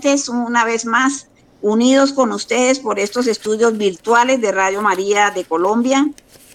oyentes, 0.00 0.28
una 0.28 0.64
vez 0.64 0.84
más 0.86 1.28
unidos 1.60 2.12
con 2.12 2.32
ustedes 2.32 2.80
por 2.80 2.98
estos 2.98 3.26
estudios 3.26 3.76
virtuales 3.76 4.40
de 4.40 4.50
Radio 4.50 4.80
María 4.80 5.30
de 5.30 5.44
Colombia, 5.44 6.10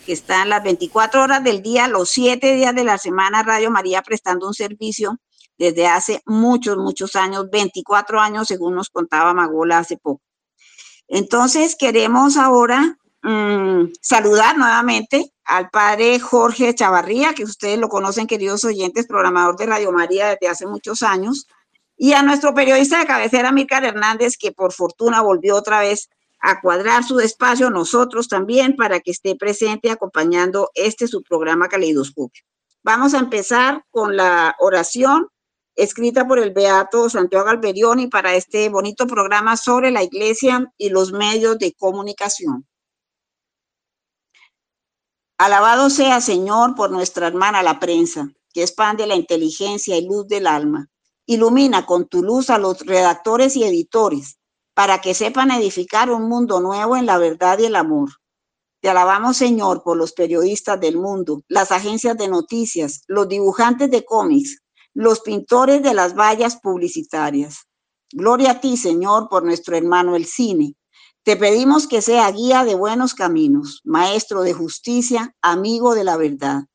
que 0.05 0.13
están 0.13 0.49
las 0.49 0.63
24 0.63 1.23
horas 1.23 1.43
del 1.43 1.61
día, 1.61 1.87
los 1.87 2.09
7 2.09 2.55
días 2.55 2.73
de 2.73 2.83
la 2.83 2.97
semana, 2.97 3.43
Radio 3.43 3.69
María 3.69 4.01
prestando 4.01 4.47
un 4.47 4.53
servicio 4.53 5.17
desde 5.59 5.85
hace 5.85 6.21
muchos, 6.25 6.77
muchos 6.77 7.15
años, 7.15 7.49
24 7.51 8.19
años, 8.19 8.47
según 8.47 8.75
nos 8.75 8.89
contaba 8.89 9.33
Magola 9.33 9.79
hace 9.79 9.97
poco. 9.97 10.21
Entonces, 11.07 11.75
queremos 11.77 12.37
ahora 12.37 12.97
mm, 13.21 13.93
saludar 14.01 14.57
nuevamente 14.57 15.31
al 15.43 15.69
padre 15.69 16.19
Jorge 16.19 16.73
Chavarría, 16.73 17.35
que 17.35 17.43
ustedes 17.43 17.77
lo 17.77 17.89
conocen, 17.89 18.25
queridos 18.25 18.63
oyentes, 18.63 19.05
programador 19.07 19.55
de 19.55 19.67
Radio 19.67 19.91
María 19.91 20.29
desde 20.29 20.47
hace 20.47 20.65
muchos 20.65 21.03
años, 21.03 21.47
y 21.97 22.13
a 22.13 22.23
nuestro 22.23 22.53
periodista 22.53 22.99
de 22.99 23.05
cabecera, 23.05 23.51
Mícar 23.51 23.85
Hernández, 23.85 24.37
que 24.37 24.51
por 24.51 24.73
fortuna 24.73 25.21
volvió 25.21 25.55
otra 25.55 25.79
vez 25.79 26.09
a 26.39 26.61
cuadrar 26.61 27.03
su 27.03 27.19
espacio, 27.19 27.69
nosotros 27.69 28.27
también, 28.27 28.75
para 28.75 28.99
que 28.99 29.11
esté 29.11 29.35
presente 29.35 29.89
acompañando 29.89 30.69
este 30.75 31.07
su 31.07 31.23
programa 31.23 31.69
Caleidoscopio. 31.69 32.43
Vamos 32.83 33.13
a 33.13 33.19
empezar 33.19 33.83
con 33.89 34.15
la 34.15 34.55
oración 34.59 35.27
escrita 35.75 36.27
por 36.27 36.39
el 36.39 36.53
Beato 36.53 37.09
Santiago 37.09 37.49
Alberioni 37.49 38.07
para 38.07 38.35
este 38.35 38.69
bonito 38.69 39.07
programa 39.07 39.57
sobre 39.57 39.91
la 39.91 40.03
iglesia 40.03 40.71
y 40.77 40.89
los 40.89 41.11
medios 41.11 41.57
de 41.57 41.73
comunicación. 41.73 42.65
Alabado 45.37 45.89
sea, 45.89 46.21
Señor, 46.21 46.75
por 46.75 46.91
nuestra 46.91 47.27
hermana 47.27 47.61
la 47.61 47.79
prensa, 47.79 48.29
que 48.53 48.61
expande 48.61 49.05
la 49.05 49.15
inteligencia 49.15 49.97
y 49.97 50.05
luz 50.05 50.27
del 50.27 50.47
alma. 50.47 50.87
Ilumina 51.27 51.85
con 51.85 52.07
tu 52.07 52.21
luz 52.21 52.49
a 52.49 52.57
los 52.57 52.79
redactores 52.85 53.55
y 53.55 53.63
editores, 53.63 54.37
para 54.75 55.01
que 55.01 55.13
sepan 55.13 55.51
edificar 55.51 56.11
un 56.11 56.29
mundo 56.29 56.59
nuevo 56.59 56.95
en 56.95 57.05
la 57.05 57.17
verdad 57.17 57.57
y 57.59 57.65
el 57.65 57.75
amor. 57.75 58.09
Te 58.81 58.89
alabamos, 58.89 59.37
Señor, 59.37 59.81
por 59.81 59.97
los 59.97 60.13
periodistas 60.13 60.79
del 60.79 60.97
mundo, 60.97 61.41
las 61.47 61.71
agencias 61.71 62.17
de 62.17 62.27
noticias, 62.27 63.01
los 63.07 63.27
dibujantes 63.27 63.89
de 63.89 64.05
cómics, 64.05 64.61
los 64.93 65.21
pintores 65.21 65.81
de 65.81 65.93
las 65.93 66.15
vallas 66.15 66.57
publicitarias. 66.57 67.67
Gloria 68.11 68.51
a 68.51 68.59
ti, 68.61 68.77
Señor, 68.77 69.27
por 69.29 69.43
nuestro 69.43 69.75
hermano 69.75 70.15
el 70.15 70.25
cine. 70.25 70.75
Te 71.23 71.35
pedimos 71.35 71.87
que 71.87 72.03
sea 72.03 72.31
guía 72.31 72.63
de 72.63 72.75
buenos 72.75 73.15
caminos, 73.15 73.81
maestro 73.83 74.43
de 74.43 74.53
justicia, 74.53 75.35
amigo 75.41 75.95
de 75.95 76.03
la 76.03 76.17
verdad. 76.17 76.65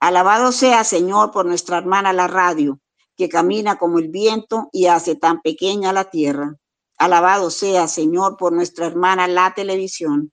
Alabado 0.00 0.52
sea, 0.52 0.84
Señor, 0.84 1.30
por 1.30 1.44
nuestra 1.44 1.76
hermana 1.76 2.14
la 2.14 2.26
radio, 2.26 2.80
que 3.16 3.28
camina 3.28 3.76
como 3.76 3.98
el 3.98 4.08
viento 4.08 4.68
y 4.72 4.86
hace 4.86 5.16
tan 5.16 5.40
pequeña 5.42 5.92
la 5.92 6.10
tierra. 6.10 6.56
Alabado 6.98 7.50
sea, 7.50 7.88
Señor, 7.88 8.36
por 8.36 8.52
nuestra 8.52 8.86
hermana 8.86 9.26
la 9.28 9.54
televisión. 9.54 10.32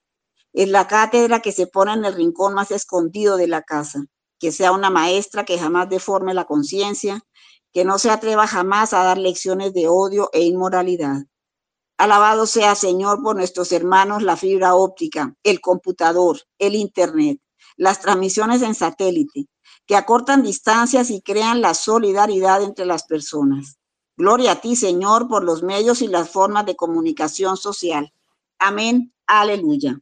Es 0.53 0.69
la 0.69 0.87
cátedra 0.87 1.39
que 1.39 1.51
se 1.51 1.67
pone 1.67 1.93
en 1.93 2.05
el 2.05 2.13
rincón 2.13 2.53
más 2.53 2.71
escondido 2.71 3.37
de 3.37 3.47
la 3.47 3.61
casa 3.61 4.05
que 4.41 4.51
sea 4.51 4.71
una 4.71 4.89
maestra 4.89 5.45
que 5.45 5.59
jamás 5.59 5.87
deforme 5.87 6.33
la 6.33 6.45
conciencia, 6.45 7.21
que 7.71 7.85
no 7.85 7.99
se 7.99 8.09
atreva 8.09 8.47
jamás 8.47 8.91
a 8.91 9.03
dar 9.03 9.19
lecciones 9.19 9.71
de 9.71 9.87
odio 9.87 10.31
e 10.33 10.41
inmoralidad. 10.41 11.25
Alabado 11.97 12.47
sea, 12.47 12.73
Señor, 12.73 13.21
por 13.21 13.35
nuestros 13.35 13.71
hermanos 13.71 14.23
la 14.23 14.35
fibra 14.35 14.73
óptica, 14.73 15.35
el 15.43 15.61
computador, 15.61 16.41
el 16.57 16.73
Internet, 16.73 17.39
las 17.77 17.99
transmisiones 18.01 18.63
en 18.63 18.73
satélite, 18.73 19.45
que 19.91 19.97
acortan 19.97 20.41
distancias 20.41 21.09
y 21.09 21.19
crean 21.19 21.59
la 21.59 21.73
solidaridad 21.73 22.63
entre 22.63 22.85
las 22.85 23.03
personas. 23.03 23.77
Gloria 24.15 24.53
a 24.53 24.61
ti, 24.61 24.77
Señor, 24.77 25.27
por 25.27 25.43
los 25.43 25.63
medios 25.63 26.01
y 26.01 26.07
las 26.07 26.29
formas 26.29 26.65
de 26.65 26.77
comunicación 26.77 27.57
social. 27.57 28.13
Amén. 28.57 29.13
Aleluya. 29.27 29.99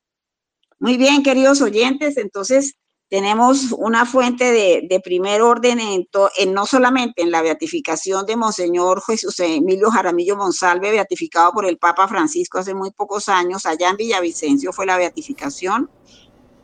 Muy 0.78 0.96
bien, 0.96 1.24
queridos 1.24 1.64
oyentes, 1.64 2.18
entonces 2.18 2.76
tenemos 3.10 3.72
una 3.72 4.06
fuente 4.06 4.52
de, 4.52 5.02
primer 5.04 5.42
orden 5.42 5.80
en, 5.80 6.54
no 6.54 6.68
solamente 6.68 7.24
en 7.24 7.32
la 7.32 7.42
beatificación 7.42 8.28
de 8.28 8.36
Monseñor 8.36 9.02
Jesús 9.02 9.40
Emilio 9.40 9.90
Jaramillo 9.90 10.36
Monsalve, 10.36 10.92
beatificado 10.92 11.52
por 11.52 11.66
el 11.66 11.80
Papa 11.80 12.08
Francisco 12.08 12.60
hace 12.60 12.76
muy 12.76 12.92
pocos 12.92 13.28
años, 13.28 13.66
allá 13.66 13.90
en 13.90 13.98
Villavicencio 13.98 14.72
fue 14.72 14.86
la 14.86 14.98
beatificación, 14.98 15.90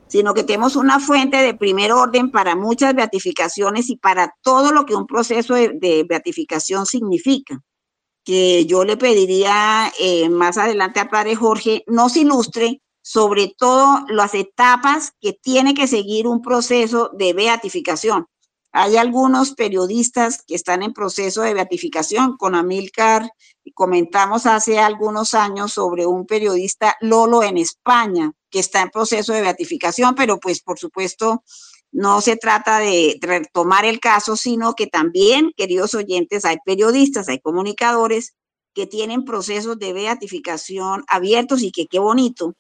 sino 0.08 0.34
que 0.34 0.44
tenemos 0.44 0.76
una 0.76 1.00
fuente 1.00 1.38
de 1.38 1.54
primer 1.54 1.92
orden 1.92 2.32
para 2.32 2.56
muchas 2.56 2.94
beatificaciones 2.94 3.90
y 3.90 3.98
para 3.98 4.36
todo 4.42 4.72
lo 4.72 4.86
que 4.86 4.96
un 4.96 5.08
proceso 5.08 5.56
de, 5.56 6.06
beatificación 6.08 6.86
significa 6.86 7.62
que 8.24 8.66
yo 8.66 8.84
le 8.84 8.98
pediría 8.98 9.92
eh, 10.00 10.30
más 10.30 10.58
adelante 10.58 11.00
a 11.00 11.10
Padre 11.10 11.36
Jorge 11.36 11.84
nos 11.88 12.18
ilustre 12.18 12.82
sobre 13.02 13.54
todo 13.56 14.04
las 14.10 14.34
etapas 14.34 15.12
que 15.22 15.34
tiene 15.34 15.76
que 15.76 15.86
seguir 15.86 16.28
un 16.28 16.42
proceso 16.42 17.12
de 17.14 17.34
beatificación. 17.34 18.26
Hay 18.72 18.98
algunos 18.98 19.54
periodistas 19.54 20.44
que 20.46 20.56
están 20.56 20.82
en 20.82 20.92
proceso 20.92 21.44
de 21.44 21.54
beatificación. 21.54 22.36
Con 22.36 22.56
Amilcar 22.56 23.30
comentamos 23.74 24.46
hace 24.48 24.80
algunos 24.80 25.34
años 25.34 25.74
sobre 25.74 26.06
un 26.06 26.26
periodista 26.26 26.98
Lolo 27.00 27.44
en 27.44 27.58
España 27.58 28.34
que 28.56 28.62
está 28.62 28.82
en 28.82 28.90
proceso 28.90 29.34
de 29.34 29.42
beatificación, 29.42 30.16
pero 30.16 30.40
pues 30.40 30.62
por 30.62 30.80
supuesto 30.80 31.44
no 31.92 32.22
se 32.22 32.38
trata 32.38 32.80
de 32.80 33.18
retomar 33.20 33.84
el 33.84 34.00
caso, 34.00 34.38
sino 34.38 34.76
que 34.76 34.88
también, 34.88 35.52
queridos 35.58 35.94
oyentes, 35.94 36.46
hay 36.46 36.56
periodistas, 36.66 37.28
hay 37.28 37.40
comunicadores 37.40 38.34
que 38.74 38.88
tienen 38.88 39.26
procesos 39.26 39.78
de 39.78 39.92
beatificación 39.92 41.04
abiertos 41.10 41.64
y 41.64 41.72
que 41.74 41.88
qué 41.88 42.00
bonito 42.00 42.56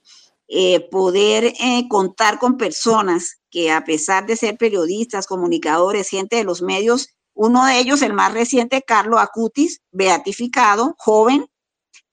eh, 0.49 0.81
poder 0.91 1.53
eh, 1.61 1.87
contar 1.87 2.39
con 2.39 2.57
personas 2.57 3.39
que 3.49 3.71
a 3.71 3.85
pesar 3.85 4.25
de 4.25 4.35
ser 4.35 4.57
periodistas, 4.57 5.27
comunicadores, 5.27 6.09
gente 6.09 6.35
de 6.35 6.43
los 6.43 6.61
medios, 6.61 7.07
uno 7.33 7.65
de 7.65 7.79
ellos, 7.79 8.01
el 8.01 8.11
más 8.11 8.33
reciente, 8.33 8.81
Carlos 8.81 9.21
Acutis, 9.21 9.79
beatificado, 9.93 10.93
joven, 10.97 11.47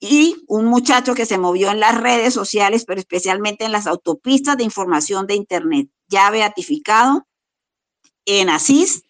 y 0.04 0.42
un 0.48 0.66
muchacho 0.66 1.14
que 1.14 1.26
se 1.26 1.38
movió 1.38 1.70
en 1.70 1.78
las 1.78 1.98
redes 1.98 2.34
sociales, 2.34 2.84
pero 2.84 2.98
especialmente 2.98 3.64
en 3.64 3.70
las 3.70 3.86
autopistas 3.86 4.56
de 4.56 4.64
información 4.64 5.28
de 5.28 5.36
Internet, 5.36 5.90
ya 6.08 6.28
beatificado 6.30 7.24
en 8.26 8.50
Asís, 8.50 9.04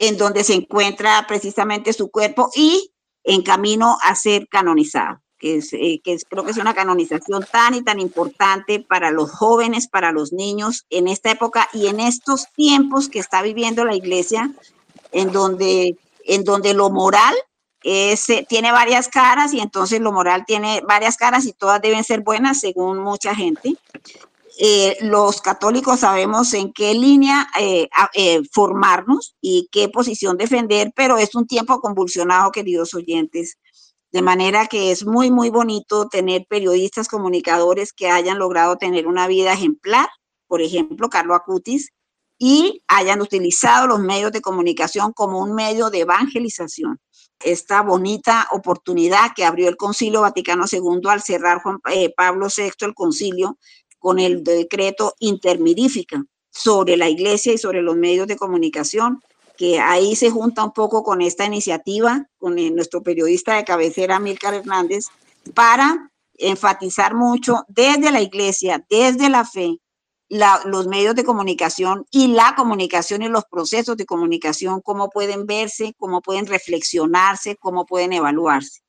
en 0.00 0.18
donde 0.18 0.42
se 0.42 0.54
encuentra 0.54 1.24
precisamente 1.28 1.92
su 1.92 2.10
cuerpo 2.10 2.50
y 2.56 2.92
en 3.22 3.42
camino 3.42 3.98
a 4.02 4.16
ser 4.16 4.48
canonizado 4.48 5.22
que, 5.38 5.58
eh, 5.58 6.00
que 6.02 6.16
creo 6.28 6.44
que 6.44 6.50
es 6.50 6.56
una 6.56 6.74
canonización 6.74 7.44
tan 7.50 7.74
y 7.74 7.82
tan 7.82 8.00
importante 8.00 8.80
para 8.80 9.12
los 9.12 9.30
jóvenes, 9.30 9.86
para 9.86 10.10
los 10.10 10.32
niños 10.32 10.86
en 10.90 11.06
esta 11.06 11.30
época 11.30 11.68
y 11.72 11.86
en 11.86 12.00
estos 12.00 12.46
tiempos 12.56 13.08
que 13.08 13.20
está 13.20 13.42
viviendo 13.42 13.84
la 13.84 13.94
iglesia, 13.94 14.52
en 15.12 15.30
donde, 15.30 15.96
en 16.24 16.42
donde 16.42 16.74
lo 16.74 16.90
moral 16.90 17.34
es, 17.84 18.28
eh, 18.30 18.46
tiene 18.48 18.72
varias 18.72 19.08
caras 19.08 19.52
y 19.54 19.60
entonces 19.60 20.00
lo 20.00 20.12
moral 20.12 20.44
tiene 20.46 20.82
varias 20.86 21.16
caras 21.16 21.46
y 21.46 21.52
todas 21.52 21.80
deben 21.80 22.04
ser 22.04 22.20
buenas 22.20 22.60
según 22.60 22.98
mucha 22.98 23.34
gente. 23.34 23.76
Eh, 24.58 24.98
los 25.00 25.40
católicos 25.40 26.00
sabemos 26.00 26.52
en 26.54 26.72
qué 26.72 26.94
línea 26.94 27.48
formarnos 28.52 29.34
y 29.40 29.68
qué 29.72 29.88
posición 29.88 30.36
defender, 30.36 30.92
pero 30.94 31.16
es 31.16 31.34
un 31.34 31.46
tiempo 31.46 31.80
convulsionado, 31.80 32.52
queridos 32.52 32.94
oyentes, 32.94 33.56
de 34.12 34.22
manera 34.22 34.66
que 34.66 34.92
es 34.92 35.06
muy, 35.06 35.30
muy 35.30 35.48
bonito 35.48 36.06
tener 36.06 36.44
periodistas, 36.46 37.08
comunicadores 37.08 37.92
que 37.94 38.08
hayan 38.08 38.38
logrado 38.38 38.76
tener 38.76 39.06
una 39.06 39.26
vida 39.26 39.54
ejemplar, 39.54 40.08
por 40.46 40.60
ejemplo, 40.60 41.08
Carlos 41.08 41.36
Acutis, 41.36 41.88
y 42.38 42.82
hayan 42.88 43.22
utilizado 43.22 43.86
los 43.86 44.00
medios 44.00 44.32
de 44.32 44.42
comunicación 44.42 45.12
como 45.12 45.38
un 45.38 45.54
medio 45.54 45.88
de 45.88 46.00
evangelización. 46.00 46.98
Esta 47.44 47.82
bonita 47.82 48.48
oportunidad 48.52 49.32
que 49.34 49.44
abrió 49.44 49.68
el 49.68 49.76
Concilio 49.76 50.22
Vaticano 50.22 50.64
II 50.70 51.00
al 51.08 51.22
cerrar 51.22 51.62
Juan 51.62 51.78
eh, 51.90 52.12
Pablo 52.16 52.48
VI 52.54 52.72
el 52.80 52.94
concilio 52.94 53.58
con 53.98 54.18
el 54.18 54.42
decreto 54.42 55.14
intermirífica 55.20 56.24
sobre 56.50 56.96
la 56.96 57.08
iglesia 57.08 57.52
y 57.52 57.58
sobre 57.58 57.82
los 57.82 57.96
medios 57.96 58.26
de 58.26 58.36
comunicación, 58.36 59.22
que 59.56 59.78
ahí 59.80 60.16
se 60.16 60.30
junta 60.30 60.64
un 60.64 60.72
poco 60.72 61.02
con 61.02 61.22
esta 61.22 61.44
iniciativa, 61.44 62.26
con 62.38 62.56
nuestro 62.74 63.02
periodista 63.02 63.56
de 63.56 63.64
cabecera, 63.64 64.18
Milcar 64.18 64.54
Hernández, 64.54 65.06
para 65.54 66.10
enfatizar 66.34 67.14
mucho 67.14 67.64
desde 67.68 68.10
la 68.10 68.20
iglesia, 68.20 68.84
desde 68.90 69.28
la 69.28 69.44
fe, 69.44 69.78
los 70.38 70.86
medios 70.86 71.14
de 71.14 71.24
comunicación 71.24 72.06
y 72.10 72.28
la 72.28 72.54
comunicación 72.56 73.22
y 73.22 73.28
los 73.28 73.44
procesos 73.44 73.96
de 73.96 74.06
comunicación, 74.06 74.80
cómo 74.80 75.10
pueden 75.10 75.46
verse, 75.46 75.94
cómo 75.98 76.22
pueden 76.22 76.46
reflexionarse, 76.46 77.56
cómo 77.56 77.84
pueden 77.84 78.12
evaluarse. 78.12 78.80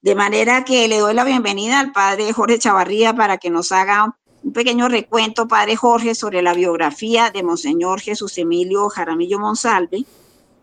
De 0.00 0.14
manera 0.14 0.64
que 0.64 0.88
le 0.88 0.98
doy 0.98 1.12
la 1.12 1.24
bienvenida 1.24 1.80
al 1.80 1.92
padre 1.92 2.32
Jorge 2.32 2.58
Chavarría 2.58 3.14
para 3.14 3.36
que 3.36 3.50
nos 3.50 3.72
haga 3.72 4.16
un 4.42 4.52
pequeño 4.54 4.88
recuento, 4.88 5.46
Padre 5.46 5.76
Jorge, 5.76 6.14
sobre 6.14 6.40
la 6.40 6.54
biografía 6.54 7.30
de 7.30 7.42
Monseñor 7.42 8.00
Jesús 8.00 8.38
Emilio 8.38 8.88
Jaramillo 8.88 9.38
Monsalve 9.38 10.06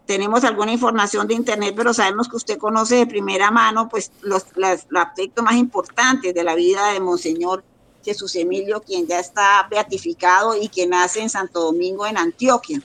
tenemos 0.08 0.44
alguna 0.46 0.72
información 0.72 1.28
de 1.28 1.36
internet, 1.36 1.74
pero 1.76 1.94
sabemos 1.94 2.28
que 2.28 2.38
usted 2.38 2.58
conoce 2.58 2.96
de 2.96 3.06
primera 3.06 3.52
mano 3.52 3.90
pues 3.90 4.12
los, 4.22 4.46
los 4.56 4.86
aspectos 4.96 5.44
más 5.44 5.56
importantes 5.56 6.34
de 6.34 6.44
la 6.44 6.56
vida 6.56 6.94
de 6.94 7.00
Monseñor 7.02 7.64
Jesús 8.04 8.36
Emilio, 8.36 8.82
quien 8.82 9.08
ya 9.08 9.20
está 9.20 9.68
beatificado 9.70 10.56
y 10.56 10.70
que 10.70 10.88
nace 10.88 11.22
en 11.22 11.30
Santo 11.30 11.62
Domingo, 11.62 12.06
en 12.06 12.18
Antioquia. 12.18 12.82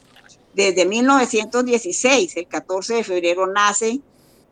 Desde 0.54 0.84
1916, 0.84 2.36
el 2.36 2.46
14 2.46 2.94
de 2.94 3.04
febrero, 3.04 3.46
nace 3.46 4.00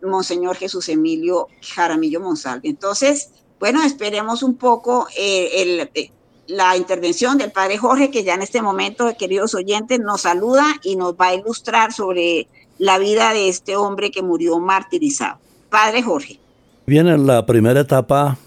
Monseñor 0.03 0.57
Jesús 0.57 0.89
Emilio 0.89 1.49
Jaramillo 1.61 2.21
Monsalve. 2.21 2.69
Entonces, 2.69 3.31
bueno, 3.59 3.83
esperemos 3.83 4.43
un 4.43 4.55
poco 4.55 5.07
eh, 5.17 5.89
eh, 5.95 6.11
la 6.47 6.77
intervención 6.77 7.39
del 7.39 7.53
padre 7.53 7.77
Jorge, 7.77 8.11
que 8.11 8.25
ya 8.25 8.35
en 8.35 8.43
este 8.43 8.63
momento, 8.63 9.15
queridos 9.19 9.55
oyentes, 9.55 10.01
nos 10.01 10.23
saluda 10.23 10.65
y 10.83 10.97
nos 10.97 11.15
va 11.15 11.29
a 11.29 11.35
ilustrar 11.35 11.93
sobre 11.93 12.49
la 12.79 12.99
vida 12.99 13.33
de 13.35 13.49
este 13.49 13.77
hombre 13.77 14.11
que 14.11 14.23
murió 14.23 14.59
martirizado. 14.59 15.39
Padre 15.69 16.03
Jorge. 16.03 16.41
Bien, 16.87 17.07
en 17.07 17.27
la 17.27 17.45
primera 17.45 17.81
etapa 17.81 18.39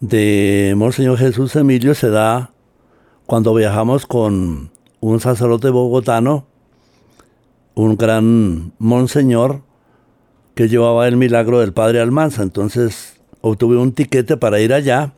de 0.00 0.74
Monseñor 0.76 1.16
Jesús 1.18 1.56
Emilio 1.56 1.94
se 1.94 2.10
da 2.10 2.52
cuando 3.24 3.54
viajamos 3.54 4.06
con 4.06 4.70
un 5.00 5.20
sacerdote 5.20 5.70
bogotano, 5.70 6.46
un 7.74 7.96
gran 7.96 8.72
monseñor 8.78 9.62
que 10.54 10.68
llevaba 10.68 11.08
el 11.08 11.16
milagro 11.16 11.60
del 11.60 11.72
Padre 11.72 12.00
Almanza. 12.00 12.42
Entonces 12.42 13.16
obtuve 13.40 13.76
un 13.76 13.92
tiquete 13.92 14.36
para 14.36 14.60
ir 14.60 14.72
allá 14.72 15.14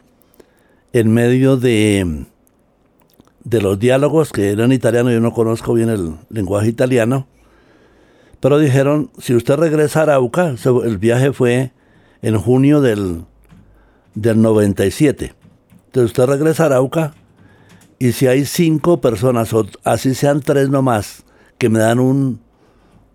en 0.93 1.13
medio 1.13 1.57
de, 1.57 2.27
de 3.45 3.61
los 3.61 3.79
diálogos 3.79 4.33
que 4.33 4.51
eran 4.51 4.73
italianos, 4.73 5.13
yo 5.13 5.21
no 5.21 5.33
conozco 5.33 5.75
bien 5.75 5.91
el 5.91 6.17
lenguaje 6.31 6.69
italiano, 6.69 7.27
pero 8.41 8.59
dijeron, 8.59 9.11
si 9.19 9.35
usted 9.35 9.57
regresa 9.57 10.01
a 10.01 10.03
Arauca, 10.05 10.55
el 10.85 10.99
viaje 10.99 11.33
fue 11.33 11.73
en 12.23 12.39
junio 12.39 12.81
del, 12.81 13.25
del 14.21 14.43
97. 14.43 15.35
Entonces 15.87 16.11
usted 16.11 16.27
regresa 16.27 16.65
a 16.65 16.67
Arauca 16.67 17.15
y 17.99 18.13
si 18.13 18.27
hay 18.27 18.45
cinco 18.45 19.01
personas, 19.01 19.55
así 19.85 20.15
sean 20.15 20.41
tres 20.41 20.69
nomás, 20.69 21.25
que 21.57 21.69
me 21.69 21.79
dan 21.79 21.99
un, 21.99 22.41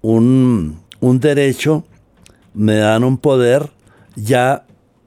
un, 0.01 0.81
un 0.99 1.19
derecho, 1.19 1.85
me 2.53 2.77
dan 2.77 3.03
un 3.03 3.17
poder, 3.17 3.69
ya 4.15 4.65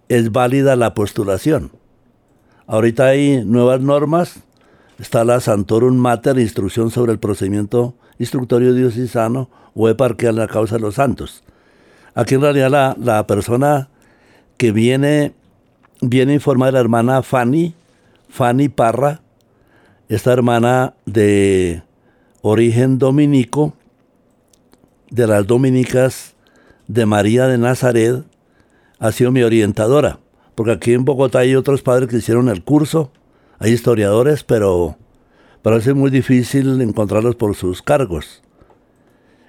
es 0.08 0.32
válida 0.32 0.76
la 0.76 0.94
postulación. 0.94 1.72
Ahorita 2.66 3.06
hay 3.06 3.44
nuevas 3.44 3.80
normas, 3.80 4.40
está 4.98 5.24
la 5.24 5.40
Santorum 5.40 5.96
Mater, 5.96 6.38
instrucción 6.38 6.90
sobre 6.90 7.12
el 7.12 7.18
procedimiento 7.18 7.94
instructorio 8.18 8.72
diocesano 8.72 9.50
o 9.74 9.88
a 9.88 10.32
la 10.32 10.48
causa 10.48 10.76
de 10.76 10.80
los 10.80 10.94
santos. 10.94 11.42
Aquí 12.14 12.34
en 12.34 12.40
realidad 12.40 12.70
la, 12.70 12.96
la 12.98 13.26
persona 13.26 13.90
que 14.56 14.72
viene, 14.72 15.34
viene 16.00 16.32
a 16.32 16.36
informar 16.36 16.72
la 16.72 16.80
hermana 16.80 17.22
Fanny, 17.22 17.74
Fanny 18.28 18.68
Parra, 18.68 19.20
esta 20.08 20.32
hermana 20.32 20.94
de 21.04 21.82
origen 22.42 22.98
dominico, 22.98 23.74
de 25.10 25.26
las 25.26 25.46
dominicas 25.46 26.34
de 26.88 27.06
María 27.06 27.46
de 27.46 27.58
Nazaret, 27.58 28.24
ha 28.98 29.12
sido 29.12 29.30
mi 29.32 29.42
orientadora. 29.42 30.18
Porque 30.54 30.72
aquí 30.72 30.94
en 30.94 31.04
Bogotá 31.04 31.40
hay 31.40 31.54
otros 31.54 31.82
padres 31.82 32.08
que 32.08 32.16
hicieron 32.16 32.48
el 32.48 32.64
curso, 32.64 33.12
hay 33.58 33.72
historiadores, 33.72 34.42
pero 34.42 34.96
parece 35.62 35.94
muy 35.94 36.10
difícil 36.10 36.80
encontrarlos 36.80 37.36
por 37.36 37.54
sus 37.54 37.82
cargos. 37.82 38.42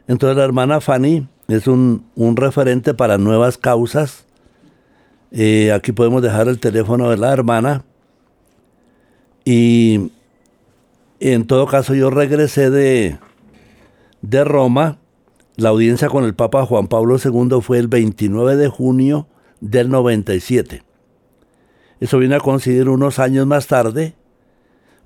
Entonces 0.08 0.38
la 0.38 0.44
hermana 0.44 0.82
Fanny 0.82 1.28
es 1.48 1.68
un, 1.68 2.06
referente 2.36 2.94
para 2.94 3.18
nuevas 3.18 3.58
causas. 3.58 4.26
Eh, 5.32 5.72
aquí 5.72 5.92
podemos 5.92 6.22
dejar 6.22 6.48
el 6.48 6.60
teléfono 6.60 7.10
de 7.10 7.18
la 7.18 7.32
hermana. 7.34 7.84
Y 9.46 10.12
en 11.20 11.46
todo 11.48 11.68
caso 11.68 11.96
yo 11.96 12.10
regresé 12.10 12.70
de, 12.70 13.18
de 14.22 14.44
Roma. 14.44 15.00
La 15.56 15.70
audiencia 15.70 16.10
con 16.10 16.24
el 16.24 16.36
Papa 16.36 16.66
Juan 16.66 16.88
Pablo 16.88 17.18
II 17.24 17.62
fue 17.62 17.80
el 17.80 17.88
29 17.88 18.56
de 18.56 18.68
junio 18.68 19.28
del 19.60 19.90
97. 19.90 20.84
Eso 22.00 22.20
viene 22.20 22.36
a 22.36 22.40
coincidir 22.40 22.90
unos 22.90 23.18
años 23.18 23.48
más 23.48 23.66
tarde, 23.66 24.14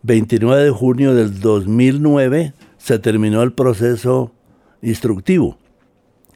29 0.03 0.63
de 0.63 0.71
junio 0.71 1.15
del 1.15 1.39
2009, 1.39 2.53
se 2.77 2.99
terminó 2.99 3.43
el 3.43 3.53
proceso 3.53 4.33
instructivo. 4.81 5.57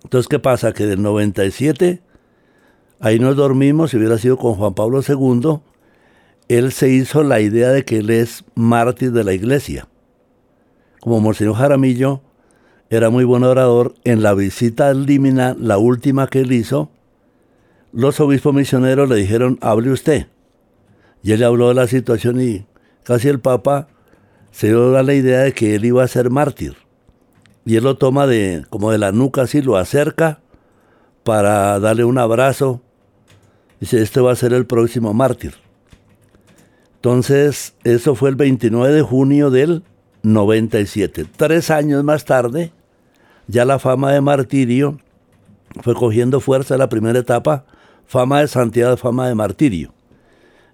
Entonces, 0.04 0.30
¿qué 0.30 0.40
pasa? 0.40 0.72
Que 0.72 0.86
del 0.86 1.02
97, 1.02 2.02
ahí 3.00 3.20
nos 3.20 3.36
dormimos, 3.36 3.92
si 3.92 3.98
hubiera 3.98 4.18
sido 4.18 4.38
con 4.38 4.56
Juan 4.56 4.74
Pablo 4.74 5.02
II, 5.08 5.60
él 6.48 6.72
se 6.72 6.90
hizo 6.90 7.24
la 7.24 7.40
idea 7.40 7.70
de 7.70 7.86
que 7.86 7.98
él 7.98 8.10
es 8.10 8.44
mártir 8.56 9.12
de 9.12 9.24
la 9.24 9.34
iglesia. 9.34 9.88
Como 11.00 11.20
Monseñor 11.20 11.56
Jaramillo 11.56 12.22
era 12.90 13.10
muy 13.10 13.24
buen 13.24 13.44
orador, 13.44 13.96
en 14.04 14.22
la 14.22 14.34
visita 14.34 14.90
al 14.90 15.06
Límina, 15.06 15.56
la 15.60 15.78
última 15.78 16.28
que 16.28 16.42
él 16.42 16.52
hizo, 16.52 16.90
los 17.92 18.20
obispos 18.20 18.54
misioneros 18.54 19.10
le 19.10 19.16
dijeron, 19.16 19.58
hable 19.62 19.92
usted. 19.92 20.28
Y 21.24 21.32
él 21.32 21.44
habló 21.44 21.70
de 21.70 21.74
la 21.74 21.88
situación 21.88 22.40
y 22.42 22.66
casi 23.04 23.28
el 23.28 23.40
Papa 23.40 23.88
se 24.52 24.68
dio 24.68 25.02
la 25.02 25.14
idea 25.14 25.42
de 25.42 25.54
que 25.54 25.76
él 25.76 25.86
iba 25.86 26.04
a 26.04 26.08
ser 26.08 26.30
mártir 26.30 26.76
y 27.66 27.76
él 27.76 27.84
lo 27.84 27.98
toma 27.98 28.28
de, 28.28 28.64
como 28.70 28.92
de 28.92 29.00
la 29.00 29.12
nuca 29.12 29.42
así, 29.42 29.62
lo 29.62 29.76
acerca 29.76 30.40
para 31.24 31.80
darle 31.80 32.04
un 32.04 32.20
abrazo. 32.20 32.82
Dice, 33.80 34.02
este 34.02 34.22
va 34.22 34.32
a 34.32 34.36
ser 34.36 34.54
el 34.54 34.66
próximo 34.66 35.14
mártir. 35.14 35.56
Entonces, 36.96 37.76
eso 37.84 38.16
fue 38.16 38.30
el 38.30 38.36
29 38.36 38.94
de 38.94 39.02
junio 39.02 39.52
del 39.52 39.84
97. 40.24 41.26
Tres 41.38 41.70
años 41.70 42.04
más 42.04 42.26
tarde, 42.26 42.72
ya 43.48 43.66
la 43.66 43.78
fama 43.80 44.12
de 44.12 44.22
martirio 44.22 45.00
fue 45.82 45.94
cogiendo 45.94 46.40
fuerza 46.40 46.76
en 46.76 46.80
la 46.80 46.90
primera 46.90 47.20
etapa, 47.20 47.66
fama 48.08 48.42
de 48.42 48.48
santidad, 48.48 48.98
fama 48.98 49.28
de 49.28 49.36
martirio. 49.36 49.94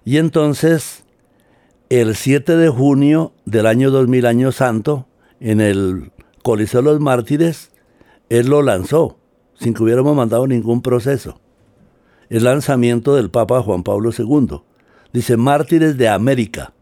Y 0.04 0.16
entonces, 0.16 1.04
el 1.90 2.16
7 2.16 2.56
de 2.56 2.68
junio 2.68 3.32
del 3.44 3.66
año 3.66 3.90
2000, 3.90 4.26
año 4.26 4.52
santo, 4.52 5.06
en 5.40 5.60
el 5.60 6.12
Coliseo 6.42 6.80
de 6.82 6.90
los 6.92 7.00
Mártires, 7.00 7.70
él 8.30 8.48
lo 8.48 8.62
lanzó, 8.62 9.18
sin 9.54 9.74
que 9.74 9.82
hubiéramos 9.82 10.16
mandado 10.16 10.46
ningún 10.46 10.80
proceso. 10.82 11.40
El 12.32 12.44
lanzamiento 12.44 13.14
del 13.14 13.30
Papa 13.30 13.62
Juan 13.62 13.82
Pablo 13.82 14.10
II. 14.16 14.62
Dice 15.12 15.36
Mártires 15.36 15.98
de 15.98 16.08
América. 16.08 16.72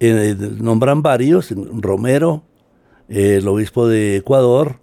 Nombran 0.00 1.02
varios, 1.02 1.52
Romero, 1.56 2.42
el 3.08 3.46
obispo 3.46 3.86
de 3.86 4.16
Ecuador, 4.16 4.80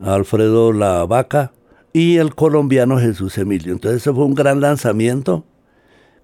Alfredo 0.00 0.72
La 0.72 1.04
Vaca 1.04 1.52
y 1.92 2.16
el 2.16 2.34
colombiano 2.34 2.98
Jesús 2.98 3.36
Emilio. 3.36 3.72
Entonces 3.72 4.00
ese 4.00 4.12
fue 4.12 4.24
un 4.24 4.34
gran 4.34 4.60
lanzamiento 4.60 5.44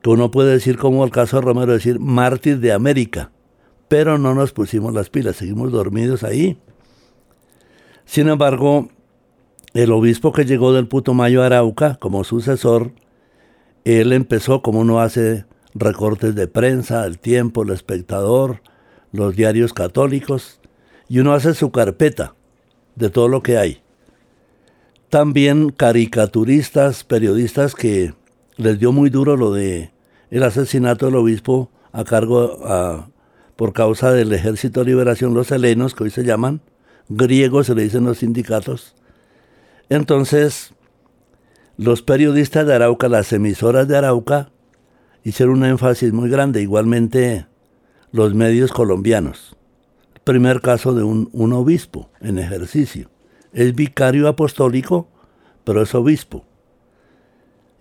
que 0.02 0.08
uno 0.08 0.30
puede 0.30 0.52
decir 0.52 0.78
como 0.78 1.04
el 1.04 1.10
caso 1.10 1.36
de 1.36 1.42
Romero, 1.42 1.72
decir 1.72 2.00
mártir 2.00 2.60
de 2.60 2.72
América 2.72 3.30
pero 3.90 4.18
no 4.18 4.34
nos 4.36 4.52
pusimos 4.52 4.94
las 4.94 5.10
pilas, 5.10 5.34
seguimos 5.34 5.72
dormidos 5.72 6.22
ahí. 6.22 6.56
Sin 8.04 8.28
embargo, 8.28 8.88
el 9.74 9.92
obispo 9.92 10.32
que 10.32 10.44
llegó 10.44 10.72
del 10.72 10.88
Putumayo 10.88 11.42
Arauca 11.42 11.96
como 11.96 12.24
sucesor, 12.24 12.92
él 13.84 14.12
empezó 14.12 14.62
como 14.62 14.80
uno 14.80 15.00
hace 15.00 15.46
recortes 15.74 16.34
de 16.34 16.48
prensa, 16.48 17.06
el 17.06 17.18
tiempo, 17.18 17.62
el 17.62 17.70
espectador, 17.70 18.62
los 19.12 19.36
diarios 19.36 19.72
católicos, 19.72 20.60
y 21.08 21.20
uno 21.20 21.32
hace 21.32 21.54
su 21.54 21.70
carpeta 21.70 22.34
de 22.96 23.10
todo 23.10 23.28
lo 23.28 23.42
que 23.42 23.58
hay. 23.58 23.82
También 25.08 25.70
caricaturistas, 25.70 27.04
periodistas 27.04 27.74
que 27.74 28.14
les 28.56 28.78
dio 28.78 28.92
muy 28.92 29.10
duro 29.10 29.36
lo 29.36 29.52
de 29.52 29.92
el 30.30 30.42
asesinato 30.42 31.06
del 31.06 31.16
obispo 31.16 31.70
a 31.92 32.04
cargo 32.04 33.08
por 33.56 33.72
causa 33.72 34.12
del 34.12 34.32
Ejército 34.32 34.80
de 34.80 34.86
Liberación, 34.86 35.34
los 35.34 35.50
helenos, 35.50 35.94
que 35.94 36.04
hoy 36.04 36.10
se 36.10 36.24
llaman, 36.24 36.60
griegos 37.08 37.66
se 37.66 37.74
le 37.74 37.82
dicen 37.82 38.04
los 38.04 38.18
sindicatos. 38.18 38.94
Entonces, 39.90 40.72
los 41.76 42.00
periodistas 42.00 42.66
de 42.66 42.74
Arauca, 42.74 43.08
las 43.08 43.32
emisoras 43.32 43.88
de 43.88 43.96
Arauca, 43.96 44.52
hicieron 45.24 45.58
un 45.58 45.64
énfasis 45.64 46.12
muy 46.12 46.30
grande, 46.30 46.62
igualmente 46.62 47.46
los 48.12 48.34
medios 48.34 48.72
colombianos. 48.72 49.56
Primer 50.24 50.60
caso 50.60 50.94
de 50.94 51.02
un, 51.02 51.52
obispo 51.52 52.08
en 52.20 52.38
ejercicio. 52.38 53.10
Es 53.52 53.74
vicario 53.74 54.28
apostólico, 54.28 55.08
pero 55.64 55.82
es 55.82 55.92
obispo. 55.94 56.44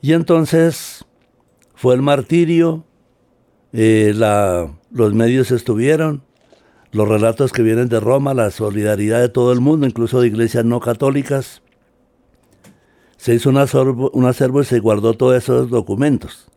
Y 0.02 0.14
entonces 0.14 1.06
fue 1.76 1.94
el 1.94 2.02
martirio, 2.02 2.86
eh, 3.72 4.14
los 4.92 5.14
medios 5.14 5.52
estuvieron, 5.52 6.24
los 6.92 7.08
relatos 7.08 7.52
que 7.52 7.62
vienen 7.62 7.88
de 7.88 8.00
Roma, 8.00 8.34
la 8.34 8.50
solidaridad 8.50 9.22
de 9.22 9.30
todo 9.30 9.54
el 9.54 9.60
mundo, 9.60 9.86
incluso 9.86 10.22
de 10.22 10.28
iglesias 10.28 10.66
no 10.66 10.80
católicas. 10.80 11.62
Se 13.20 13.36
hizo 13.36 13.50
un 13.50 13.58
acervo, 13.58 14.10
un 14.14 14.26
acervo 14.26 14.62
y 14.62 14.64
se 14.64 14.80
guardó 14.80 15.14
todos 15.14 15.36
esos 15.36 15.70
documentos. 15.70 16.48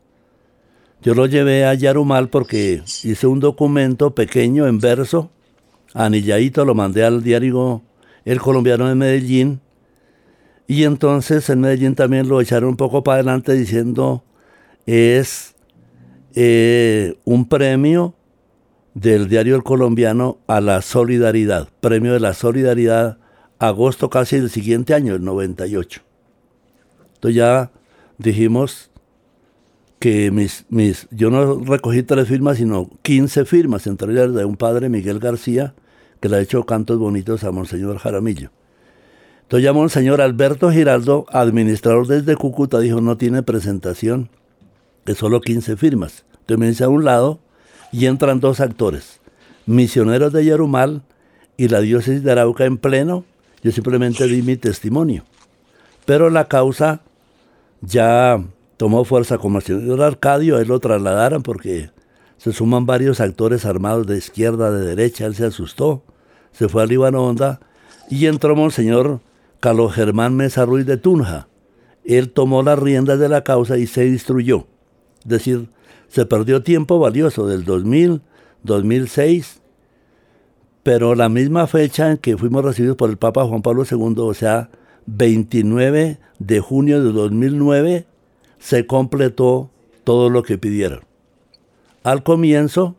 Yo 1.03 1.13
lo 1.13 1.27
llevé 1.27 1.65
a 1.65 1.75
Yarumal 1.75 2.29
porque 2.29 2.85
hice 3.03 3.27
un 3.27 3.41
documento 3.41 4.15
pequeño 4.15 4.69
en 4.69 4.79
verso, 4.79 5.33
anilladito, 5.93 6.65
lo 6.65 6.77
mandé 6.77 7.05
al 7.05 7.25
diario 7.25 7.83
El 8.25 8.41
Colombiano 8.41 8.87
de 8.87 8.95
Medellín, 8.95 9.61
y 10.69 10.85
entonces 10.85 11.51
en 11.51 11.63
Medellín 11.63 11.97
también 11.97 12.29
lo 12.29 12.41
echaron 12.41 12.69
un 12.69 12.77
poco 12.77 13.03
para 13.03 13.17
adelante 13.17 13.55
diciendo 13.55 14.23
es 14.87 15.57
eh, 16.37 17.17
un 17.25 17.49
premio 17.49 18.15
del 18.95 19.29
diario 19.29 19.57
El 19.57 19.65
Colombiano 19.65 20.39
a 20.47 20.61
la 20.61 20.81
solidaridad, 20.81 21.71
premio 21.81 22.13
de 22.13 22.21
la 22.21 22.35
solidaridad, 22.35 23.19
agosto 23.59 24.09
casi 24.11 24.37
del 24.39 24.49
siguiente 24.49 24.95
año, 24.95 25.17
el 25.17 25.25
98. 25.25 26.12
Entonces 27.23 27.37
ya 27.37 27.71
dijimos 28.19 28.91
que 30.01 30.33
mis, 30.33 30.67
mis, 30.71 31.07
yo 31.13 31.31
no 31.31 31.61
recogí 31.61 32.03
tres 32.03 32.27
firmas, 32.27 32.57
sino 32.57 32.91
15 33.03 33.45
firmas, 33.45 33.87
entre 33.87 34.13
ellas 34.13 34.35
de 34.35 34.45
un 34.45 34.57
padre, 34.57 34.89
Miguel 34.89 35.21
García, 35.21 35.73
que 36.19 36.29
le 36.29 36.39
ha 36.39 36.41
hecho 36.41 36.67
cantos 36.67 36.99
bonitos 36.99 37.45
a 37.45 37.53
Monseñor 37.53 37.99
Jaramillo. 37.99 38.51
Entonces 39.43 39.63
ya 39.65 39.73
Monseñor 39.73 40.21
Alberto 40.21 40.73
Giraldo, 40.73 41.27
administrador 41.29 42.09
desde 42.09 42.35
Cúcuta, 42.35 42.81
dijo 42.81 43.01
no 43.01 43.17
tiene 43.17 43.45
presentación, 43.45 44.29
que 45.05 45.15
solo 45.15 45.41
15 45.41 45.77
firmas. 45.77 46.25
Entonces 46.41 46.59
me 46.59 46.67
dice 46.67 46.83
a 46.83 46.89
un 46.89 47.05
lado, 47.05 47.39
y 47.93 48.07
entran 48.07 48.41
dos 48.41 48.59
actores, 48.59 49.21
misioneros 49.65 50.33
de 50.33 50.45
Yarumal 50.45 51.03
y 51.57 51.69
la 51.69 51.81
diócesis 51.81 52.25
de 52.25 52.33
Arauca 52.33 52.65
en 52.65 52.79
pleno. 52.79 53.25
Yo 53.63 53.71
simplemente 53.71 54.27
di 54.27 54.43
mi 54.43 54.57
testimonio. 54.57 55.23
Pero 56.05 56.29
la 56.29 56.49
causa 56.49 57.03
ya 57.83 58.43
tomó 58.77 59.05
fuerza 59.05 59.39
como 59.39 59.59
el 59.59 59.65
señor 59.65 60.03
Arcadio, 60.03 60.59
él 60.59 60.69
lo 60.69 60.81
trasladaron 60.81 61.43
porque 61.43 61.91
se 62.39 62.53
suman 62.53 62.87
varios 62.87 63.21
actores 63.21 63.65
armados 63.67 64.07
de 64.07 64.17
izquierda, 64.17 64.71
de 64.71 64.85
derecha, 64.85 65.27
él 65.27 65.35
se 65.35 65.45
asustó, 65.45 66.03
se 66.53 66.69
fue 66.69 66.83
a 66.83 66.87
Libanonda 66.87 67.61
y 68.09 68.27
entró 68.27 68.57
Monseñor 68.57 69.21
Carlos 69.61 69.95
Germán 69.95 70.35
Mesa 70.35 70.65
Ruiz 70.65 70.87
de 70.87 70.97
Tunja. 70.97 71.49
Él 72.05 72.31
tomó 72.31 72.63
las 72.63 72.79
riendas 72.79 73.21
de 73.21 73.29
la 73.29 73.45
causa 73.45 73.79
y 73.79 73.87
se 73.87 74.07
instruyó. 74.07 74.67
Es 75.21 75.29
decir, 75.29 75.69
se 76.09 76.27
perdió 76.27 76.63
tiempo 76.63 76.99
valioso 76.99 77.47
del 77.47 77.65
2000, 77.65 78.23
2006, 78.65 79.61
pero 80.83 81.15
la 81.15 81.29
misma 81.29 81.69
fecha 81.69 82.11
en 82.11 82.19
que 82.19 82.37
fuimos 82.37 82.65
recibidos 82.65 82.97
por 82.97 83.09
el 83.09 83.19
Papa 83.19 83.45
Juan 83.45 83.63
Pablo 83.63 83.85
II, 83.89 84.15
o 84.19 84.35
sea, 84.35 84.69
29 85.07 86.19
de 86.47 86.61
junio 86.61 87.03
de 87.03 87.13
2009, 87.13 88.07
se 88.59 88.87
completó 88.87 89.71
todo 90.05 90.29
lo 90.29 90.43
que 90.43 90.59
pidieron. 90.59 91.01
Al 92.03 92.23
comienzo, 92.23 92.97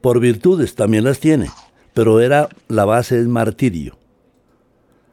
por 0.00 0.20
virtudes 0.20 0.74
también 0.74 1.04
las 1.04 1.18
tiene, 1.18 1.50
pero 1.94 2.20
era 2.20 2.48
la 2.68 2.84
base 2.84 3.16
del 3.16 3.28
martirio. 3.28 3.96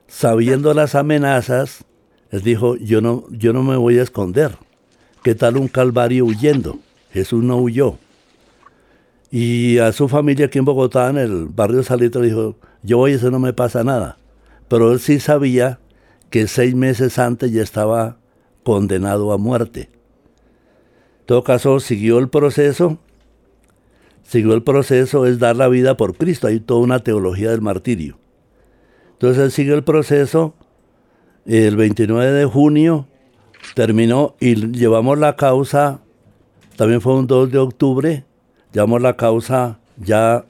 Sabiendo 0.07 0.73
las 0.73 0.95
amenazas, 0.95 1.85
él 2.29 2.41
dijo, 2.41 2.75
yo 2.75 3.01
no, 3.01 3.23
yo 3.31 3.53
no 3.53 3.63
me 3.63 3.77
voy 3.77 3.97
a 3.97 4.03
esconder. 4.03 4.57
¿Qué 5.23 5.33
tal 5.33 5.57
un 5.57 5.67
Calvario 5.67 6.25
huyendo? 6.25 6.79
Jesús 7.11 7.43
no 7.43 7.57
huyó. 7.57 7.97
Y 9.31 9.79
a 9.79 9.91
su 9.93 10.07
familia 10.07 10.47
aquí 10.47 10.59
en 10.59 10.65
Bogotá, 10.65 11.09
en 11.09 11.17
el 11.17 11.45
barrio 11.45 11.83
Salitre, 11.83 12.21
dijo, 12.21 12.55
yo 12.83 12.97
voy, 12.97 13.13
eso 13.13 13.31
no 13.31 13.39
me 13.39 13.53
pasa 13.53 13.83
nada. 13.83 14.17
Pero 14.67 14.91
él 14.91 14.99
sí 14.99 15.19
sabía 15.19 15.79
que 16.29 16.47
seis 16.47 16.75
meses 16.75 17.19
antes 17.19 17.51
ya 17.51 17.61
estaba 17.61 18.17
condenado 18.63 19.31
a 19.31 19.37
muerte. 19.37 19.89
En 21.21 21.25
todo 21.27 21.43
caso, 21.43 21.79
siguió 21.79 22.19
el 22.19 22.29
proceso. 22.29 22.99
Siguió 24.23 24.53
el 24.53 24.63
proceso, 24.63 25.25
es 25.25 25.39
dar 25.39 25.55
la 25.55 25.67
vida 25.67 25.97
por 25.97 26.15
Cristo. 26.15 26.47
Hay 26.47 26.59
toda 26.59 26.81
una 26.81 26.99
teología 26.99 27.51
del 27.51 27.61
martirio. 27.61 28.17
Entonces 29.13 29.43
él 29.43 29.51
siguió 29.51 29.75
el 29.75 29.83
proceso. 29.83 30.55
El 31.45 31.75
29 31.75 32.31
de 32.31 32.45
junio 32.45 33.07
terminó 33.73 34.35
y 34.39 34.55
llevamos 34.71 35.17
la 35.17 35.35
causa, 35.35 35.99
también 36.75 37.01
fue 37.01 37.15
un 37.15 37.27
2 37.27 37.51
de 37.51 37.57
octubre, 37.57 38.25
llevamos 38.73 39.01
la 39.01 39.15
causa 39.15 39.79
ya, 39.97 40.45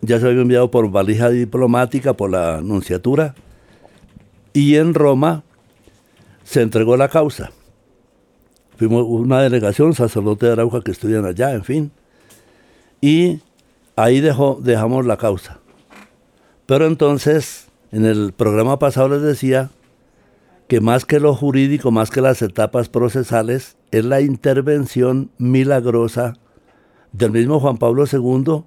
ya 0.00 0.18
se 0.18 0.26
había 0.26 0.42
enviado 0.42 0.70
por 0.70 0.90
valija 0.90 1.30
diplomática, 1.30 2.14
por 2.14 2.30
la 2.30 2.58
anunciatura, 2.58 3.34
y 4.56 4.76
en 4.76 4.94
Roma 4.94 5.44
se 6.42 6.62
entregó 6.62 6.96
la 6.96 7.10
causa. 7.10 7.50
Fuimos 8.78 9.04
una 9.06 9.42
delegación, 9.42 9.92
sacerdote 9.92 10.46
de 10.46 10.52
Arauca 10.52 10.80
que 10.80 10.92
estudian 10.92 11.26
allá, 11.26 11.52
en 11.52 11.62
fin, 11.62 11.90
y 13.02 13.40
ahí 13.96 14.20
dejó, 14.20 14.58
dejamos 14.62 15.04
la 15.04 15.18
causa. 15.18 15.58
Pero 16.64 16.86
entonces, 16.86 17.68
en 17.92 18.06
el 18.06 18.32
programa 18.32 18.78
pasado 18.78 19.10
les 19.10 19.20
decía 19.20 19.68
que 20.68 20.80
más 20.80 21.04
que 21.04 21.20
lo 21.20 21.34
jurídico, 21.34 21.90
más 21.90 22.10
que 22.10 22.22
las 22.22 22.40
etapas 22.40 22.88
procesales, 22.88 23.76
es 23.90 24.06
la 24.06 24.22
intervención 24.22 25.30
milagrosa 25.36 26.32
del 27.12 27.32
mismo 27.32 27.60
Juan 27.60 27.76
Pablo 27.76 28.04
II, 28.10 28.64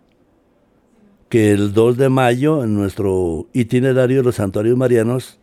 que 1.29 1.51
el 1.51 1.73
2 1.73 1.97
de 1.97 2.09
mayo, 2.09 2.63
en 2.63 2.75
nuestro 2.75 3.47
itinerario 3.53 4.17
de 4.17 4.23
los 4.23 4.35
santuarios 4.35 4.77
marianos, 4.77 5.39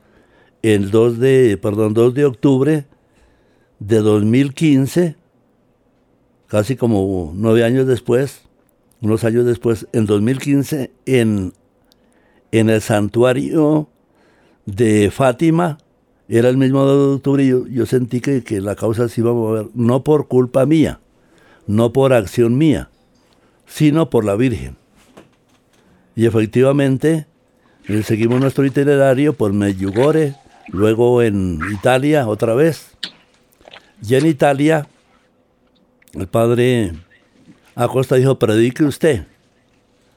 el 0.74 0.90
2 0.90 1.20
de, 1.20 1.58
perdón, 1.62 1.94
2 1.94 2.14
de 2.14 2.24
octubre 2.24 2.86
de 3.78 3.98
2015, 3.98 5.14
casi 6.48 6.74
como 6.74 7.32
nueve 7.36 7.62
años 7.62 7.86
después, 7.86 8.42
unos 9.00 9.22
años 9.22 9.46
después, 9.46 9.86
en 9.92 10.06
2015, 10.06 10.90
en, 11.06 11.52
en 12.50 12.68
el 12.68 12.80
santuario 12.80 13.88
de 14.64 15.12
Fátima, 15.12 15.78
era 16.28 16.48
el 16.48 16.56
mismo 16.56 16.82
2 16.82 17.10
de 17.10 17.14
octubre 17.14 17.44
y 17.44 17.72
yo, 17.72 17.86
sentí 17.86 18.20
que, 18.20 18.42
que, 18.42 18.60
la 18.60 18.74
causa 18.74 19.08
se 19.08 19.20
iba 19.20 19.30
a 19.30 19.34
mover, 19.34 19.66
no 19.74 20.02
por 20.02 20.26
culpa 20.26 20.66
mía, 20.66 20.98
no 21.68 21.92
por 21.92 22.12
acción 22.12 22.58
mía, 22.58 22.90
sino 23.66 24.10
por 24.10 24.24
la 24.24 24.34
Virgen. 24.34 24.76
Y 26.16 26.26
efectivamente, 26.26 27.28
seguimos 28.02 28.40
nuestro 28.40 28.64
itinerario 28.64 29.32
por 29.32 29.52
Medjugorje, 29.52 30.34
luego 30.68 31.22
en 31.22 31.60
Italia 31.72 32.28
otra 32.28 32.54
vez. 32.54 32.96
Y 34.06 34.14
en 34.14 34.26
Italia, 34.26 34.88
el 36.12 36.26
padre 36.26 36.92
Acosta 37.74 38.16
dijo, 38.16 38.38
predique 38.38 38.84
usted. 38.84 39.26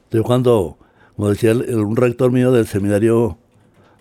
Entonces 0.04 0.26
cuando, 0.26 0.78
como 1.16 1.30
decía 1.30 1.52
un 1.52 1.96
rector 1.96 2.32
mío 2.32 2.52
del 2.52 2.66
seminario 2.66 3.38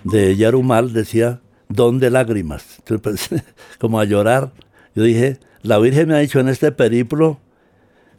de 0.03 0.35
Yarumal, 0.35 0.93
decía, 0.93 1.41
don 1.67 1.99
de 1.99 2.09
lágrimas. 2.09 2.81
Entonces, 2.87 3.43
como 3.79 3.99
a 3.99 4.05
llorar. 4.05 4.51
Yo 4.95 5.03
dije, 5.03 5.39
la 5.61 5.77
Virgen 5.77 6.09
me 6.09 6.15
ha 6.15 6.19
dicho 6.19 6.39
en 6.39 6.49
este 6.49 6.71
periplo 6.71 7.39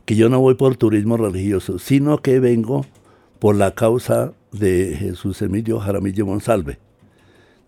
que 0.05 0.17
yo 0.17 0.29
no 0.29 0.41
voy 0.41 0.55
por 0.55 0.77
turismo 0.77 1.17
religioso, 1.17 1.79
sino 1.79 2.19
que 2.19 2.41
vengo 2.41 2.87
por 3.39 3.57
la 3.57 3.75
causa 3.75 4.33
de 4.53 4.97
Jesús 4.99 5.41
Emilio 5.43 5.79
Jaramillo 5.79 6.27
Monsalve. 6.27 6.79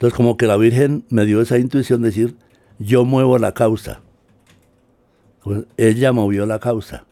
Entonces 0.02 0.16
como 0.16 0.36
que 0.36 0.48
la 0.48 0.56
Virgen 0.56 1.04
me 1.10 1.24
dio 1.24 1.40
esa 1.40 1.58
intuición 1.58 2.02
de 2.02 2.08
decir, 2.08 2.36
yo 2.80 3.04
muevo 3.04 3.38
la 3.38 3.54
causa. 3.54 4.00
Pues, 5.44 5.64
ella 5.76 6.12
movió 6.12 6.44
la 6.44 6.58
causa. 6.58 7.04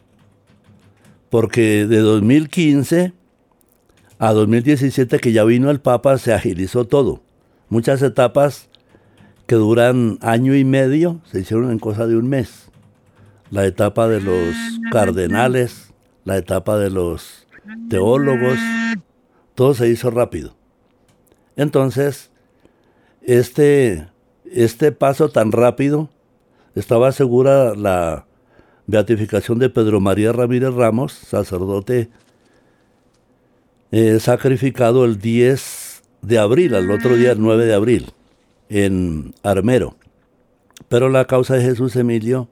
Porque 1.28 1.86
de 1.86 1.98
2015 1.98 3.12
a 4.18 4.32
2017 4.32 5.20
que 5.20 5.30
ya 5.30 5.44
vino 5.44 5.70
el 5.70 5.80
Papa 5.80 6.18
se 6.18 6.32
agilizó 6.32 6.84
todo 6.84 7.22
muchas 7.70 8.02
etapas 8.02 8.68
que 9.46 9.54
duran 9.54 10.18
año 10.20 10.54
y 10.54 10.64
medio 10.64 11.20
se 11.24 11.40
hicieron 11.40 11.70
en 11.70 11.78
cosa 11.78 12.06
de 12.06 12.16
un 12.16 12.28
mes. 12.28 12.70
La 13.50 13.64
etapa 13.64 14.08
de 14.08 14.20
los 14.20 14.54
cardenales, 14.92 15.94
la 16.24 16.36
etapa 16.36 16.76
de 16.78 16.90
los 16.90 17.46
teólogos, 17.88 18.58
todo 19.54 19.74
se 19.74 19.88
hizo 19.88 20.10
rápido. 20.10 20.54
Entonces, 21.56 22.29
este, 23.22 24.08
este 24.50 24.92
paso 24.92 25.28
tan 25.28 25.52
rápido 25.52 26.08
estaba 26.74 27.12
segura 27.12 27.74
la 27.74 28.26
beatificación 28.86 29.58
de 29.58 29.70
Pedro 29.70 30.00
María 30.00 30.32
Ramírez 30.32 30.74
Ramos, 30.74 31.12
sacerdote 31.12 32.10
eh, 33.92 34.20
sacrificado 34.20 35.04
el 35.04 35.18
10 35.18 36.02
de 36.22 36.38
abril, 36.38 36.74
al 36.74 36.90
otro 36.90 37.16
día, 37.16 37.32
el 37.32 37.40
9 37.40 37.66
de 37.66 37.74
abril, 37.74 38.12
en 38.68 39.34
Armero. 39.42 39.96
Pero 40.88 41.08
la 41.08 41.26
causa 41.26 41.54
de 41.54 41.62
Jesús 41.62 41.96
Emilio 41.96 42.48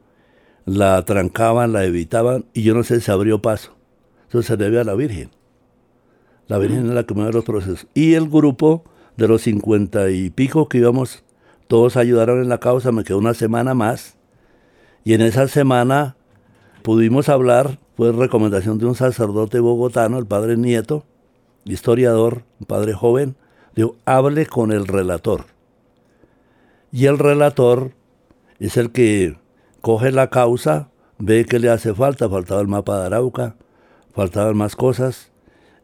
la 0.65 1.05
trancaban, 1.05 1.73
la 1.73 1.85
evitaban 1.85 2.45
y 2.55 2.63
yo 2.63 2.75
no 2.75 2.83
sé 2.83 3.01
si 3.01 3.11
abrió 3.11 3.41
paso. 3.41 3.77
Eso 4.29 4.43
se 4.43 4.57
debe 4.57 4.81
a 4.81 4.85
la 4.85 4.95
Virgen. 4.95 5.31
La 6.49 6.59
Virgen 6.59 6.87
es 6.87 6.93
la 6.93 7.05
que 7.05 7.15
mueve 7.15 7.33
los 7.33 7.45
procesos. 7.45 7.87
Y 7.95 8.15
el 8.15 8.29
grupo 8.29 8.85
de 9.19 9.27
los 9.27 9.43
cincuenta 9.43 10.11
y 10.11 10.31
pico 10.31 10.69
que 10.69 10.79
íbamos, 10.79 11.25
todos 11.67 11.97
ayudaron 11.97 12.41
en 12.41 12.49
la 12.49 12.59
causa, 12.59 12.93
me 12.93 13.03
quedó 13.03 13.19
una 13.19 13.35
semana 13.35 13.75
más. 13.75 14.17
Y 15.05 15.13
en 15.15 15.23
esa 15.23 15.49
semana 15.49 16.17
pudimos 16.83 17.29
hablar, 17.29 17.81
fue 17.97 18.13
recomendación 18.13 18.79
de 18.79 18.87
un 18.87 18.95
sacerdote 18.95 19.59
bogotano, 19.59 20.19
el 20.19 20.27
padre 20.27 20.57
Nieto, 20.57 21.05
historiador, 21.65 22.45
un 22.61 22.67
padre 22.67 22.95
joven, 22.95 23.35
dijo, 23.75 23.97
hable 24.05 24.47
con 24.47 24.71
el 24.71 24.87
relator. 24.87 25.47
Y 26.93 27.07
el 27.07 27.19
relator 27.19 27.91
es 28.61 28.77
el 28.77 28.93
que 28.93 29.37
coge 29.81 30.13
la 30.13 30.31
causa, 30.31 30.91
ve 31.19 31.45
que 31.45 31.59
le 31.59 31.71
hace 31.71 31.93
falta, 31.93 32.29
faltaba 32.29 32.61
el 32.61 32.69
mapa 32.69 33.01
de 33.01 33.07
Arauca, 33.07 33.57
faltaban 34.15 34.57
más 34.57 34.77
cosas, 34.77 35.33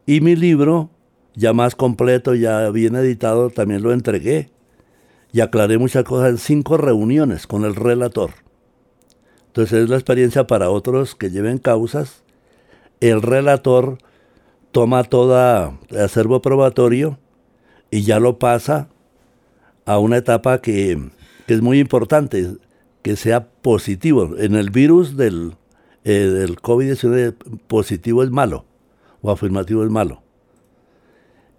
y 0.05 0.21
mi 0.21 0.37
libro, 0.37 0.89
ya 1.35 1.53
más 1.53 1.75
completo, 1.75 2.33
ya 2.33 2.69
bien 2.69 2.95
editado, 2.95 3.49
también 3.49 3.83
lo 3.83 3.91
entregué, 3.91 4.49
y 5.31 5.41
aclaré 5.41 5.77
muchas 5.77 6.05
cosas 6.05 6.29
en 6.29 6.37
cinco 6.37 6.77
reuniones 6.77 7.45
con 7.45 7.65
el 7.65 7.75
relator. 7.75 8.31
Entonces 9.47 9.83
es 9.83 9.89
la 9.89 9.95
experiencia 9.95 10.47
para 10.47 10.69
otros 10.69 11.15
que 11.15 11.29
lleven 11.29 11.57
causas. 11.57 12.23
El 12.99 13.21
relator 13.21 13.97
toma 14.71 15.03
todo 15.03 15.77
el 15.89 15.97
acervo 15.97 16.41
probatorio 16.41 17.17
y 17.91 18.03
ya 18.03 18.19
lo 18.19 18.39
pasa 18.39 18.89
a 19.85 19.99
una 19.99 20.17
etapa 20.17 20.61
que, 20.61 20.99
es 21.47 21.61
muy 21.61 21.79
importante, 21.79 22.57
que 23.01 23.15
sea 23.15 23.47
positivo. 23.47 24.35
En 24.37 24.55
el 24.55 24.71
virus 24.71 25.15
del, 25.15 25.55
eh, 26.03 26.11
del 26.11 26.57
COVID-19 26.57 27.35
positivo 27.67 28.23
es 28.23 28.31
malo 28.31 28.65
o 29.21 29.31
afirmativo 29.31 29.83
es 29.83 29.89
malo. 29.89 30.24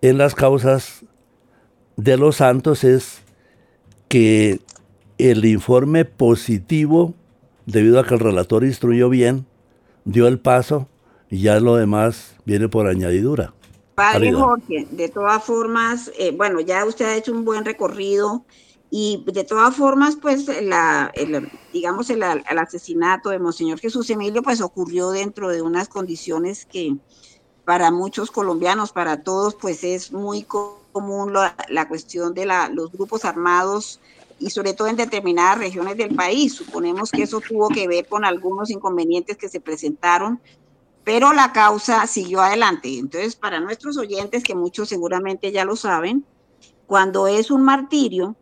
En 0.02 0.18
las 0.18 0.34
causas 0.34 1.04
de 1.96 2.16
los 2.16 2.36
santos 2.36 2.84
es 2.84 3.22
que 4.08 4.60
el 5.18 5.44
informe 5.44 6.04
positivo, 6.04 7.14
debido 7.64 7.98
a 7.98 8.06
que 8.06 8.14
el 8.14 8.20
relator 8.20 8.64
instruyó 8.64 9.08
bien, 9.08 9.46
dio 10.04 10.28
el 10.28 10.38
paso 10.38 10.88
y 11.30 11.40
ya 11.40 11.58
lo 11.60 11.76
demás 11.76 12.36
viene 12.44 12.68
por 12.68 12.86
añadidura. 12.86 13.54
Padre 13.94 14.32
Jorge, 14.32 14.86
de 14.90 15.08
todas 15.08 15.42
formas, 15.42 16.12
eh, 16.18 16.30
bueno, 16.30 16.60
ya 16.60 16.84
usted 16.84 17.06
ha 17.06 17.16
hecho 17.16 17.32
un 17.32 17.46
buen 17.46 17.64
recorrido 17.64 18.44
y 18.90 19.24
de 19.26 19.42
todas 19.42 19.74
formas, 19.74 20.16
pues, 20.20 20.46
la, 20.62 21.10
el, 21.14 21.50
digamos, 21.72 22.10
el, 22.10 22.22
el, 22.22 22.58
asesinato 22.58 23.30
de 23.30 23.38
Monseñor 23.38 23.80
Jesús 23.80 24.08
Emilio, 24.10 24.42
pues 24.42 24.60
ocurrió 24.60 25.10
dentro 25.10 25.48
de 25.48 25.62
unas 25.62 25.88
condiciones 25.88 26.66
que 26.66 26.94
para 27.66 27.90
muchos 27.90 28.30
colombianos, 28.30 28.92
para 28.92 29.22
todos, 29.22 29.54
pues 29.54 29.84
es 29.84 30.10
muy 30.12 30.44
común 30.44 31.34
la, 31.34 31.54
la 31.68 31.86
cuestión 31.86 32.32
de 32.32 32.46
la, 32.46 32.70
los 32.70 32.90
grupos 32.90 33.26
armados 33.26 34.00
y 34.38 34.48
sobre 34.48 34.72
todo 34.72 34.88
en 34.88 34.96
determinadas 34.96 35.58
regiones 35.58 35.98
del 35.98 36.14
país. 36.14 36.54
Suponemos 36.54 37.10
que 37.10 37.24
eso 37.24 37.42
tuvo 37.42 37.68
que 37.68 37.86
ver 37.86 38.08
con 38.08 38.24
algunos 38.24 38.70
inconvenientes 38.70 39.36
que 39.36 39.50
se 39.50 39.60
presentaron 39.60 40.40
pero 41.06 41.32
la 41.32 41.52
causa 41.52 42.04
siguió 42.08 42.40
adelante. 42.40 42.98
Entonces, 42.98 43.36
para 43.36 43.60
nuestros 43.60 43.96
oyentes, 43.96 44.42
que 44.42 44.56
muchos 44.56 44.88
seguramente 44.88 45.52
ya 45.52 45.64
lo 45.64 45.76
saben, 45.76 46.24
cuando 46.88 47.28
es 47.28 47.52
un 47.52 47.62
martirio, 47.62 48.34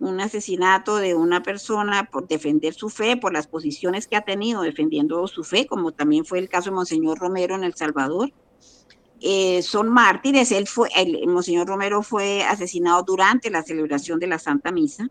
un 0.00 0.20
asesinato 0.20 0.96
de 0.96 1.14
una 1.14 1.44
persona 1.44 2.08
por 2.10 2.26
defender 2.26 2.74
su 2.74 2.88
fe, 2.88 3.16
por 3.16 3.32
las 3.32 3.46
posiciones 3.46 4.08
que 4.08 4.16
ha 4.16 4.22
tenido 4.22 4.62
defendiendo 4.62 5.24
su 5.28 5.44
fe, 5.44 5.68
como 5.68 5.92
también 5.92 6.24
fue 6.24 6.40
el 6.40 6.48
caso 6.48 6.70
de 6.70 6.74
Monseñor 6.74 7.16
Romero 7.20 7.54
en 7.54 7.62
El 7.62 7.74
Salvador, 7.74 8.32
eh, 9.20 9.62
son 9.62 9.88
mártires. 9.88 10.52
Él 10.52 10.66
fue, 10.66 10.88
el, 10.96 11.26
Monseñor 11.26 11.66
Romero 11.66 12.02
fue 12.02 12.42
asesinado 12.44 13.02
durante 13.02 13.50
la 13.50 13.62
celebración 13.62 14.18
de 14.18 14.26
la 14.26 14.38
Santa 14.38 14.72
Misa 14.72 15.08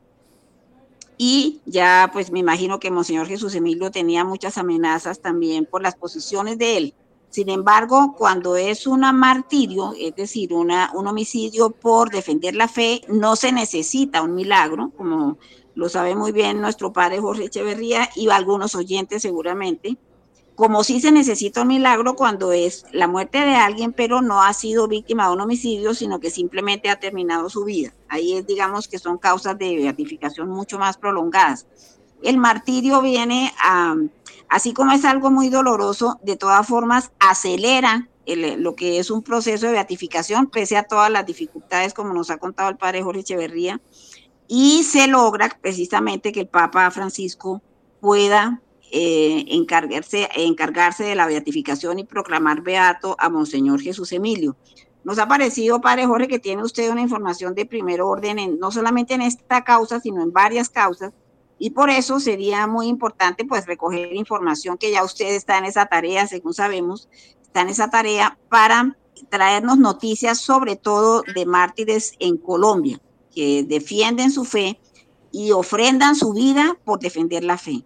y 1.22 1.60
ya 1.66 2.10
pues 2.14 2.32
me 2.32 2.40
imagino 2.40 2.80
que 2.80 2.92
Monseñor 2.92 3.28
Jesús 3.28 3.54
Emilio 3.54 3.92
tenía 3.92 4.24
muchas 4.24 4.58
amenazas 4.58 5.20
también 5.20 5.66
por 5.66 5.82
las 5.82 5.96
posiciones 5.96 6.58
de 6.58 6.78
él. 6.78 6.94
Sin 7.30 7.50
embargo, 7.50 8.16
cuando 8.18 8.56
es 8.56 8.88
un 8.88 9.02
martirio, 9.02 9.94
es 10.00 10.16
decir, 10.16 10.54
una, 10.54 10.92
un 10.96 11.08
homicidio 11.08 11.72
por 11.72 12.10
defender 12.10 12.56
la 12.56 12.70
fe, 12.70 13.02
no 13.10 13.36
se 13.36 13.52
necesita 13.52 14.22
un 14.22 14.34
milagro, 14.34 14.92
como 14.98 15.38
lo 15.76 15.90
sabe 15.90 16.16
muy 16.16 16.32
bien 16.32 16.62
nuestro 16.62 16.92
padre 16.94 17.20
Jorge 17.20 17.46
Echeverría 17.46 18.10
y 18.16 18.30
algunos 18.30 18.74
oyentes 18.74 19.22
seguramente, 19.22 19.98
como 20.60 20.84
si 20.84 21.00
se 21.00 21.14
necesita 21.14 21.62
un 21.62 21.70
milagro 21.70 22.18
cuando 22.18 22.52
es 22.52 22.84
la 22.92 23.08
muerte 23.08 23.38
de 23.38 23.56
alguien, 23.56 23.94
pero 23.94 24.22
no 24.22 24.44
ha 24.44 24.52
sido 24.52 24.90
víctima 24.90 25.26
de 25.26 25.32
un 25.32 25.40
homicidio, 25.40 25.94
sino 25.94 26.20
que 26.20 26.30
simplemente 26.30 26.90
ha 26.90 27.00
terminado 27.00 27.50
su 27.50 27.64
vida. 27.64 27.94
Ahí 28.10 28.34
es, 28.34 28.46
digamos, 28.46 28.90
que 28.90 29.00
son 29.00 29.18
causas 29.18 29.58
de 29.58 29.78
beatificación 29.78 30.50
mucho 30.50 30.78
más 30.78 30.98
prolongadas. 30.98 31.66
El 32.22 32.36
martirio 32.36 33.02
viene 33.02 33.54
a, 33.64 33.96
así 34.50 34.74
como 34.74 34.92
es 34.92 35.06
algo 35.06 35.32
muy 35.32 35.48
doloroso, 35.48 36.20
de 36.24 36.36
todas 36.36 36.68
formas 36.68 37.14
acelera 37.20 38.10
lo 38.26 38.76
que 38.76 39.00
es 39.00 39.12
un 39.12 39.24
proceso 39.24 39.66
de 39.66 39.72
beatificación, 39.72 40.48
pese 40.48 40.76
a 40.76 40.84
todas 40.84 41.10
las 41.10 41.26
dificultades, 41.26 41.94
como 41.94 42.14
nos 42.14 42.32
ha 42.32 42.38
contado 42.38 42.70
el 42.70 42.76
padre 42.76 43.02
Jorge 43.02 43.22
Echeverría, 43.22 43.80
y 44.50 44.84
se 44.84 45.08
logra 45.08 45.58
precisamente 45.62 46.34
que 46.34 46.42
el 46.42 46.48
Papa 46.50 46.92
Francisco 46.92 47.62
pueda 48.02 48.62
eh, 48.92 49.46
encargarse, 49.50 50.30
encargarse 50.36 51.04
de 51.04 51.16
la 51.16 51.28
beatificación 51.28 52.00
y 52.00 52.04
proclamar 52.04 52.62
beato 52.62 53.16
a 53.20 53.30
Monseñor 53.30 53.82
Jesús 53.82 54.12
Emilio. 54.12 54.56
Nos 55.04 55.18
ha 55.20 55.28
parecido, 55.28 55.82
Padre 55.82 56.06
Jorge, 56.06 56.28
que 56.28 56.40
tiene 56.40 56.64
usted 56.64 56.92
una 56.92 57.02
información 57.02 57.56
de 57.56 57.66
primer 57.66 58.02
orden, 58.02 58.38
en, 58.38 58.60
no 58.60 58.72
solamente 58.72 59.14
en 59.14 59.22
esta 59.22 59.64
causa, 59.64 60.00
sino 60.00 60.22
en 60.22 60.34
varias 60.34 60.70
causas, 60.70 61.14
y 61.58 61.72
por 61.72 61.90
eso 61.90 62.20
sería 62.20 62.68
muy 62.68 62.88
importante 62.88 63.44
pues 63.46 63.66
recoger 63.66 64.14
información 64.16 64.78
que 64.78 64.92
ya 64.92 65.04
usted 65.04 65.36
está 65.36 65.58
en 65.58 65.66
esa 65.66 65.86
tarea, 65.86 66.26
según 66.26 66.54
sabemos, 66.54 67.10
está 67.42 67.62
en 67.62 67.70
esa 67.70 67.90
tarea 67.90 68.38
para 68.50 68.98
traernos 69.30 69.78
noticias 69.78 70.40
sobre 70.40 70.78
todo 70.78 71.24
de 71.36 71.46
mártires 71.46 72.14
en 72.20 72.38
Colombia, 72.38 73.02
que 73.34 73.64
defienden 73.64 74.32
su 74.32 74.46
fe 74.46 74.80
y 75.32 75.52
ofrendan 75.52 76.16
su 76.16 76.34
vida 76.34 76.78
por 76.86 77.00
defender 77.00 77.44
la 77.44 77.58
fe. 77.58 77.84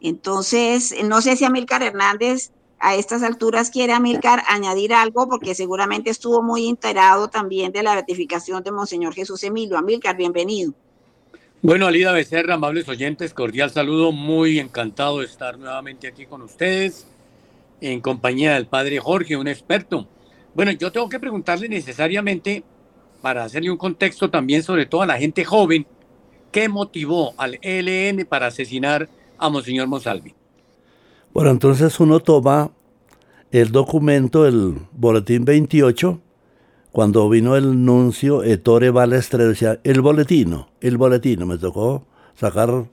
Entonces, 0.00 0.94
no 1.04 1.20
sé 1.20 1.36
si 1.36 1.44
Amílcar 1.44 1.82
Hernández 1.82 2.52
a 2.78 2.94
estas 2.94 3.22
alturas 3.22 3.70
quiere 3.70 3.92
Amílcar 3.92 4.42
añadir 4.48 4.94
algo, 4.94 5.28
porque 5.28 5.54
seguramente 5.54 6.10
estuvo 6.10 6.42
muy 6.42 6.68
enterado 6.68 7.28
también 7.28 7.72
de 7.72 7.82
la 7.82 7.94
ratificación 7.94 8.62
de 8.62 8.70
Monseñor 8.70 9.14
Jesús 9.14 9.42
Emilio. 9.42 9.76
Amílcar, 9.76 10.16
bienvenido. 10.16 10.72
Bueno, 11.60 11.88
Alida 11.88 12.12
Becerra, 12.12 12.54
amables 12.54 12.88
oyentes, 12.88 13.34
cordial 13.34 13.70
saludo, 13.70 14.12
muy 14.12 14.60
encantado 14.60 15.18
de 15.18 15.26
estar 15.26 15.58
nuevamente 15.58 16.06
aquí 16.06 16.24
con 16.24 16.42
ustedes, 16.42 17.04
en 17.80 18.00
compañía 18.00 18.54
del 18.54 18.68
padre 18.68 19.00
Jorge, 19.00 19.36
un 19.36 19.48
experto. 19.48 20.06
Bueno, 20.54 20.70
yo 20.70 20.92
tengo 20.92 21.08
que 21.08 21.18
preguntarle 21.18 21.68
necesariamente, 21.68 22.62
para 23.20 23.42
hacerle 23.42 23.72
un 23.72 23.76
contexto 23.76 24.30
también, 24.30 24.62
sobre 24.62 24.86
todo 24.86 25.02
a 25.02 25.06
la 25.06 25.18
gente 25.18 25.44
joven, 25.44 25.84
¿qué 26.52 26.68
motivó 26.68 27.34
al 27.36 27.58
ELN 27.60 28.24
para 28.24 28.46
asesinar 28.46 29.08
a 29.38 29.48
Monseñor 29.48 29.86
Monsalvi. 29.86 30.34
Bueno, 31.32 31.50
entonces 31.50 31.98
uno 32.00 32.20
toma 32.20 32.70
el 33.50 33.70
documento, 33.70 34.46
el 34.46 34.78
boletín 34.92 35.44
28, 35.44 36.20
cuando 36.92 37.28
vino 37.28 37.56
el 37.56 37.84
nuncio 37.84 38.42
Ettore 38.42 38.90
Balestre, 38.90 39.44
decía, 39.46 39.80
el 39.84 40.00
boletino, 40.00 40.68
el 40.80 40.96
boletino, 40.96 41.46
me 41.46 41.58
tocó 41.58 42.06
sacar 42.34 42.88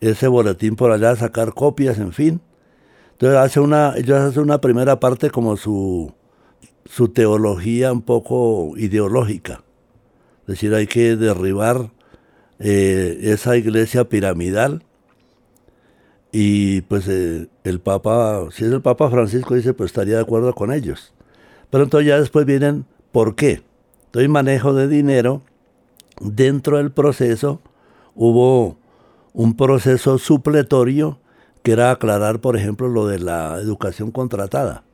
ese 0.00 0.28
boletín 0.28 0.76
por 0.76 0.92
allá, 0.92 1.16
sacar 1.16 1.54
copias, 1.54 1.98
en 1.98 2.12
fin. 2.12 2.40
Entonces 3.12 3.38
hace 3.38 3.60
una, 3.60 3.94
ellos 3.96 4.18
hacen 4.18 4.42
una 4.42 4.60
primera 4.60 4.98
parte 4.98 5.30
como 5.30 5.56
su, 5.56 6.12
su 6.86 7.08
teología 7.08 7.92
un 7.92 8.02
poco 8.02 8.72
ideológica. 8.76 9.62
Es 10.42 10.46
decir, 10.46 10.74
hay 10.74 10.86
que 10.86 11.16
derribar 11.16 11.90
eh, 12.58 13.18
esa 13.22 13.56
iglesia 13.56 14.08
piramidal 14.08 14.84
y 16.32 16.82
pues 16.82 17.08
eh, 17.08 17.48
el 17.64 17.80
Papa, 17.80 18.46
si 18.52 18.64
es 18.64 18.72
el 18.72 18.82
Papa 18.82 19.10
Francisco, 19.10 19.54
dice, 19.54 19.74
pues 19.74 19.90
estaría 19.90 20.16
de 20.16 20.22
acuerdo 20.22 20.54
con 20.54 20.72
ellos. 20.72 21.12
Pero 21.70 21.84
entonces 21.84 22.08
ya 22.08 22.20
después 22.20 22.46
vienen, 22.46 22.84
¿por 23.12 23.34
qué? 23.34 23.62
Entonces 24.06 24.28
manejo 24.28 24.72
de 24.74 24.88
dinero, 24.88 25.42
dentro 26.20 26.76
del 26.76 26.92
proceso 26.92 27.60
hubo 28.14 28.76
un 29.32 29.56
proceso 29.56 30.18
supletorio 30.18 31.18
que 31.62 31.72
era 31.72 31.90
aclarar, 31.90 32.40
por 32.40 32.56
ejemplo, 32.56 32.88
lo 32.88 33.06
de 33.06 33.18
la 33.18 33.56
educación 33.56 34.10
contratada. 34.10 34.84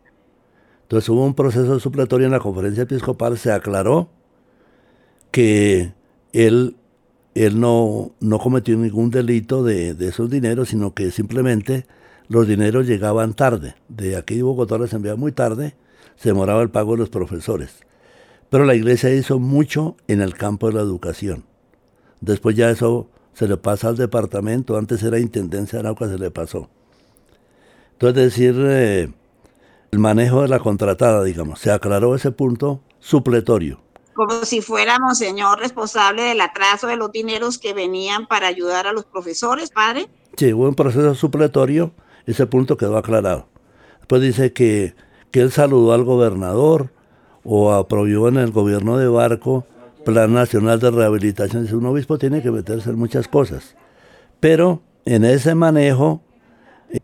Entonces 0.83 1.09
hubo 1.09 1.25
un 1.25 1.35
proceso 1.35 1.81
supletorio 1.81 2.27
en 2.27 2.33
la 2.33 2.41
conferencia 2.41 2.85
episcopal, 2.85 3.39
se 3.39 3.53
aclaró 3.53 4.09
que 5.31 5.93
él 6.33 6.77
él 7.45 7.61
no, 7.61 8.13
no 8.21 8.39
cometió 8.39 8.79
ningún 8.79 9.11
delito 9.11 9.63
de, 9.63 9.91
esos 10.01 10.31
dineros, 10.31 10.71
sino 10.71 10.95
que 10.95 11.11
simplemente 11.11 11.85
los 12.29 12.49
dineros 12.49 12.87
llegaban 12.87 13.35
tarde. 13.35 13.75
De 13.89 14.17
aquí 14.17 14.37
de 14.37 14.43
Bogotá 14.43 14.79
les 14.79 14.95
enviaba 14.95 15.19
muy 15.19 15.33
tarde, 15.33 15.75
se 16.17 16.31
demoraba 16.31 16.63
el 16.63 16.71
pago 16.71 16.93
de 16.93 16.99
los 16.99 17.11
profesores. 17.11 17.81
Pero 18.49 18.65
la 18.65 18.75
iglesia 18.75 19.15
hizo 19.15 19.39
mucho 19.39 19.97
en 20.09 20.23
el 20.23 20.33
campo 20.33 20.69
de 20.69 20.75
la 20.75 20.81
educación. 20.81 21.45
Después 22.23 22.57
ya 22.57 22.71
eso 22.71 23.11
se 23.35 23.47
le 23.47 23.59
pasa 23.59 23.89
al 23.89 23.97
departamento, 23.97 24.79
antes 24.79 25.03
era 25.03 25.19
Intendencia 25.19 25.79
de 25.79 25.81
Arauca, 25.81 26.09
se 26.09 26.19
le 26.19 26.31
pasó. 26.31 26.71
Entonces, 27.93 28.25
decir, 28.25 28.55
eh, 28.59 29.13
el 29.91 29.99
manejo 29.99 30.41
de 30.41 30.49
la 30.49 30.59
contratada, 30.59 31.23
digamos, 31.23 31.61
se 31.61 31.71
aclaró 31.71 32.15
ese 32.15 32.31
punto 32.31 32.81
supletorio. 32.99 33.86
Como 34.17 34.45
si 34.45 34.63
fuéramos, 34.63 35.19
señor, 35.19 35.59
responsable 35.61 36.23
del 36.23 36.41
atraso 36.41 36.87
de 36.87 36.97
los 36.97 37.13
dineros 37.13 37.59
que 37.59 37.75
venían 37.75 38.27
para 38.27 38.47
ayudar 38.49 38.87
a 38.87 38.93
los 38.93 39.05
profesores, 39.05 39.71
padre. 39.71 40.09
Sí, 40.37 40.53
hubo 40.53 40.69
un 40.69 40.75
proceso 40.75 41.15
supletorio, 41.15 41.93
ese 42.27 42.47
punto 42.47 42.77
quedó 42.77 42.97
aclarado. 42.97 43.47
Después 43.99 44.23
dice 44.23 44.53
que, 44.53 44.95
que 45.31 45.41
él 45.41 45.53
saludó 45.53 45.93
al 45.93 46.05
gobernador 46.05 46.93
o 47.45 47.73
aprobó 47.73 48.29
en 48.29 48.39
el 48.39 48.51
gobierno 48.51 48.97
de 48.97 49.07
Barco 49.07 49.67
Plan 50.05 50.33
Nacional 50.33 50.81
de 50.81 50.91
Rehabilitación. 50.91 51.65
Dice, 51.65 51.77
un 51.77 51.87
obispo 51.87 52.17
tiene 52.17 52.43
que 52.43 52.51
meterse 52.51 52.91
en 52.91 52.97
muchas 52.97 53.29
cosas. 53.29 53.77
Pero 54.41 54.83
en 55.05 55.25
ese 55.25 55.55
manejo 55.55 56.23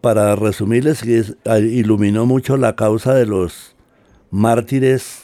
para 0.01 0.35
resumirles, 0.37 1.37
ah, 1.45 1.59
iluminó 1.59 2.27
mucho 2.27 2.57
la 2.57 2.77
causa 2.77 3.15
de 3.15 3.27
los 3.27 3.77
mártires 4.31 5.22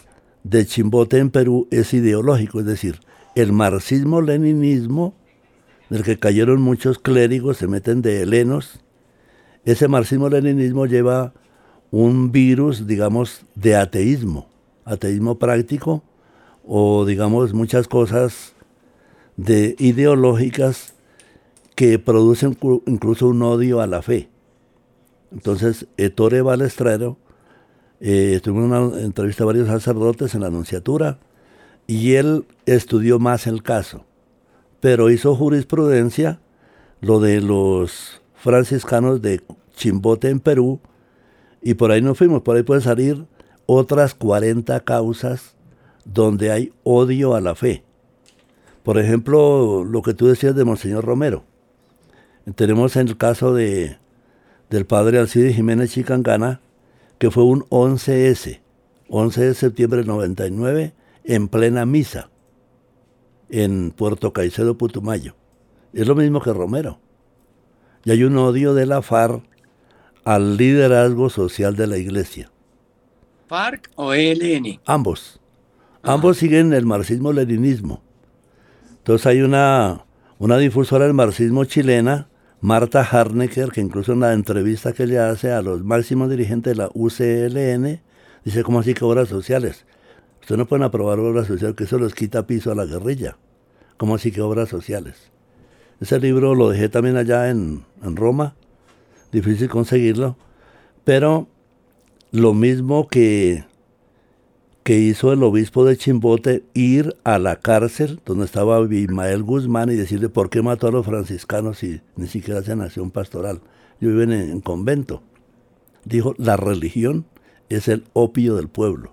de 0.49 0.65
Chimbote 0.65 1.19
en 1.19 1.31
Perú, 1.31 1.69
es 1.71 1.93
ideológico, 1.93 2.61
es 2.61 2.67
decir, 2.67 3.01
el 3.35 3.53
marxismo-leninismo, 3.53 5.15
del 5.91 6.03
que 6.03 6.19
cayeron 6.19 6.61
muchos 6.63 6.99
clérigos, 6.99 7.59
se 7.59 7.69
meten 7.69 8.03
de 8.03 8.23
helenos, 8.23 8.81
ese 9.65 9.89
marxismo-leninismo 9.89 10.87
lleva 10.87 11.35
un 11.91 12.33
virus, 12.33 12.87
digamos, 12.87 13.45
de 13.55 13.77
ateísmo, 13.77 14.49
ateísmo 14.85 15.39
práctico, 15.39 16.03
o 16.67 17.05
digamos 17.05 17.53
muchas 17.53 17.89
cosas 17.89 18.55
de 19.37 19.77
ideológicas 19.79 20.95
que 21.75 21.99
producen 21.99 22.57
incluso 22.87 23.29
un 23.29 23.43
odio 23.43 23.81
a 23.81 23.87
la 23.87 24.03
fe. 24.03 24.29
Entonces, 25.31 25.87
Ettore 25.97 26.43
Balestrero, 26.43 27.19
eh, 28.01 28.41
tuvo 28.43 28.61
una 28.61 29.01
entrevista 29.01 29.45
a 29.45 29.47
varios 29.47 29.69
sacerdotes 29.69 30.35
en 30.35 30.43
la 30.43 30.47
Anunciatura 30.49 31.19
y 31.87 32.15
él 32.15 32.47
estudió 32.67 33.19
más 33.19 33.47
el 33.47 33.63
caso, 33.63 34.05
pero 34.81 35.11
hizo 35.11 35.35
jurisprudencia, 35.35 36.41
lo 37.01 37.21
de 37.21 37.41
los 37.41 38.21
franciscanos 38.35 39.23
de 39.23 39.43
Chimbote 39.75 40.29
en 40.29 40.41
Perú, 40.41 40.81
y 41.63 41.75
por 41.75 41.91
ahí 41.91 42.03
nos 42.03 42.19
fuimos, 42.19 42.43
por 42.43 42.57
ahí 42.57 42.63
pueden 42.63 42.83
salir 42.83 43.27
otras 43.67 44.15
40 44.15 44.81
causas 44.81 45.57
donde 46.05 46.51
hay 46.51 46.73
odio 46.85 47.35
a 47.35 47.41
la 47.41 47.55
fe. 47.55 47.85
Por 48.83 48.99
ejemplo, 48.99 49.85
lo 49.85 50.03
que 50.03 50.15
tú 50.15 50.27
decías 50.27 50.55
de 50.55 50.65
Monseñor 50.65 51.05
Romero. 51.05 51.45
Tenemos 52.55 52.97
en 52.97 53.09
el 53.09 53.17
caso 53.19 53.53
de 53.53 53.99
del 54.71 54.87
padre 54.87 55.19
Alcide 55.19 55.53
Jiménez 55.53 55.93
Chicangana, 55.93 56.61
que 57.19 57.31
fue 57.31 57.45
un 57.45 57.63
11S, 57.65 58.61
11 59.09 59.41
de 59.41 59.55
septiembre 59.55 59.99
del 59.99 60.07
99, 60.07 60.95
en 61.25 61.49
plena 61.49 61.85
misa, 61.85 62.31
en 63.49 63.91
Puerto 63.91 64.33
Caicedo, 64.33 64.79
Putumayo. 64.79 65.35
Es 65.93 66.07
lo 66.07 66.15
mismo 66.15 66.41
que 66.41 66.53
Romero. 66.53 67.01
Y 68.05 68.11
hay 68.11 68.25
un 68.25 68.37
odio 68.37 68.75
de 68.75 68.87
la 68.87 69.03
FARC 69.03 69.43
al 70.25 70.57
liderazgo 70.57 71.31
social 71.31 71.77
de 71.77 71.87
la 71.87 71.99
iglesia. 71.99 72.51
¿FARC 73.47 73.91
o 73.97 74.13
ELN? 74.13 74.81
Ambos. 74.85 75.41
Ambos 76.03 76.37
siguen 76.37 76.73
el 76.73 76.87
marxismo-leninismo. 76.87 78.03
Entonces 78.99 79.27
hay 79.27 79.41
una, 79.41 80.05
una 80.39 80.59
difusora 80.59 81.07
del 81.07 81.15
marxismo 81.15 81.65
chilena 81.65 82.29
Marta 82.61 83.03
Harnecker, 83.03 83.71
que 83.71 83.81
incluso 83.81 84.13
en 84.13 84.21
la 84.21 84.33
entrevista 84.33 84.93
que 84.93 85.07
le 85.07 85.19
hace 85.19 85.53
a 85.53 85.63
los 85.63 85.85
máximos 85.85 86.29
dirigentes 86.29 86.77
de 86.77 86.83
la 86.83 86.91
UCLN, 86.93 88.01
dice, 88.45 88.65
¿cómo 88.65 88.81
así 88.81 88.95
que 88.95 89.05
obras 89.05 89.29
sociales? 89.29 89.87
Ustedes 90.41 90.59
no 90.59 90.67
pueden 90.67 90.83
aprobar 90.83 91.21
obras 91.21 91.47
sociales, 91.47 91.77
que 91.77 91.85
eso 91.85 91.99
les 91.99 92.15
quita 92.15 92.47
piso 92.47 92.73
a 92.73 92.75
la 92.75 92.85
guerrilla. 92.85 93.37
¿Cómo 93.97 94.17
así 94.17 94.33
que 94.33 94.41
obras 94.41 94.69
sociales? 94.69 95.31
Ese 96.01 96.19
libro 96.19 96.55
lo 96.57 96.71
dejé 96.71 96.89
también 96.89 97.17
allá 97.17 97.49
en, 97.49 97.85
en 98.03 98.17
Roma, 98.17 98.57
difícil 99.31 99.69
conseguirlo, 99.69 100.37
pero 101.05 101.49
lo 102.33 102.55
mismo 102.55 103.09
que 103.09 103.65
que 104.89 104.99
hizo 104.99 105.35
el 105.35 105.43
obispo 105.43 105.85
de 105.85 105.99
Chimbote 105.99 106.65
ir 106.73 107.15
a 107.23 107.39
la 107.39 107.57
cárcel 107.57 108.23
donde 108.25 108.47
estaba 108.47 108.81
Ismael 108.91 109.43
Guzmán 109.43 109.91
y 109.91 109.97
decirle 109.97 110.31
por 110.31 110.49
qué 110.49 110.63
mató 110.63 110.87
a 110.87 110.91
los 110.91 111.05
franciscanos 111.05 111.81
si 111.81 112.01
ni 112.17 112.27
siquiera 112.27 112.61
hacen 112.61 112.81
acción 112.81 113.11
pastoral. 113.11 113.61
Yo 114.01 114.09
viven 114.09 114.33
en, 114.33 114.63
convento. 114.63 115.23
Dijo, 116.07 116.35
la 116.39 116.57
religión 116.57 117.27
es 117.69 117.87
el 117.89 118.05
opio 118.15 118.57
del 118.57 118.69
pueblo. 118.69 119.13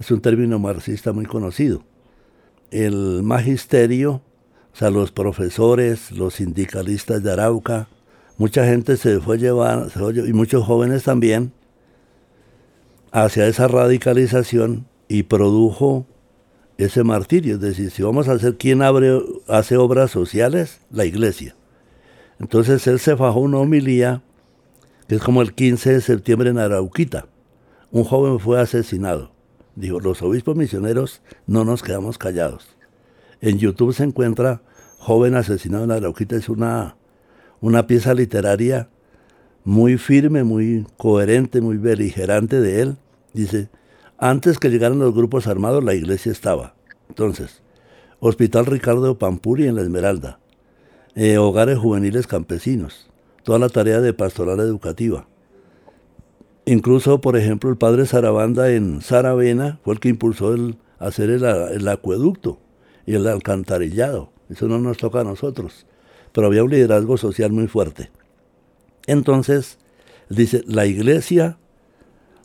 Es 0.00 0.10
un 0.10 0.22
término 0.22 0.58
marxista 0.58 1.12
muy 1.12 1.26
conocido. 1.26 1.84
El 2.70 3.22
magisterio, 3.22 4.22
o 4.72 4.76
sea, 4.76 4.88
los 4.88 5.12
profesores, 5.12 6.12
los 6.12 6.36
sindicalistas 6.36 7.22
de 7.22 7.30
Arauca, 7.30 7.88
mucha 8.38 8.64
gente 8.64 8.96
se 8.96 9.20
fue 9.20 9.36
llevar, 9.36 9.88
y 10.26 10.32
muchos 10.32 10.64
jóvenes 10.64 11.02
también, 11.02 11.52
hacia 13.12 13.46
esa 13.46 13.68
radicalización 13.68 14.86
y 15.08 15.24
produjo 15.24 16.06
ese 16.76 17.04
martirio. 17.04 17.54
Es 17.54 17.60
decir, 17.60 17.90
si 17.90 18.02
vamos 18.02 18.28
a 18.28 18.32
hacer 18.32 18.56
quién 18.56 18.82
abre, 18.82 19.20
hace 19.48 19.76
obras 19.76 20.10
sociales, 20.10 20.80
la 20.90 21.04
iglesia. 21.04 21.54
Entonces 22.38 22.86
él 22.86 22.98
se 22.98 23.16
fajó 23.16 23.40
una 23.40 23.58
homilía 23.58 24.22
que 25.08 25.16
es 25.16 25.22
como 25.22 25.42
el 25.42 25.54
15 25.54 25.94
de 25.94 26.00
septiembre 26.00 26.50
en 26.50 26.58
Arauquita. 26.58 27.26
Un 27.90 28.04
joven 28.04 28.38
fue 28.38 28.60
asesinado. 28.60 29.32
Dijo, 29.74 30.00
los 30.00 30.22
obispos 30.22 30.56
misioneros 30.56 31.22
no 31.46 31.64
nos 31.64 31.82
quedamos 31.82 32.18
callados. 32.18 32.76
En 33.40 33.58
YouTube 33.58 33.94
se 33.94 34.04
encuentra 34.04 34.62
Joven 34.98 35.36
asesinado 35.36 35.84
en 35.84 35.92
Arauquita. 35.92 36.36
Es 36.36 36.48
una, 36.48 36.96
una 37.60 37.86
pieza 37.86 38.12
literaria 38.12 38.90
muy 39.68 39.98
firme, 39.98 40.44
muy 40.44 40.86
coherente, 40.96 41.60
muy 41.60 41.76
beligerante 41.76 42.58
de 42.58 42.80
él. 42.80 42.96
Dice, 43.34 43.68
antes 44.16 44.58
que 44.58 44.70
llegaran 44.70 44.98
los 44.98 45.14
grupos 45.14 45.46
armados, 45.46 45.84
la 45.84 45.92
iglesia 45.92 46.32
estaba. 46.32 46.74
Entonces, 47.10 47.60
Hospital 48.18 48.64
Ricardo 48.64 49.18
Pampuri 49.18 49.66
en 49.66 49.74
La 49.74 49.82
Esmeralda, 49.82 50.40
eh, 51.14 51.36
hogares 51.36 51.76
juveniles 51.76 52.26
campesinos, 52.26 53.10
toda 53.42 53.58
la 53.58 53.68
tarea 53.68 54.00
de 54.00 54.14
pastoral 54.14 54.58
educativa. 54.60 55.28
Incluso, 56.64 57.20
por 57.20 57.36
ejemplo, 57.36 57.68
el 57.68 57.76
padre 57.76 58.06
Sarabanda 58.06 58.70
en 58.70 59.02
Saravena 59.02 59.80
fue 59.84 59.92
el 59.92 60.00
que 60.00 60.08
impulsó 60.08 60.54
el 60.54 60.78
hacer 60.98 61.28
el 61.28 61.88
acueducto 61.88 62.58
y 63.04 63.16
el 63.16 63.26
alcantarillado. 63.26 64.32
Eso 64.48 64.66
no 64.66 64.78
nos 64.78 64.96
toca 64.96 65.20
a 65.20 65.24
nosotros. 65.24 65.84
Pero 66.32 66.46
había 66.46 66.64
un 66.64 66.70
liderazgo 66.70 67.18
social 67.18 67.52
muy 67.52 67.66
fuerte. 67.66 68.10
Entonces, 69.08 69.78
dice, 70.28 70.62
la 70.66 70.84
iglesia 70.84 71.58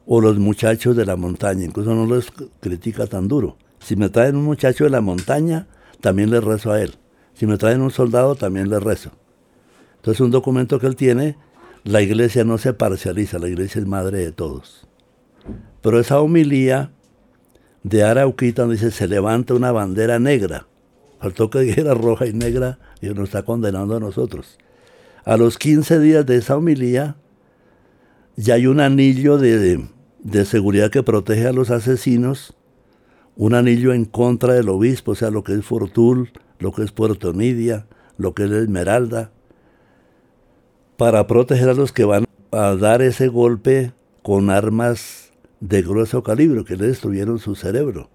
o 0.06 0.21
los 0.21 0.39
muchachos 0.39 0.95
de 0.95 1.06
la 1.06 1.17
montaña, 1.17 1.65
incluso 1.65 1.93
no 1.93 2.06
los 2.06 2.32
critica 2.62 3.06
tan 3.06 3.28
duro. 3.28 3.58
Si 3.80 3.97
me 3.97 4.08
traen 4.08 4.38
un 4.38 4.45
muchacho 4.45 4.86
de 4.86 4.89
la 4.89 5.02
montaña, 5.02 5.67
también 5.99 6.32
le 6.32 6.39
rezo 6.39 6.71
a 6.71 6.82
él. 6.82 6.95
Si 7.34 7.45
me 7.45 7.58
traen 7.58 7.82
un 7.82 7.91
soldado, 7.91 8.36
también 8.36 8.69
le 8.69 8.80
rezo. 8.80 9.12
Entonces, 9.97 10.21
un 10.21 10.32
documento 10.32 10.80
que 10.80 10.88
él 10.88 10.95
tiene, 10.95 11.36
la 11.84 12.02
iglesia 12.02 12.45
no 12.45 12.58
se 12.58 12.73
parcializa, 12.73 13.39
la 13.39 13.49
iglesia 13.49 13.82
es 13.82 13.88
madre 13.88 14.19
de 14.19 14.32
todos. 14.32 14.88
Pero 15.82 15.99
esa 15.99 16.21
homilía 16.21 16.91
de 17.84 18.04
Arauquita 18.04 18.62
donde 18.62 18.78
dice, 18.78 18.91
se 18.91 19.10
levanta 19.10 19.54
una 19.54 19.73
bandera 19.73 20.17
negra. 20.17 20.67
Faltó 21.19 21.49
que 21.49 21.60
dijera 21.60 21.93
roja 21.93 22.26
y 22.26 22.32
negra 22.32 22.80
y 23.02 23.08
nos 23.08 23.26
está 23.26 23.43
condenando 23.43 23.97
a 23.97 23.99
nosotros. 23.99 24.58
A 25.25 25.38
los 25.38 25.57
15 25.57 25.99
días 25.99 26.25
de 26.25 26.36
esa 26.36 26.57
homilía, 26.57 27.15
ya 28.36 28.55
hay 28.55 28.67
un 28.67 28.81
anillo 28.81 29.38
de, 29.38 29.88
seguridad 30.43 30.91
que 30.91 31.01
protege 31.01 31.47
a 31.47 31.53
los 31.53 31.71
asesinos, 31.71 32.55
un 33.38 33.53
anillo 33.53 33.93
en 33.93 34.03
contra 34.03 34.53
del 34.53 34.67
obispo, 34.67 35.12
o 35.12 35.15
sea, 35.15 35.31
lo 35.31 35.43
que 35.43 35.53
es 35.53 35.63
Fortul, 35.63 36.31
lo 36.59 36.73
que 36.73 36.83
es 36.83 36.91
Puerto 36.91 37.31
Nidia, 37.31 37.88
lo 38.17 38.33
que 38.33 38.43
es 38.43 38.51
Esmeralda, 38.51 39.31
para 40.97 41.25
proteger 41.25 41.69
a 41.69 41.73
los 41.73 41.93
que 41.93 42.03
van 42.03 42.25
a 42.51 42.75
dar 42.75 43.01
ese 43.01 43.29
golpe 43.29 43.93
con 44.23 44.49
armas 44.49 45.31
de 45.62 45.83
grueso 45.83 46.21
calibre 46.21 46.65
que 46.65 46.75
le 46.75 46.88
destruyeron 46.88 47.39
su 47.39 47.55
cerebro. 47.55 48.09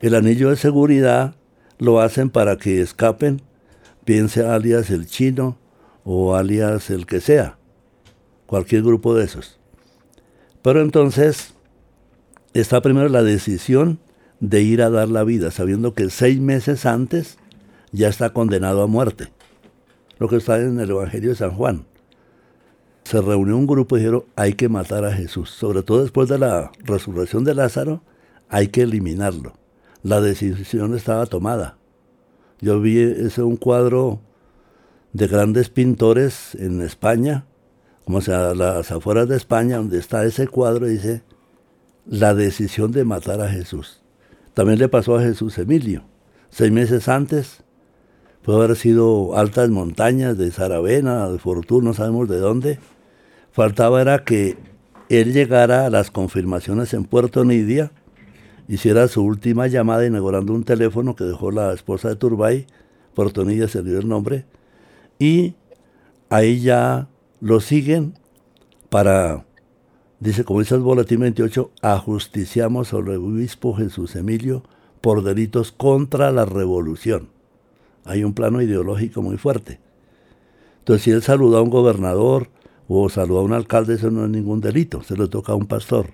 El 0.00 0.14
anillo 0.14 0.50
de 0.50 0.56
seguridad 0.56 1.34
lo 1.78 2.00
hacen 2.00 2.28
para 2.28 2.58
que 2.58 2.82
escapen, 2.82 3.40
piense 4.04 4.44
alias 4.44 4.90
el 4.90 5.06
chino, 5.06 5.56
o 6.04 6.36
alias 6.36 6.90
el 6.90 7.06
que 7.06 7.20
sea. 7.20 7.58
cualquier 8.46 8.82
grupo 8.82 9.14
de 9.14 9.24
esos. 9.24 9.58
Pero 10.62 10.82
entonces 10.82 11.54
está 12.52 12.80
primero 12.82 13.08
la 13.08 13.22
decisión 13.22 13.98
de 14.38 14.62
ir 14.62 14.82
a 14.82 14.90
dar 14.90 15.08
la 15.08 15.24
vida, 15.24 15.50
sabiendo 15.50 15.94
que 15.94 16.10
seis 16.10 16.38
meses 16.40 16.86
antes 16.86 17.38
ya 17.90 18.08
está 18.08 18.30
condenado 18.30 18.82
a 18.82 18.86
muerte. 18.86 19.28
Lo 20.18 20.28
que 20.28 20.36
está 20.36 20.60
en 20.60 20.78
el 20.78 20.90
Evangelio 20.90 21.30
de 21.30 21.36
San 21.36 21.52
Juan. 21.52 21.86
Se 23.04 23.20
reunió 23.20 23.56
un 23.56 23.66
grupo 23.66 23.96
y 23.96 24.00
dijeron, 24.00 24.24
hay 24.36 24.52
que 24.52 24.68
matar 24.68 25.04
a 25.04 25.12
Jesús. 25.12 25.50
Sobre 25.50 25.82
todo 25.82 26.02
después 26.02 26.28
de 26.28 26.38
la 26.38 26.70
resurrección 26.84 27.44
de 27.44 27.54
Lázaro, 27.54 28.02
hay 28.48 28.68
que 28.68 28.82
eliminarlo. 28.82 29.54
La 30.02 30.20
decisión 30.20 30.94
estaba 30.94 31.26
tomada. 31.26 31.76
Yo 32.60 32.80
vi 32.80 32.98
ese 32.98 33.42
un 33.42 33.56
cuadro 33.56 34.20
de 35.14 35.28
grandes 35.28 35.70
pintores 35.70 36.56
en 36.56 36.82
España, 36.82 37.46
como 38.04 38.20
sea 38.20 38.52
las 38.52 38.90
afueras 38.90 39.28
de 39.28 39.36
España, 39.36 39.76
donde 39.78 39.98
está 39.98 40.24
ese 40.24 40.48
cuadro, 40.48 40.86
dice, 40.86 41.22
la 42.04 42.34
decisión 42.34 42.90
de 42.90 43.04
matar 43.04 43.40
a 43.40 43.48
Jesús. 43.48 44.02
También 44.52 44.80
le 44.80 44.88
pasó 44.88 45.16
a 45.16 45.22
Jesús 45.22 45.56
Emilio. 45.56 46.02
Seis 46.50 46.72
meses 46.72 47.08
antes, 47.08 47.62
puede 48.42 48.58
haber 48.58 48.76
sido 48.76 49.38
altas 49.38 49.70
montañas 49.70 50.36
de 50.36 50.50
Saravena, 50.50 51.30
de 51.30 51.38
Fortuna, 51.38 51.90
no 51.90 51.94
sabemos 51.94 52.28
de 52.28 52.38
dónde. 52.38 52.78
Faltaba 53.52 54.02
era 54.02 54.24
que 54.24 54.56
él 55.08 55.32
llegara 55.32 55.86
a 55.86 55.90
las 55.90 56.10
confirmaciones 56.10 56.92
en 56.92 57.04
Puerto 57.04 57.44
Nidia, 57.44 57.92
hiciera 58.66 59.06
su 59.06 59.22
última 59.22 59.68
llamada 59.68 60.06
inaugurando 60.06 60.52
un 60.54 60.64
teléfono 60.64 61.14
que 61.14 61.22
dejó 61.22 61.52
la 61.52 61.72
esposa 61.72 62.08
de 62.08 62.16
Turbay, 62.16 62.66
Puerto 63.14 63.44
Nidia 63.44 63.68
se 63.68 63.84
dio 63.84 64.00
el 64.00 64.08
nombre, 64.08 64.44
y 65.18 65.54
ahí 66.30 66.60
ya 66.60 67.08
lo 67.40 67.60
siguen 67.60 68.14
para, 68.88 69.44
dice, 70.20 70.44
como 70.44 70.60
dice 70.60 70.74
el 70.74 70.80
boletín 70.80 71.20
28, 71.20 71.70
ajusticiamos 71.82 72.92
al 72.92 73.08
obispo 73.08 73.74
Jesús 73.74 74.16
Emilio 74.16 74.62
por 75.00 75.22
delitos 75.22 75.72
contra 75.72 76.32
la 76.32 76.44
revolución. 76.44 77.28
Hay 78.04 78.24
un 78.24 78.34
plano 78.34 78.62
ideológico 78.62 79.22
muy 79.22 79.36
fuerte. 79.36 79.80
Entonces, 80.78 81.02
si 81.02 81.10
él 81.10 81.22
saluda 81.22 81.58
a 81.58 81.62
un 81.62 81.70
gobernador 81.70 82.50
o 82.88 83.08
saluda 83.08 83.40
a 83.40 83.44
un 83.44 83.52
alcalde, 83.52 83.94
eso 83.94 84.10
no 84.10 84.24
es 84.24 84.30
ningún 84.30 84.60
delito, 84.60 85.02
se 85.02 85.16
lo 85.16 85.30
toca 85.30 85.52
a 85.52 85.56
un 85.56 85.66
pastor. 85.66 86.10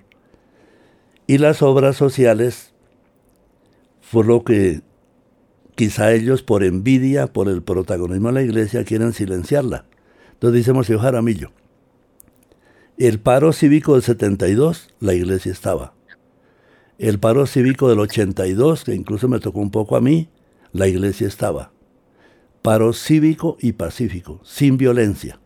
Y 1.26 1.38
las 1.38 1.62
obras 1.62 1.96
sociales 1.96 2.72
fue 4.00 4.24
lo 4.24 4.42
que 4.42 4.82
quizá 5.74 6.12
ellos 6.12 6.42
por 6.42 6.64
envidia, 6.64 7.26
por 7.26 7.48
el 7.48 7.62
protagonismo 7.62 8.28
de 8.28 8.35
la 8.35 8.42
iglesia, 8.42 8.85
quieren 8.85 9.12
silenciarla. 9.12 9.87
Entonces 10.33 10.59
dice 10.59 10.72
Monseñor 10.72 11.02
Jaramillo, 11.02 11.50
el 12.96 13.18
paro 13.18 13.52
cívico 13.52 13.94
del 13.94 14.02
72, 14.02 14.90
la 15.00 15.14
iglesia 15.14 15.52
estaba. 15.52 15.94
El 16.98 17.18
paro 17.18 17.46
cívico 17.46 17.88
del 17.88 17.98
82, 17.98 18.85
que 18.85 18.94
incluso 18.94 19.26
me 19.26 19.40
tocó 19.40 19.61
un 19.61 19.70
poco 19.70 19.96
a 19.96 20.02
mí, 20.02 20.28
la 20.72 20.87
iglesia 20.87 21.26
estaba. 21.26 21.72
Paro 22.61 22.92
cívico 22.92 23.56
y 23.59 23.72
pacífico, 23.72 24.40
sin 24.44 24.76
violencia. 24.76 25.40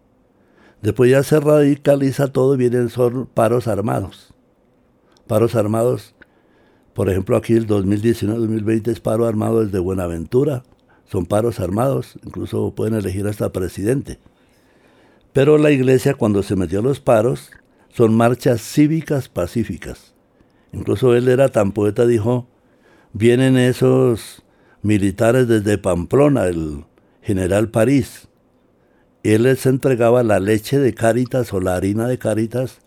Después 0.83 1.11
ya 1.11 1.23
se 1.23 1.39
radicaliza 1.39 2.33
todo 2.33 2.55
y 2.55 2.59
vienen 2.59 2.89
son 2.89 3.27
paros 3.27 3.69
armados. 3.69 4.35
Paros 5.29 5.55
armados 5.55 6.14
por 6.95 7.11
ejemplo, 7.11 7.37
aquí 7.37 7.55
el 7.55 7.67
2019-2020 7.67 8.89
es 8.89 9.01
paro 9.01 9.27
armado 9.27 9.65
desde 9.65 9.81
Buenaventura. 9.81 10.63
Son 11.11 11.27
paros 11.27 11.59
armados, 11.59 12.19
incluso 12.25 12.73
pueden 12.75 12.95
elegir 12.95 13.27
hasta 13.27 13.53
presidente. 13.53 14.19
Pero 15.33 15.59
la 15.59 15.73
iglesia 15.73 16.15
cuando 16.15 16.45
se 16.45 16.55
metió 16.55 16.79
a 16.79 16.83
los 16.83 17.01
paros 17.01 17.51
son 17.93 18.15
marchas 18.15 18.63
cívicas 18.63 19.29
pacíficas. 19.29 20.15
Incluso 20.73 21.15
él 21.15 21.29
era 21.29 21.49
tan 21.49 21.73
poeta, 21.73 22.07
dijo, 22.07 22.47
vienen 23.13 23.57
esos 23.57 24.45
militares 24.83 25.49
desde 25.49 25.79
Pamplona, 25.79 26.47
el 26.47 26.85
general 27.23 27.71
París. 27.71 28.29
Él 29.25 29.45
les 29.45 29.67
entregaba 29.67 30.23
la 30.23 30.39
leche 30.39 30.79
de 30.79 30.95
Cáritas 30.95 31.53
o 31.53 31.61
la 31.61 31.75
harina 31.75 32.07
de 32.07 32.19
Cáritas, 32.19 32.79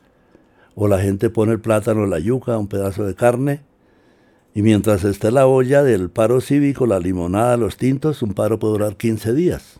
o 0.75 0.87
la 0.87 0.99
gente 0.99 1.29
pone 1.29 1.53
el 1.53 1.59
plátano, 1.59 2.05
la 2.05 2.19
yuca, 2.19 2.57
un 2.57 2.67
pedazo 2.67 3.05
de 3.05 3.15
carne, 3.15 3.66
y 4.57 4.63
mientras 4.63 5.03
esté 5.03 5.29
la 5.29 5.45
olla 5.45 5.83
del 5.83 6.09
paro 6.09 6.41
cívico, 6.41 6.87
la 6.87 6.97
limonada, 6.97 7.57
los 7.57 7.77
tintos, 7.77 8.23
un 8.23 8.33
paro 8.33 8.57
puede 8.57 8.73
durar 8.73 8.97
15 8.97 9.35
días. 9.35 9.79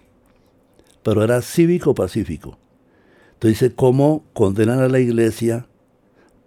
Pero 1.02 1.24
era 1.24 1.42
cívico-pacífico. 1.42 2.60
Entonces 3.34 3.72
¿cómo 3.76 4.24
condenan 4.34 4.82
a 4.82 4.88
la 4.88 5.00
iglesia? 5.00 5.66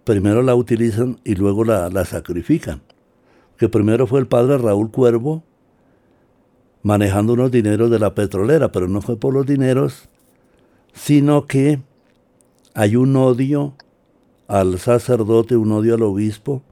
Primero 0.05 0.43
la 0.43 0.55
utilizan 0.55 1.19
y 1.25 1.35
luego 1.35 1.65
la, 1.65 1.89
la 1.89 2.05
sacrifican. 2.05 2.81
Que 3.57 3.67
primero 3.67 4.07
fue 4.07 4.21
el 4.21 4.27
padre 4.27 4.57
Raúl 4.57 4.91
Cuervo 4.91 5.43
manejando 6.83 7.33
unos 7.33 7.51
dineros 7.51 7.91
de 7.91 7.99
la 7.99 8.15
petrolera, 8.15 8.71
pero 8.71 8.87
no 8.87 9.01
fue 9.01 9.17
por 9.17 9.33
los 9.33 9.45
dineros, 9.45 10.07
sino 10.93 11.47
que 11.47 11.81
hay 12.75 12.95
un 12.95 13.13
odio 13.17 13.73
al 14.47 14.79
sacerdote, 14.79 15.57
un 15.57 15.73
odio 15.73 15.95
al 15.95 16.03
obispo, 16.03 16.63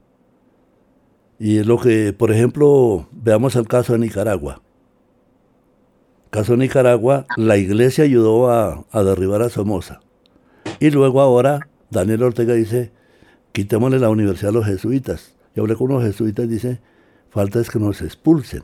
y 1.40 1.56
es 1.56 1.66
lo 1.66 1.80
que, 1.80 2.12
por 2.12 2.30
ejemplo, 2.30 3.08
veamos 3.12 3.56
el 3.56 3.66
caso 3.66 3.94
de 3.94 3.98
Nicaragua. 3.98 4.60
Caso 6.28 6.52
de 6.52 6.58
Nicaragua, 6.58 7.24
la 7.38 7.56
iglesia 7.56 8.04
ayudó 8.04 8.50
a, 8.50 8.84
derribar 8.92 9.40
a 9.40 9.48
Somoza. 9.48 10.00
Y 10.80 10.90
luego 10.90 11.22
ahora 11.22 11.66
Daniel 11.88 12.24
Ortega 12.24 12.52
dice, 12.52 12.92
quitémosle 13.52 13.98
la 13.98 14.10
universidad 14.10 14.50
a 14.50 14.52
los 14.52 14.66
jesuitas. 14.66 15.34
Yo 15.56 15.62
hablé 15.62 15.76
con 15.76 15.90
unos 15.90 16.04
jesuitas 16.04 16.44
y 16.44 16.48
dice, 16.48 16.80
falta 17.30 17.58
es 17.58 17.70
que 17.70 17.78
nos 17.78 18.02
expulsen. 18.02 18.62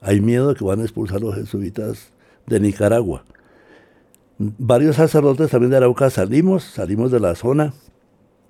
Hay 0.00 0.20
miedo 0.20 0.50
de 0.50 0.54
que 0.54 0.64
van 0.64 0.80
a 0.80 0.84
expulsar 0.84 1.16
a 1.16 1.20
los 1.20 1.34
jesuitas 1.34 2.12
de 2.46 2.60
Nicaragua. 2.60 3.24
Varios 4.38 4.96
sacerdotes 4.96 5.50
también 5.50 5.72
de 5.72 5.78
Arauca 5.78 6.10
salimos, 6.10 6.62
salimos 6.62 7.10
de 7.10 7.18
la 7.18 7.34
zona, 7.34 7.74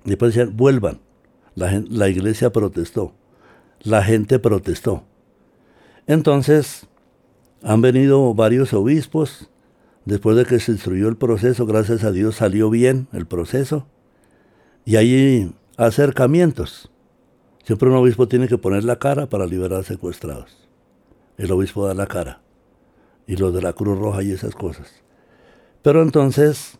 y 0.05 0.09
después 0.09 0.35
decían, 0.35 0.55
vuelvan. 0.55 0.99
La, 1.55 2.09
iglesia 2.09 2.51
protestó, 2.51 3.13
la 3.81 4.03
gente 4.03 4.39
protestó. 4.39 5.03
Entonces, 6.05 6.87
han 7.63 7.81
venido 7.81 8.33
varios 8.33 8.73
obispos, 8.73 9.49
después 10.03 10.35
de 10.35 10.45
que 10.45 10.59
se 10.59 10.73
instruyó 10.73 11.07
el 11.07 11.15
proceso, 11.15 11.65
gracias 11.65 12.03
a 12.03 12.11
Dios 12.11 12.35
salió 12.35 12.69
bien 12.69 13.07
el 13.13 13.25
proceso, 13.25 13.87
y 14.83 14.97
hay 14.97 15.55
acercamientos. 15.77 16.91
Siempre 17.63 17.89
un 17.89 17.95
obispo 17.95 18.27
tiene 18.27 18.47
que 18.47 18.57
poner 18.57 18.83
la 18.83 18.99
cara 18.99 19.27
para 19.27 19.47
liberar 19.47 19.83
secuestrados. 19.83 20.67
El 21.37 21.51
obispo 21.51 21.87
da 21.87 21.93
la 21.93 22.05
cara. 22.05 22.41
Y 23.27 23.37
los 23.37 23.53
de 23.53 23.61
la 23.61 23.73
Cruz 23.73 23.97
Roja 23.97 24.21
y 24.21 24.31
esas 24.31 24.53
cosas. 24.53 25.01
Pero 25.81 26.03
entonces 26.03 26.77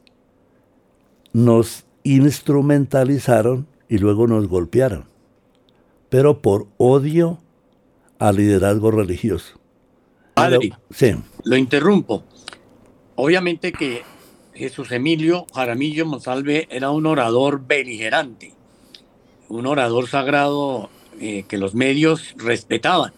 nos 1.33 1.85
instrumentalizaron 2.03 3.67
y 3.95 3.97
luego 3.97 4.27
nos 4.27 4.49
golpearon, 4.49 5.05
pero 6.09 6.41
por 6.41 6.67
odio 6.75 7.39
al 8.19 8.35
liderazgo 8.35 8.91
religioso. 8.91 9.57
Padre, 10.33 10.73
sí. 10.89 11.15
lo 11.45 11.55
interrumpo. 11.55 12.25
Obviamente 13.15 13.71
que 13.71 14.03
Jesús 14.53 14.91
Emilio 14.91 15.47
Jaramillo 15.53 16.05
Monsalve 16.05 16.67
era 16.69 16.91
un 16.91 17.05
orador 17.05 17.65
beligerante, 17.65 18.53
un 19.47 19.65
orador 19.65 20.09
sagrado 20.09 20.89
eh, 21.21 21.45
que 21.47 21.57
los 21.57 21.73
medios 21.73 22.33
respetaban. 22.35 23.13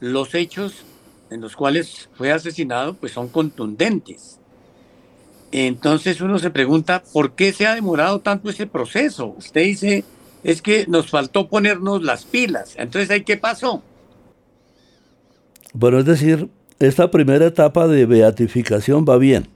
Los 0.00 0.34
hechos 0.34 0.84
en 1.30 1.40
los 1.40 1.54
cuales 1.54 2.08
fue 2.14 2.32
asesinado 2.32 2.94
pues 2.94 3.12
son 3.12 3.28
contundentes. 3.28 4.40
Entonces 5.52 6.22
uno 6.22 6.38
se 6.38 6.50
pregunta, 6.50 7.02
¿por 7.12 7.32
qué 7.32 7.52
se 7.52 7.66
ha 7.66 7.74
demorado 7.74 8.20
tanto 8.20 8.48
ese 8.48 8.66
proceso? 8.66 9.34
Usted 9.36 9.62
dice, 9.62 10.04
es 10.42 10.62
que 10.62 10.86
nos 10.88 11.10
faltó 11.10 11.48
ponernos 11.48 12.02
las 12.02 12.24
pilas. 12.24 12.74
Entonces, 12.76 13.10
¿ahí 13.10 13.22
qué 13.22 13.36
pasó? 13.36 13.82
Bueno, 15.74 15.98
es 15.98 16.06
decir, 16.06 16.48
esta 16.78 17.10
primera 17.10 17.46
etapa 17.46 17.86
de 17.86 18.06
beatificación 18.06 19.04
va 19.08 19.18
bien. 19.18 19.48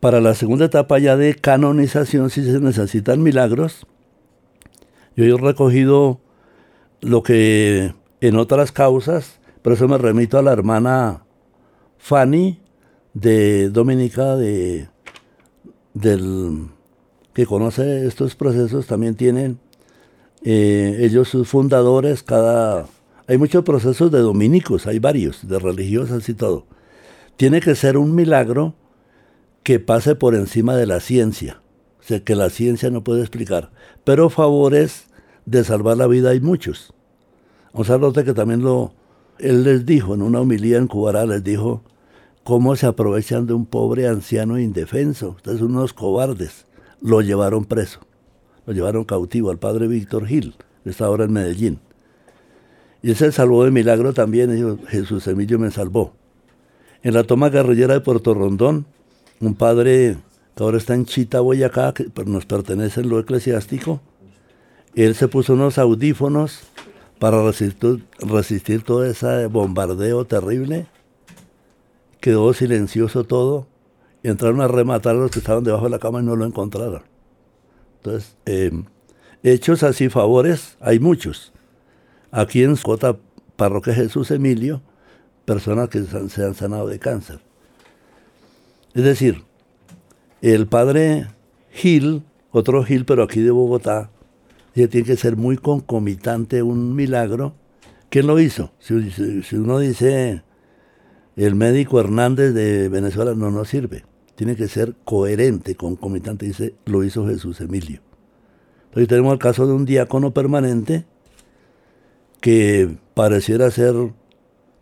Para 0.00 0.20
la 0.20 0.34
segunda 0.34 0.64
etapa 0.64 0.98
ya 0.98 1.16
de 1.16 1.34
canonización, 1.34 2.30
si 2.30 2.44
se 2.44 2.58
necesitan 2.58 3.22
milagros, 3.22 3.86
yo 5.14 5.24
he 5.24 5.40
recogido 5.40 6.20
lo 7.00 7.22
que 7.22 7.94
en 8.20 8.36
otras 8.36 8.72
causas, 8.72 9.40
por 9.62 9.72
eso 9.72 9.88
me 9.88 9.98
remito 9.98 10.38
a 10.38 10.42
la 10.42 10.52
hermana 10.52 11.24
Fanny, 11.98 12.60
de 13.14 13.70
Dominica 13.70 14.36
de, 14.36 14.88
del, 15.94 16.68
que 17.32 17.46
conoce 17.46 18.06
estos 18.06 18.34
procesos 18.34 18.86
también 18.86 19.14
tienen 19.14 19.58
eh, 20.42 20.98
ellos 21.00 21.28
sus 21.28 21.48
fundadores, 21.48 22.22
cada... 22.22 22.86
Hay 23.26 23.38
muchos 23.38 23.62
procesos 23.62 24.10
de 24.10 24.18
dominicos, 24.18 24.86
hay 24.86 24.98
varios, 24.98 25.46
de 25.46 25.58
religiosas 25.58 26.28
y 26.28 26.34
todo. 26.34 26.66
Tiene 27.36 27.60
que 27.60 27.76
ser 27.76 27.96
un 27.96 28.14
milagro 28.14 28.74
que 29.62 29.78
pase 29.78 30.16
por 30.16 30.34
encima 30.34 30.74
de 30.74 30.86
la 30.86 31.00
ciencia, 31.00 31.62
o 32.00 32.02
sea, 32.02 32.24
que 32.24 32.34
la 32.34 32.50
ciencia 32.50 32.90
no 32.90 33.04
puede 33.04 33.20
explicar, 33.20 33.70
pero 34.04 34.30
favores 34.30 35.06
de 35.46 35.62
salvar 35.62 35.96
la 35.96 36.06
vida 36.06 36.30
hay 36.30 36.40
muchos. 36.40 36.92
Un 37.72 37.84
sacerdote 37.84 38.24
que 38.24 38.34
también 38.34 38.62
lo, 38.62 38.94
él 39.38 39.62
les 39.62 39.86
dijo 39.86 40.14
en 40.14 40.22
una 40.22 40.40
homilía 40.40 40.78
en 40.78 40.88
Cubará, 40.88 41.24
les 41.24 41.44
dijo, 41.44 41.84
cómo 42.44 42.76
se 42.76 42.86
aprovechan 42.86 43.46
de 43.46 43.52
un 43.52 43.66
pobre 43.66 44.06
anciano 44.08 44.58
indefenso, 44.58 45.36
son 45.44 45.62
unos 45.62 45.92
cobardes. 45.92 46.66
Lo 47.00 47.20
llevaron 47.20 47.64
preso, 47.64 48.00
lo 48.66 48.72
llevaron 48.72 49.04
cautivo 49.04 49.50
al 49.50 49.58
padre 49.58 49.88
Víctor 49.88 50.26
Gil, 50.26 50.54
que 50.84 50.90
está 50.90 51.06
ahora 51.06 51.24
en 51.24 51.32
Medellín. 51.32 51.80
Y 53.02 53.12
ese 53.12 53.32
salvó 53.32 53.64
de 53.64 53.70
milagro 53.70 54.12
también, 54.12 54.78
Jesús 54.88 55.26
Emilio 55.26 55.58
me 55.58 55.70
salvó. 55.70 56.12
En 57.02 57.14
la 57.14 57.24
toma 57.24 57.48
guerrillera 57.48 57.94
de 57.94 58.00
Puerto 58.00 58.34
Rondón, 58.34 58.84
un 59.40 59.54
padre 59.54 60.18
que 60.54 60.62
ahora 60.62 60.76
está 60.76 60.94
en 60.94 61.06
Chita, 61.06 61.40
Boyacá, 61.40 61.94
que 61.94 62.10
nos 62.26 62.44
pertenece 62.44 63.00
en 63.00 63.08
lo 63.08 63.18
eclesiástico, 63.18 64.02
él 64.94 65.14
se 65.14 65.28
puso 65.28 65.54
unos 65.54 65.78
audífonos 65.78 66.60
para 67.18 67.42
resistir, 67.42 68.04
resistir 68.18 68.82
todo 68.82 69.04
ese 69.04 69.46
bombardeo 69.46 70.26
terrible. 70.26 70.86
Quedó 72.20 72.52
silencioso 72.52 73.24
todo. 73.24 73.66
Y 74.22 74.28
entraron 74.28 74.60
a 74.60 74.68
rematar 74.68 75.16
a 75.16 75.18
los 75.18 75.30
que 75.30 75.38
estaban 75.38 75.64
debajo 75.64 75.84
de 75.84 75.90
la 75.90 75.98
cama 75.98 76.20
y 76.20 76.24
no 76.24 76.36
lo 76.36 76.44
encontraron. 76.44 77.02
Entonces, 77.96 78.36
em, 78.44 78.84
hechos 79.42 79.82
así, 79.82 80.08
favores, 80.08 80.76
hay 80.80 80.98
muchos. 80.98 81.52
Aquí 82.30 82.62
en 82.62 82.76
Cota, 82.76 83.16
Parroquia 83.56 83.94
Jesús 83.94 84.30
Emilio, 84.30 84.82
personas 85.44 85.88
que 85.88 86.02
se 86.04 86.44
han 86.44 86.54
sanado 86.54 86.86
de 86.86 86.98
cáncer. 86.98 87.40
Es 88.94 89.04
decir, 89.04 89.44
el 90.42 90.66
padre 90.66 91.28
Gil, 91.70 92.24
otro 92.50 92.84
Gil, 92.84 93.04
pero 93.04 93.22
aquí 93.22 93.40
de 93.40 93.50
Bogotá, 93.50 94.10
tiene 94.72 95.04
que 95.04 95.16
ser 95.16 95.36
muy 95.36 95.56
concomitante 95.56 96.62
un 96.62 96.94
milagro. 96.94 97.54
¿Quién 98.08 98.26
lo 98.26 98.40
hizo? 98.40 98.72
Si, 98.78 98.94
uno 99.56 99.78
dice 99.78 100.42
el 101.36 101.54
médico 101.54 102.00
Hernández 102.00 102.54
de 102.54 102.88
Venezuela, 102.88 103.34
no 103.34 103.50
nos 103.50 103.68
sirve. 103.68 104.04
Tiene 104.34 104.56
que 104.56 104.68
ser 104.68 104.94
coherente, 105.04 105.74
concomitante. 105.74 106.46
Dice, 106.46 106.74
lo 106.86 107.04
hizo 107.04 107.26
Jesús 107.26 107.60
Emilio. 107.60 108.00
Entonces 108.86 109.08
tenemos 109.08 109.32
el 109.32 109.38
caso 109.38 109.66
de 109.66 109.72
un 109.72 109.84
diácono 109.84 110.32
permanente 110.32 111.04
que 112.40 112.96
pareciera 113.14 113.70
ser, 113.70 113.94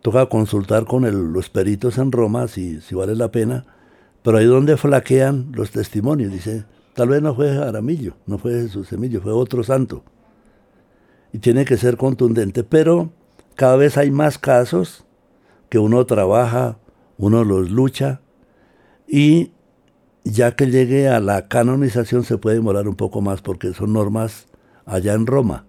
toca 0.01 0.27
consultar 0.27 0.85
con 0.85 1.33
los 1.33 1.49
peritos 1.49 1.97
en 1.97 2.11
Roma 2.11 2.47
si, 2.47 2.81
si 2.81 2.95
vale 2.95 3.15
la 3.15 3.31
pena, 3.31 3.65
pero 4.23 4.37
ahí 4.37 4.45
donde 4.45 4.77
flaquean 4.77 5.51
los 5.53 5.71
testimonios, 5.71 6.31
dice, 6.31 6.65
Tal 6.99 7.07
vez 7.07 7.21
no 7.21 7.33
fue 7.33 7.57
Aramillo, 7.57 8.17
no 8.25 8.37
fue 8.37 8.51
Jesús 8.51 8.91
Emilio, 8.91 9.21
fue 9.21 9.31
otro 9.31 9.63
santo. 9.63 10.03
Y 11.31 11.39
tiene 11.39 11.63
que 11.63 11.77
ser 11.77 11.95
contundente, 11.95 12.65
pero 12.65 13.13
cada 13.55 13.77
vez 13.77 13.97
hay 13.97 14.11
más 14.11 14.37
casos 14.37 15.05
que 15.69 15.79
uno 15.79 16.05
trabaja, 16.05 16.77
uno 17.17 17.43
los 17.43 17.69
lucha 17.69 18.21
y 19.07 19.51
ya 20.23 20.55
que 20.55 20.67
llegue 20.67 21.07
a 21.07 21.19
la 21.19 21.47
canonización 21.47 22.23
se 22.23 22.37
puede 22.37 22.57
demorar 22.57 22.87
un 22.87 22.95
poco 22.95 23.21
más 23.21 23.41
porque 23.41 23.73
son 23.73 23.93
normas 23.93 24.47
allá 24.85 25.13
en 25.13 25.27
Roma. 25.27 25.65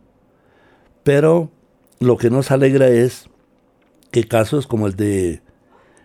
Pero 1.03 1.51
lo 1.99 2.17
que 2.17 2.31
nos 2.31 2.51
alegra 2.51 2.89
es 2.89 3.29
que 4.11 4.25
casos 4.25 4.67
como 4.67 4.87
el 4.87 4.97
de 4.97 5.43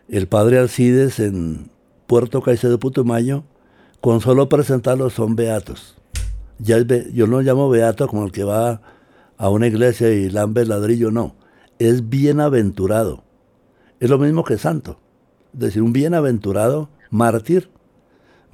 el 0.07 0.27
padre 0.27 0.59
Alcides 0.59 1.19
en 1.19 1.71
Puerto 2.07 2.41
Caicedo 2.41 2.79
Putumayo 2.79 3.43
con 4.01 4.21
solo 4.21 4.49
presentarlos 4.49 5.13
son 5.13 5.35
beatos. 5.35 5.95
Yo 6.59 7.27
no 7.27 7.41
llamo 7.41 7.69
beato 7.69 8.07
como 8.07 8.25
el 8.25 8.31
que 8.31 8.43
va 8.43 8.81
a 9.37 9.49
una 9.49 9.67
iglesia 9.67 10.11
y 10.11 10.29
lambe 10.29 10.61
el 10.61 10.69
ladrillo, 10.69 11.11
no. 11.11 11.35
Es 11.79 12.07
bienaventurado. 12.07 13.24
Es 13.99 14.09
lo 14.09 14.17
mismo 14.17 14.43
que 14.43 14.57
santo. 14.57 14.99
Es 15.53 15.59
decir, 15.59 15.81
un 15.81 15.93
bienaventurado 15.93 16.89
mártir 17.09 17.69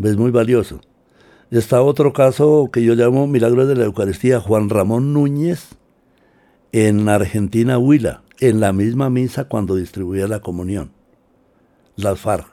es 0.03 0.17
muy 0.17 0.31
valioso. 0.31 0.81
Está 1.49 1.81
otro 1.81 2.13
caso 2.13 2.69
que 2.71 2.83
yo 2.83 2.95
llamo 2.95 3.27
Milagro 3.27 3.67
de 3.67 3.75
la 3.75 3.85
Eucaristía, 3.85 4.39
Juan 4.39 4.69
Ramón 4.69 5.13
Núñez, 5.13 5.75
en 6.71 7.09
Argentina, 7.09 7.77
Huila, 7.77 8.23
en 8.39 8.59
la 8.59 8.71
misma 8.71 9.09
misa 9.09 9.45
cuando 9.45 9.75
distribuía 9.75 10.27
la 10.27 10.39
comunión, 10.39 10.91
las 11.95 12.19
FARC. 12.19 12.47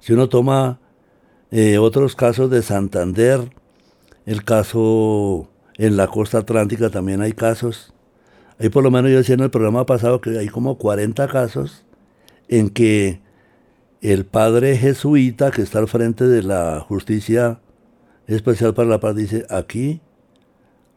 Si 0.00 0.12
uno 0.12 0.28
toma 0.28 0.78
eh, 1.50 1.78
otros 1.78 2.14
casos 2.14 2.50
de 2.50 2.62
Santander, 2.62 3.50
el 4.26 4.44
caso 4.44 5.48
en 5.76 5.96
la 5.96 6.08
costa 6.08 6.38
atlántica 6.38 6.90
también 6.90 7.22
hay 7.22 7.32
casos. 7.32 7.94
Ahí 8.58 8.70
por 8.70 8.82
lo 8.82 8.90
menos 8.90 9.10
yo 9.10 9.18
decía 9.18 9.34
en 9.34 9.42
el 9.42 9.50
programa 9.50 9.84
pasado 9.84 10.20
que 10.20 10.38
hay 10.38 10.48
como 10.48 10.78
40 10.78 11.28
casos 11.28 11.84
en 12.48 12.70
que 12.70 13.20
el 14.00 14.24
padre 14.24 14.76
jesuita 14.76 15.50
que 15.50 15.62
está 15.62 15.78
al 15.78 15.88
frente 15.88 16.26
de 16.26 16.42
la 16.42 16.80
justicia 16.80 17.60
especial 18.26 18.74
para 18.74 18.88
la 18.88 19.00
paz 19.00 19.14
dice, 19.14 19.46
aquí 19.50 20.00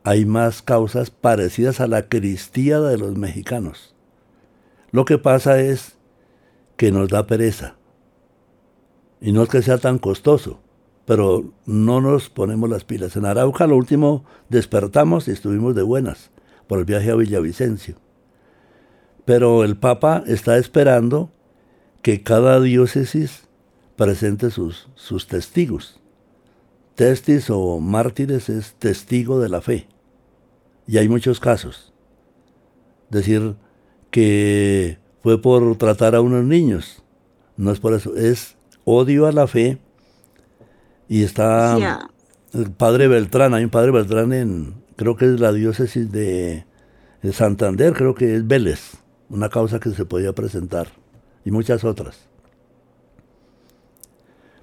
hay 0.04 0.26
más 0.26 0.62
causas 0.62 1.10
parecidas 1.10 1.82
a 1.82 1.88
la 1.88 2.08
cristiada 2.08 2.89
de 2.89 2.98
los 2.98 3.17
mexicanos. 3.17 3.93
Lo 4.91 5.06
que 5.06 5.17
pasa 5.17 5.60
es 5.60 5.98
que 6.78 6.91
nos 6.91 7.10
da 7.10 7.28
pereza. 7.28 7.76
Y 9.22 9.34
no 9.34 9.43
es 9.43 9.50
que 9.50 9.62
sea 9.62 9.78
tan 9.78 10.00
costoso, 10.00 10.60
pero 11.06 11.52
no 11.65 12.00
nos 12.00 12.30
ponemos 12.30 12.69
las 12.69 12.86
pilas. 12.86 13.17
En 13.17 13.26
Arauca 13.26 13.67
lo 13.67 13.76
último 13.76 14.24
despertamos 14.48 15.28
y 15.28 15.32
estuvimos 15.32 15.76
de 15.76 15.84
buenas 15.84 16.32
por 16.69 16.77
el 16.77 16.86
viaje 16.86 17.10
a 17.10 17.15
Villavicencio. 17.15 17.95
Pero 19.25 19.63
el 19.63 19.75
Papa 19.75 20.23
está 20.27 20.60
esperando 20.60 21.32
que 22.03 22.21
cada 22.21 22.62
diócesis 22.62 23.47
presente 23.95 24.51
sus, 24.51 24.88
sus 24.93 25.25
testigos. 25.25 25.99
Testis 26.93 27.49
o 27.49 27.79
mártires 27.79 28.49
es 28.49 28.75
testigo 28.75 29.39
de 29.39 29.49
la 29.49 29.62
fe. 29.62 29.88
Y 30.86 30.99
hay 30.99 31.10
muchos 31.10 31.39
casos. 31.39 31.91
Decir 33.10 33.55
que 34.12 34.99
fue 35.23 35.41
por 35.41 35.75
tratar 35.77 36.13
a 36.13 36.21
unos 36.21 36.45
niños. 36.45 37.01
No 37.58 37.71
es 37.71 37.79
por 37.79 37.95
eso, 37.95 38.15
es 38.15 38.58
odio 38.86 39.25
a 39.25 39.32
la 39.32 39.47
fe. 39.47 39.79
Y 41.08 41.23
está 41.23 41.99
el 42.53 42.71
padre 42.71 43.08
Beltrán, 43.08 43.55
hay 43.55 43.63
un 43.63 43.71
padre 43.71 43.89
Beltrán 43.89 44.34
en, 44.34 44.75
creo 44.99 45.15
que 45.15 45.33
es 45.33 45.39
la 45.39 45.53
diócesis 45.53 46.12
de, 46.12 46.65
Santander, 47.31 47.93
creo 47.93 48.13
que 48.13 48.35
es 48.35 48.45
Vélez, 48.45 48.97
una 49.29 49.47
causa 49.47 49.79
que 49.79 49.91
se 49.91 50.03
podía 50.03 50.33
presentar, 50.33 50.89
y 51.45 51.51
muchas 51.51 51.85
otras. 51.85 52.27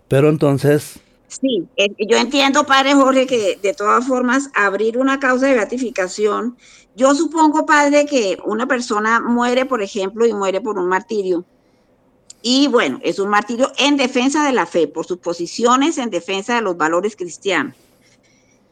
Pero 0.08 0.28
entonces... 0.28 1.00
Sí, 1.28 1.66
eh, 1.76 1.88
yo 2.06 2.18
entiendo, 2.18 2.64
padre 2.64 2.92
Jorge, 2.92 3.26
que 3.26 3.58
de 3.62 3.72
todas 3.72 4.06
formas 4.06 4.50
abrir 4.54 4.98
una 4.98 5.18
causa 5.18 5.46
de 5.46 5.54
gratificación, 5.54 6.58
yo 6.94 7.14
supongo, 7.14 7.64
padre, 7.64 8.04
que 8.04 8.36
una 8.44 8.68
persona 8.68 9.20
muere, 9.20 9.64
por 9.64 9.80
ejemplo, 9.80 10.26
y 10.26 10.34
muere 10.34 10.60
por 10.60 10.78
un 10.78 10.86
martirio 10.86 11.46
y 12.42 12.68
bueno, 12.68 13.00
es 13.02 13.18
un 13.18 13.28
martirio 13.28 13.72
en 13.78 13.96
defensa 13.96 14.44
de 14.44 14.52
la 14.52 14.66
fe, 14.66 14.86
por 14.86 15.06
sus 15.06 15.16
posiciones 15.16 15.96
en 15.98 16.10
defensa 16.10 16.54
de 16.54 16.60
los 16.60 16.76
valores 16.76 17.16
cristianos. 17.16 17.74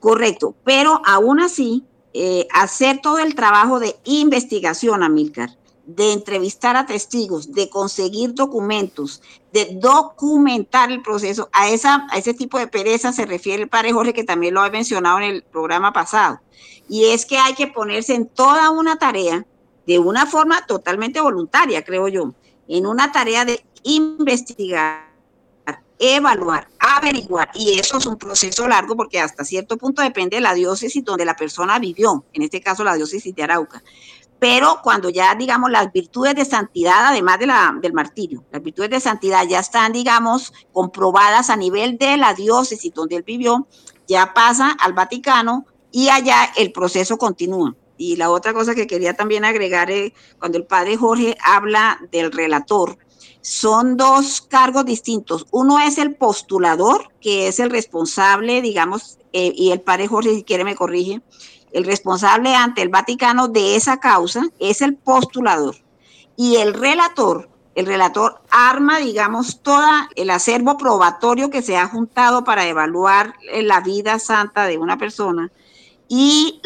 Correcto, 0.04 0.54
pero 0.64 1.00
aún 1.06 1.40
así, 1.40 1.82
eh, 2.12 2.46
hacer 2.52 3.00
todo 3.00 3.20
el 3.20 3.34
trabajo 3.34 3.80
de 3.80 3.96
investigación, 4.04 5.02
Amílcar, 5.02 5.56
de 5.86 6.12
entrevistar 6.12 6.76
a 6.76 6.84
testigos, 6.84 7.54
de 7.54 7.70
conseguir 7.70 8.34
documentos, 8.34 9.22
de 9.50 9.78
documentar 9.80 10.92
el 10.92 11.00
proceso, 11.00 11.48
a, 11.54 11.70
esa, 11.70 12.06
a 12.10 12.18
ese 12.18 12.34
tipo 12.34 12.58
de 12.58 12.66
pereza 12.66 13.14
se 13.14 13.24
refiere 13.24 13.62
el 13.62 13.70
padre 13.70 13.94
Jorge, 13.94 14.12
que 14.12 14.24
también 14.24 14.52
lo 14.52 14.60
ha 14.60 14.68
mencionado 14.68 15.16
en 15.20 15.24
el 15.24 15.42
programa 15.42 15.94
pasado. 15.94 16.38
Y 16.86 17.06
es 17.06 17.24
que 17.24 17.38
hay 17.38 17.54
que 17.54 17.68
ponerse 17.68 18.14
en 18.14 18.26
toda 18.26 18.68
una 18.68 18.98
tarea 18.98 19.46
de 19.86 19.98
una 19.98 20.26
forma 20.26 20.66
totalmente 20.66 21.22
voluntaria, 21.22 21.82
creo 21.82 22.08
yo 22.08 22.34
en 22.68 22.84
una 22.84 23.10
tarea 23.10 23.46
de 23.46 23.64
investigar, 23.84 25.13
evaluar, 26.04 26.68
averiguar, 26.78 27.50
y 27.54 27.78
eso 27.78 27.98
es 27.98 28.06
un 28.06 28.16
proceso 28.16 28.68
largo 28.68 28.96
porque 28.96 29.20
hasta 29.20 29.44
cierto 29.44 29.76
punto 29.76 30.02
depende 30.02 30.36
de 30.36 30.42
la 30.42 30.54
diócesis 30.54 31.04
donde 31.04 31.24
la 31.24 31.36
persona 31.36 31.78
vivió, 31.78 32.24
en 32.32 32.42
este 32.42 32.60
caso 32.60 32.84
la 32.84 32.94
diócesis 32.94 33.34
de 33.34 33.42
Arauca. 33.42 33.82
Pero 34.38 34.80
cuando 34.82 35.08
ya, 35.08 35.34
digamos, 35.34 35.70
las 35.70 35.92
virtudes 35.92 36.34
de 36.34 36.44
santidad, 36.44 37.06
además 37.06 37.38
de 37.38 37.46
la, 37.46 37.74
del 37.80 37.92
martirio, 37.92 38.44
las 38.50 38.62
virtudes 38.62 38.90
de 38.90 39.00
santidad 39.00 39.46
ya 39.48 39.60
están, 39.60 39.92
digamos, 39.92 40.52
comprobadas 40.72 41.48
a 41.50 41.56
nivel 41.56 41.96
de 41.96 42.16
la 42.16 42.34
diócesis 42.34 42.92
donde 42.92 43.16
él 43.16 43.22
vivió, 43.22 43.66
ya 44.06 44.34
pasa 44.34 44.76
al 44.80 44.92
Vaticano 44.92 45.64
y 45.90 46.08
allá 46.08 46.52
el 46.56 46.72
proceso 46.72 47.16
continúa. 47.16 47.74
Y 47.96 48.16
la 48.16 48.30
otra 48.30 48.52
cosa 48.52 48.74
que 48.74 48.86
quería 48.86 49.14
también 49.14 49.44
agregar, 49.44 49.90
es 49.90 50.12
cuando 50.38 50.58
el 50.58 50.66
padre 50.66 50.96
Jorge 50.96 51.36
habla 51.42 52.00
del 52.10 52.32
relator, 52.32 52.98
son 53.44 53.98
dos 53.98 54.40
cargos 54.40 54.86
distintos. 54.86 55.46
Uno 55.50 55.78
es 55.78 55.98
el 55.98 56.14
postulador, 56.14 57.10
que 57.20 57.46
es 57.46 57.60
el 57.60 57.68
responsable, 57.68 58.62
digamos, 58.62 59.18
eh, 59.34 59.52
y 59.54 59.70
el 59.70 59.82
padre 59.82 60.08
Jorge, 60.08 60.34
si 60.34 60.44
quiere, 60.44 60.64
me 60.64 60.74
corrige, 60.74 61.20
el 61.70 61.84
responsable 61.84 62.54
ante 62.54 62.80
el 62.80 62.88
Vaticano 62.88 63.48
de 63.48 63.76
esa 63.76 64.00
causa 64.00 64.44
es 64.60 64.80
el 64.80 64.96
postulador. 64.96 65.76
Y 66.38 66.56
el 66.56 66.72
relator, 66.72 67.50
el 67.74 67.84
relator 67.84 68.40
arma, 68.50 68.98
digamos, 68.98 69.60
todo 69.60 69.84
el 70.16 70.30
acervo 70.30 70.78
probatorio 70.78 71.50
que 71.50 71.60
se 71.60 71.76
ha 71.76 71.86
juntado 71.86 72.44
para 72.44 72.66
evaluar 72.66 73.34
eh, 73.52 73.62
la 73.62 73.82
vida 73.82 74.18
santa 74.20 74.64
de 74.64 74.78
una 74.78 74.96
persona. 74.96 75.52
Y 76.08 76.62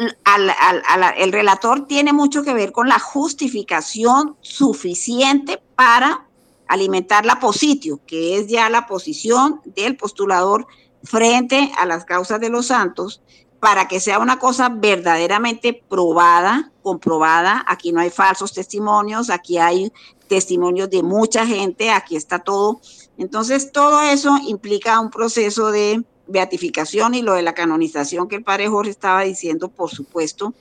el 1.16 1.33
relator 1.33 1.89
tiene 1.89 2.12
mucho 2.12 2.45
que 2.45 2.55
ver 2.55 2.70
con 2.70 2.89
la 2.89 3.01
justificación 3.01 4.37
suficiente 4.41 5.61
para 5.74 6.28
alimentar 6.69 7.27
la 7.27 7.41
positio, 7.41 8.01
que 8.07 8.39
es 8.39 8.47
ya 8.47 8.71
la 8.71 8.87
posición 8.87 9.61
del 9.64 9.97
postulador 9.97 10.66
frente 11.03 11.73
a 11.79 11.87
las 11.87 12.05
causas 12.05 12.41
de 12.41 12.51
los 12.51 12.66
santos, 12.66 13.23
para 13.61 13.89
que 13.89 13.99
sea 13.99 14.19
una 14.19 14.39
cosa 14.39 14.69
verdaderamente 14.69 15.73
probada, 15.89 16.71
comprobada. 16.83 17.64
Aquí 17.66 17.91
no 17.91 18.01
hay 18.01 18.11
falsos 18.11 18.53
testimonios, 18.53 19.31
aquí 19.31 19.59
hay 19.59 19.93
testimonios 20.29 20.91
de 20.91 21.03
mucha 21.03 21.47
gente, 21.47 21.91
aquí 21.91 22.14
está 22.14 22.39
todo. 22.39 22.81
Entonces, 23.16 23.73
todo 23.73 24.01
eso 24.03 24.39
implica 24.47 25.01
un 25.01 25.11
proceso 25.11 25.73
de 25.73 26.05
beatificación 26.29 27.14
y 27.14 27.23
lo 27.23 27.33
de 27.35 27.43
la 27.43 27.55
canonización 27.55 28.29
que 28.29 28.37
el 28.37 28.45
padre 28.45 28.69
Jorge 28.69 28.91
estaba 28.91 29.23
diciendo, 29.23 29.69
por 29.69 29.91
supuesto, 29.91 30.55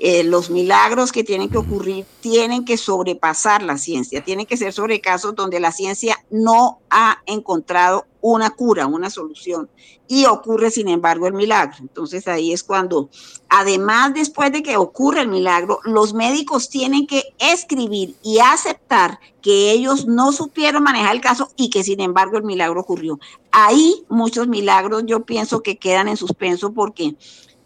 eh, 0.00 0.22
los 0.22 0.48
milagros 0.48 1.10
que 1.10 1.24
tienen 1.24 1.48
que 1.48 1.58
ocurrir 1.58 2.06
tienen 2.20 2.64
que 2.64 2.76
sobrepasar 2.76 3.62
la 3.62 3.78
ciencia, 3.78 4.22
tienen 4.22 4.46
que 4.46 4.56
ser 4.56 4.72
sobre 4.72 5.00
casos 5.00 5.34
donde 5.34 5.58
la 5.58 5.72
ciencia 5.72 6.16
no 6.30 6.78
ha 6.88 7.18
encontrado 7.26 8.06
una 8.20 8.50
cura, 8.50 8.86
una 8.86 9.10
solución, 9.10 9.68
y 10.06 10.26
ocurre 10.26 10.70
sin 10.70 10.88
embargo 10.88 11.26
el 11.26 11.34
milagro. 11.34 11.76
Entonces 11.80 12.28
ahí 12.28 12.52
es 12.52 12.62
cuando, 12.62 13.10
además 13.48 14.14
después 14.14 14.52
de 14.52 14.62
que 14.62 14.76
ocurre 14.76 15.22
el 15.22 15.28
milagro, 15.28 15.80
los 15.84 16.14
médicos 16.14 16.68
tienen 16.68 17.06
que 17.06 17.22
escribir 17.38 18.14
y 18.22 18.38
aceptar 18.38 19.18
que 19.42 19.72
ellos 19.72 20.06
no 20.06 20.32
supieron 20.32 20.84
manejar 20.84 21.16
el 21.16 21.20
caso 21.20 21.50
y 21.56 21.70
que 21.70 21.82
sin 21.82 22.00
embargo 22.00 22.38
el 22.38 22.44
milagro 22.44 22.80
ocurrió. 22.80 23.18
Ahí 23.50 24.04
muchos 24.08 24.46
milagros 24.46 25.02
yo 25.06 25.24
pienso 25.24 25.62
que 25.62 25.76
quedan 25.76 26.06
en 26.06 26.16
suspenso 26.16 26.72
porque 26.72 27.16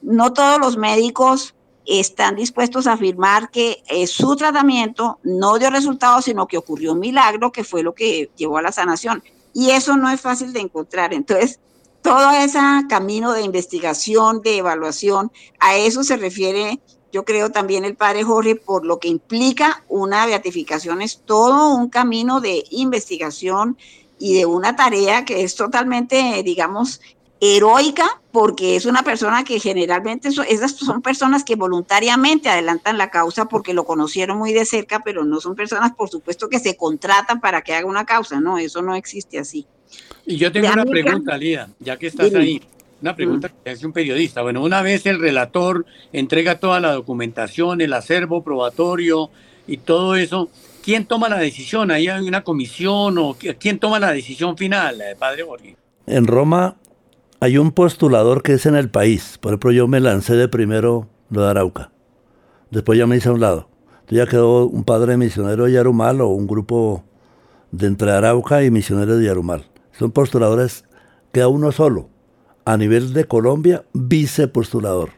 no 0.00 0.32
todos 0.32 0.58
los 0.58 0.76
médicos 0.76 1.54
están 1.86 2.36
dispuestos 2.36 2.86
a 2.86 2.92
afirmar 2.92 3.50
que 3.50 3.82
eh, 3.88 4.06
su 4.06 4.36
tratamiento 4.36 5.18
no 5.22 5.58
dio 5.58 5.70
resultados, 5.70 6.24
sino 6.24 6.46
que 6.46 6.58
ocurrió 6.58 6.92
un 6.92 7.00
milagro 7.00 7.52
que 7.52 7.64
fue 7.64 7.82
lo 7.82 7.94
que 7.94 8.30
llevó 8.36 8.58
a 8.58 8.62
la 8.62 8.72
sanación. 8.72 9.22
Y 9.52 9.70
eso 9.70 9.96
no 9.96 10.10
es 10.10 10.20
fácil 10.20 10.52
de 10.52 10.60
encontrar. 10.60 11.12
Entonces, 11.12 11.60
todo 12.02 12.30
ese 12.32 12.58
camino 12.88 13.32
de 13.32 13.42
investigación, 13.42 14.42
de 14.42 14.58
evaluación, 14.58 15.30
a 15.60 15.76
eso 15.76 16.02
se 16.02 16.16
refiere, 16.16 16.80
yo 17.12 17.24
creo 17.24 17.50
también 17.50 17.84
el 17.84 17.94
padre 17.94 18.24
Jorge, 18.24 18.56
por 18.56 18.84
lo 18.84 18.98
que 18.98 19.08
implica 19.08 19.84
una 19.88 20.26
beatificación, 20.26 21.02
es 21.02 21.22
todo 21.24 21.74
un 21.74 21.90
camino 21.90 22.40
de 22.40 22.64
investigación 22.70 23.76
y 24.18 24.34
de 24.34 24.46
una 24.46 24.76
tarea 24.76 25.24
que 25.24 25.42
es 25.42 25.54
totalmente, 25.54 26.42
digamos, 26.44 27.00
heroica 27.44 28.20
porque 28.30 28.76
es 28.76 28.86
una 28.86 29.02
persona 29.02 29.42
que 29.42 29.58
generalmente 29.58 30.28
esas 30.28 30.76
son 30.76 31.02
personas 31.02 31.42
que 31.42 31.56
voluntariamente 31.56 32.48
adelantan 32.48 32.96
la 32.98 33.10
causa 33.10 33.46
porque 33.46 33.74
lo 33.74 33.84
conocieron 33.84 34.38
muy 34.38 34.52
de 34.52 34.64
cerca, 34.64 35.02
pero 35.04 35.24
no 35.24 35.40
son 35.40 35.56
personas, 35.56 35.92
por 35.92 36.08
supuesto, 36.08 36.48
que 36.48 36.60
se 36.60 36.76
contratan 36.76 37.40
para 37.40 37.62
que 37.62 37.74
haga 37.74 37.88
una 37.88 38.06
causa, 38.06 38.38
no, 38.40 38.58
eso 38.58 38.80
no 38.80 38.94
existe 38.94 39.40
así. 39.40 39.66
Y 40.24 40.36
yo 40.36 40.52
tengo 40.52 40.72
una 40.72 40.84
pregunta, 40.84 41.36
Lía, 41.36 41.68
ya 41.80 41.98
que 41.98 42.06
estás 42.06 42.32
ahí, 42.32 42.62
una 43.00 43.16
pregunta 43.16 43.48
que 43.48 43.70
hace 43.70 43.86
un 43.86 43.92
periodista. 43.92 44.42
Bueno, 44.42 44.62
una 44.62 44.80
vez 44.80 45.04
el 45.06 45.18
relator 45.18 45.84
entrega 46.12 46.60
toda 46.60 46.78
la 46.78 46.92
documentación, 46.92 47.80
el 47.80 47.92
acervo 47.92 48.44
probatorio 48.44 49.30
y 49.66 49.78
todo 49.78 50.14
eso, 50.14 50.48
¿quién 50.80 51.06
toma 51.06 51.28
la 51.28 51.38
decisión? 51.38 51.90
¿Ahí 51.90 52.06
hay 52.06 52.24
una 52.24 52.44
comisión 52.44 53.18
o 53.18 53.36
quién 53.58 53.80
toma 53.80 53.98
la 53.98 54.12
decisión 54.12 54.56
final, 54.56 55.02
padre 55.18 55.42
Jorge? 55.42 55.76
En 56.06 56.26
Roma 56.26 56.76
hay 57.42 57.58
un 57.58 57.72
postulador 57.72 58.44
que 58.44 58.52
es 58.52 58.66
en 58.66 58.76
el 58.76 58.88
país. 58.88 59.36
Por 59.40 59.50
ejemplo, 59.50 59.72
yo 59.72 59.88
me 59.88 59.98
lancé 59.98 60.36
de 60.36 60.46
primero 60.46 61.08
lo 61.28 61.42
de 61.42 61.50
Arauca. 61.50 61.90
Después 62.70 62.96
ya 62.96 63.08
me 63.08 63.16
hice 63.16 63.30
a 63.30 63.32
un 63.32 63.40
lado. 63.40 63.68
Entonces 64.02 64.18
ya 64.18 64.26
quedó 64.28 64.66
un 64.68 64.84
padre 64.84 65.16
misionero 65.16 65.64
de 65.64 65.72
Yarumal 65.72 66.20
o 66.20 66.28
un 66.28 66.46
grupo 66.46 67.02
de 67.72 67.88
entre 67.88 68.12
Arauca 68.12 68.62
y 68.62 68.70
misioneros 68.70 69.18
de 69.18 69.24
Yarumal. 69.24 69.64
Son 69.90 70.12
postuladores, 70.12 70.84
queda 71.32 71.48
uno 71.48 71.72
solo. 71.72 72.10
A 72.64 72.76
nivel 72.76 73.12
de 73.12 73.24
Colombia, 73.24 73.86
vicepostulador. 73.92 75.10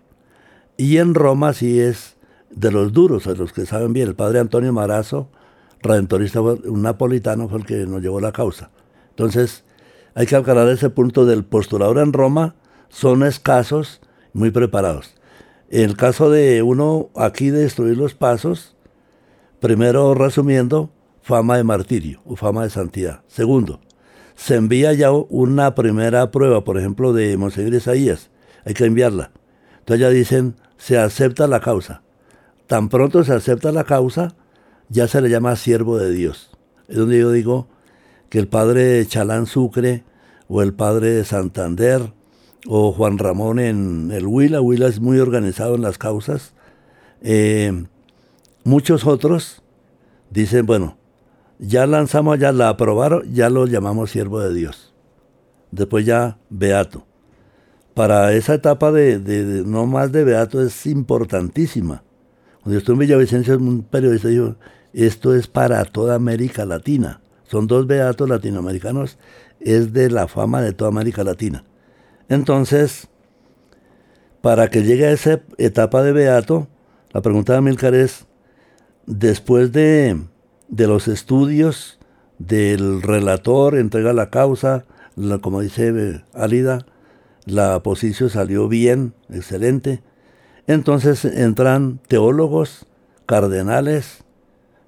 Y 0.79 0.97
en 0.97 1.13
Roma 1.13 1.53
sí 1.53 1.79
es 1.79 2.17
de 2.49 2.73
los 2.73 2.95
duros, 2.95 3.25
de 3.25 3.37
los 3.37 3.53
que 3.53 3.67
saben 3.67 3.93
bien. 3.93 4.09
El 4.09 4.15
padre 4.15 4.39
Antonio 4.39 4.73
Marazo, 4.73 5.29
redentorista, 5.83 6.41
un 6.41 6.81
napolitano, 6.81 7.51
fue 7.51 7.59
el 7.59 7.67
que 7.67 7.85
nos 7.85 8.01
llevó 8.01 8.19
la 8.19 8.33
causa. 8.33 8.71
Entonces, 9.11 9.64
hay 10.15 10.27
que 10.27 10.37
aclarar 10.37 10.69
ese 10.69 10.91
punto 10.91 11.27
del 11.27 11.45
postulador 11.45 11.99
en 11.99 12.13
Roma, 12.13 12.55
son 12.89 13.23
escasos, 13.25 14.01
muy 14.33 14.51
preparados. 14.51 15.15
En 15.71 15.83
el 15.83 15.97
caso 15.97 16.31
de 16.31 16.63
uno 16.63 17.11
aquí 17.17 17.51
de 17.51 17.61
destruir 17.61 17.97
los 17.97 18.15
pasos, 18.15 18.77
primero 19.61 20.15
resumiendo, 20.15 20.91
fama 21.23 21.57
de 21.57 21.65
martirio 21.65 22.21
o 22.25 22.37
fama 22.37 22.65
de 22.65 22.71
santidad. 22.71 23.23
Segundo, 23.27 23.81
se 24.37 24.57
envía 24.57 24.93
ya 24.93 25.11
una 25.11 25.75
primera 25.75 26.31
prueba, 26.31 26.65
por 26.65 26.79
ejemplo, 26.79 27.13
de 27.13 27.37
Monseñor 27.37 27.75
Isaías, 27.75 28.31
hay 28.65 28.75
que 28.75 28.85
enviarla. 28.85 29.33
Entonces 29.79 30.01
ya 30.01 30.11
dicen, 30.11 30.57
se 30.77 30.99
acepta 30.99 31.47
la 31.47 31.61
causa. 31.61 32.03
Tan 32.67 32.89
pronto 32.89 33.25
se 33.25 33.33
acepta 33.33 33.73
la 33.73 33.85
causa, 33.85 34.35
ya 34.89 35.09
se 35.09 35.21
le 35.21 35.31
llama 35.31 35.57
siervo 35.57 35.99
de 35.99 36.11
Dios. 36.11 36.51
Es 36.89 36.97
donde 36.97 37.19
yo 37.19 37.31
digo, 37.31 37.69
que 38.35 38.41
el 38.41 38.49
padre 38.49 39.07
Chalán 39.07 39.47
Sucre 39.47 40.03
o 40.49 40.61
el 40.61 40.75
padre 40.75 41.23
Santander 41.23 42.13
o 42.67 42.91
Juan 42.91 43.17
Ramón 43.17 43.61
en 43.61 44.11
el 44.11 44.27
Huila. 44.27 44.61
Huila 44.61 44.89
es 44.89 44.99
muy 44.99 45.21
organizado 45.21 45.77
en 45.77 45.83
las 45.83 45.99
causas. 45.99 46.53
Eh, 47.23 47.85
muchos 48.65 49.07
otros 49.07 49.63
dicen, 50.31 50.67
bueno, 50.67 50.97
ya 51.61 51.87
lanzamos, 51.87 52.41
ya 52.41 52.51
la 52.51 52.71
aprobaron, 52.71 53.23
ya 53.33 53.51
lo 53.51 53.69
llamamos 53.69 54.11
siervo 54.11 54.41
de 54.41 54.53
Dios. 54.53 54.93
Después 55.71 56.05
ya 56.05 56.39
beato. 56.51 57.07
Para 57.95 58.33
esa 58.33 58.55
etapa 58.55 58.91
de, 58.91 59.63
no 59.65 59.87
más 59.87 60.11
de 60.11 60.25
beato 60.25 60.61
es 60.61 60.87
importantísima. 60.87 62.03
Cuando 62.65 62.73
yo 62.73 62.79
estuve 62.79 62.95
en 62.95 62.99
Villavicencio, 62.99 63.57
un 63.59 63.85
periodista 63.85 64.27
dijo, 64.27 64.57
esto 64.93 65.37
es 65.37 65.47
para 65.47 65.85
toda 65.85 66.17
América 66.17 66.65
Latina 66.65 67.21
son 67.47 67.67
dos 67.67 67.87
beatos 67.87 68.29
latinoamericanos, 68.29 69.19
es 69.61 69.93
de 69.93 70.11
la 70.11 70.29
fama 70.29 70.63
de 70.63 70.73
toda 70.73 70.91
América 70.91 71.25
Latina. 71.25 71.65
Entonces, 72.29 73.09
para 74.41 74.69
que 74.69 74.83
llegue 74.83 75.07
a 75.07 75.13
esa 75.13 75.41
etapa 75.59 76.03
de 76.03 76.13
beato, 76.13 76.69
la 77.13 77.23
pregunta 77.23 77.53
de 77.53 77.59
Amilcar 77.59 77.95
es, 77.95 78.27
después 79.07 79.73
de, 79.73 80.21
de 80.69 80.87
los 80.87 81.09
estudios 81.09 81.99
del 82.39 83.03
relator, 83.03 83.77
entrega 83.77 84.13
la 84.13 84.31
causa, 84.31 84.85
como 85.41 85.61
dice 85.61 85.93
eh, 85.95 86.25
Alida, 86.35 86.87
la 87.47 87.83
posición 87.83 88.31
salió 88.31 88.69
bien, 88.69 89.15
excelente. 89.31 90.03
Entonces 90.67 91.25
entran 91.25 92.01
teólogos, 92.09 92.87
cardenales, 93.27 94.24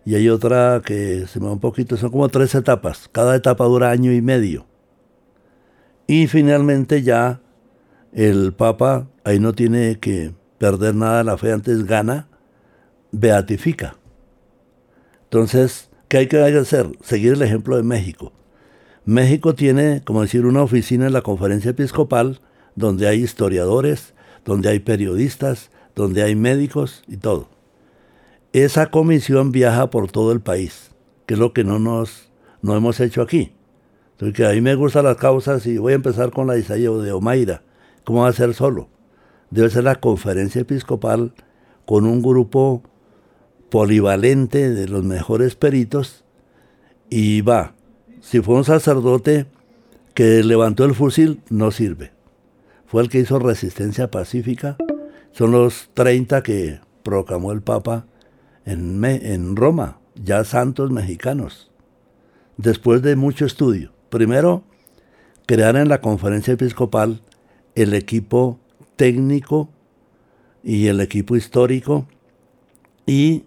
y 0.07 0.14
hay 0.14 0.28
otra 0.28 0.80
que 0.86 1.26
se 1.26 1.40
me 1.40 1.46
va 1.46 1.52
un 1.52 1.59
poquito, 1.59 1.96
son 1.96 2.12
como 2.12 2.28
tres 2.28 2.54
etapas, 2.54 3.09
cada 3.11 3.34
etapa 3.34 3.64
dura 3.64 3.90
año 3.90 4.12
y 4.12 4.22
medio. 4.22 4.64
Y 6.07 6.28
finalmente 6.28 7.02
ya 7.02 7.40
el 8.12 8.54
Papa 8.54 9.09
ahí 9.24 9.40
no 9.40 9.52
tiene 9.52 9.98
que 9.98 10.32
perder 10.59 10.94
nada 10.94 11.24
la 11.24 11.36
fe, 11.36 11.52
antes 11.52 11.84
gana, 11.84 12.28
beatifica. 13.11 13.96
Entonces, 15.24 15.90
¿qué 16.07 16.18
hay 16.18 16.28
que 16.28 16.38
hacer? 16.38 16.88
Seguir 17.02 17.32
el 17.32 17.42
ejemplo 17.42 17.76
de 17.76 17.82
México. 17.82 18.32
México 19.04 19.57
tiene, 19.57 20.02
como 20.04 20.22
decir, 20.22 20.46
una 20.46 20.62
oficina 20.62 21.09
en 21.09 21.14
la 21.14 21.22
conferencia 21.22 21.72
episcopal 21.72 22.40
donde 22.76 23.09
hay 23.09 23.24
historiadores, 23.24 24.14
donde 24.44 24.68
hay 24.68 24.78
periodistas, 24.78 25.72
donde 25.96 26.22
hay 26.22 26.36
médicos 26.36 27.02
y 27.09 27.16
todo. 27.16 27.55
Esa 28.57 28.86
comisión 28.86 29.52
viaja 29.52 29.90
por 29.90 30.11
todo 30.11 30.32
el 30.32 30.40
país, 30.40 30.90
que 31.26 31.34
es 31.34 31.40
lo 31.40 31.52
que 31.52 31.62
no 31.62 31.78
nos 31.78 32.30
no 32.62 32.74
hemos 32.74 33.00
hecho 33.00 33.20
aquí. 33.20 33.52
Entonces, 34.12 34.48
a 34.48 34.52
mí 34.54 34.62
me 34.62 34.74
gustan 34.74 35.04
las 35.04 35.18
causas 35.18 35.66
y 35.66 35.76
voy 35.76 35.92
a 35.92 35.96
empezar 35.96 36.30
con 36.30 36.46
la 36.46 36.54
de 36.54 36.62
de 36.62 37.12
Omaira. 37.12 37.61
¿Cómo 38.04 38.22
va 38.22 38.28
a 38.28 38.32
ser 38.32 38.54
solo? 38.54 38.88
Debe 39.50 39.68
ser 39.68 39.84
la 39.84 39.96
conferencia 39.96 40.62
episcopal 40.62 41.34
con 41.84 42.07
un 42.07 42.22
grupo 42.22 42.82
polivalente 43.68 44.70
de 44.70 44.88
los 44.88 45.04
mejores 45.04 45.54
peritos 45.54 46.24
y 47.11 47.42
va 47.42 47.74
si 48.22 48.40
fue 48.40 48.54
un 48.54 48.64
sacerdote 48.64 49.44
que 50.14 50.42
levantó 50.42 50.86
el 50.86 50.94
fusil, 50.94 51.42
no 51.50 51.72
sirve. 51.72 52.12
Fue 52.86 53.02
el 53.02 53.11
que 53.11 53.18
hizo 53.18 53.38
resistencia 53.38 54.11
pacífica. 54.11 54.78
Son 55.32 55.50
los 55.50 55.90
30 55.92 56.42
que 56.42 56.80
proclamó 57.02 57.52
el 57.52 57.61
Papa 57.61 58.07
en, 58.67 59.03
en 59.05 59.57
Roma, 59.57 59.99
ya 60.14 60.45
santos 60.45 60.91
mexicanos. 60.91 61.71
Después 62.59 63.01
de 63.03 63.17
mucho 63.17 63.47
estudio. 63.47 63.93
Primero, 64.11 64.64
crear 65.47 65.77
en 65.77 65.89
la 65.89 66.01
conferencia 66.01 66.55
episcopal 66.55 67.23
el 67.75 67.95
equipo 67.95 68.59
técnico 68.97 69.71
y 70.62 70.89
el 70.89 71.01
equipo 71.01 71.37
histórico. 71.37 72.09
Y 73.07 73.45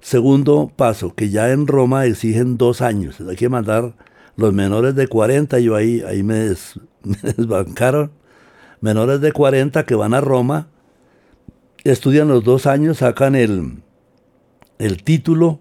segundo 0.00 0.70
paso, 0.74 1.14
que 1.14 1.30
ya 1.30 1.50
en 1.50 1.66
Roma 1.66 2.06
exigen 2.06 2.56
dos 2.56 2.80
años. 2.80 3.20
Hay 3.20 3.36
que 3.36 3.48
mandar 3.48 3.94
los 4.36 4.52
menores 4.52 4.94
de 4.94 5.08
40, 5.08 5.58
yo 5.60 5.74
ahí, 5.74 6.02
ahí 6.06 6.22
me, 6.22 6.36
desbancaron. 7.02 8.12
Menores 8.80 9.20
de 9.20 9.32
40 9.32 9.84
que 9.86 9.94
van 9.94 10.12
a 10.12 10.20
Roma, 10.20 10.68
estudian 11.84 12.28
los 12.28 12.42
dos 12.42 12.66
años, 12.66 12.98
sacan 12.98 13.36
el, 13.36 13.82
el 14.82 15.04
título 15.04 15.60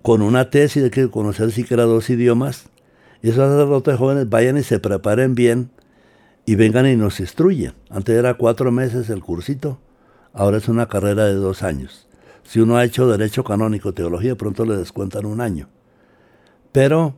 con 0.00 0.22
una 0.22 0.48
tesis, 0.48 0.82
de 0.82 0.90
que 0.90 1.10
conocer 1.10 1.52
siquiera 1.52 1.84
dos 1.84 2.08
idiomas. 2.08 2.70
Y 3.22 3.28
esos 3.28 3.46
sacerdotes 3.46 3.98
jóvenes 3.98 4.30
vayan 4.30 4.56
y 4.56 4.62
se 4.62 4.78
preparen 4.78 5.34
bien 5.34 5.70
y 6.46 6.54
vengan 6.54 6.86
y 6.86 6.96
nos 6.96 7.20
instruyen. 7.20 7.74
Antes 7.90 8.16
era 8.16 8.34
cuatro 8.34 8.72
meses 8.72 9.10
el 9.10 9.22
cursito, 9.22 9.80
ahora 10.32 10.56
es 10.56 10.68
una 10.68 10.86
carrera 10.86 11.26
de 11.26 11.34
dos 11.34 11.62
años. 11.62 12.08
Si 12.42 12.58
uno 12.58 12.78
ha 12.78 12.84
hecho 12.84 13.06
derecho 13.06 13.44
canónico, 13.44 13.92
teología, 13.92 14.34
pronto 14.34 14.64
le 14.64 14.78
descuentan 14.78 15.26
un 15.26 15.42
año. 15.42 15.68
Pero 16.72 17.16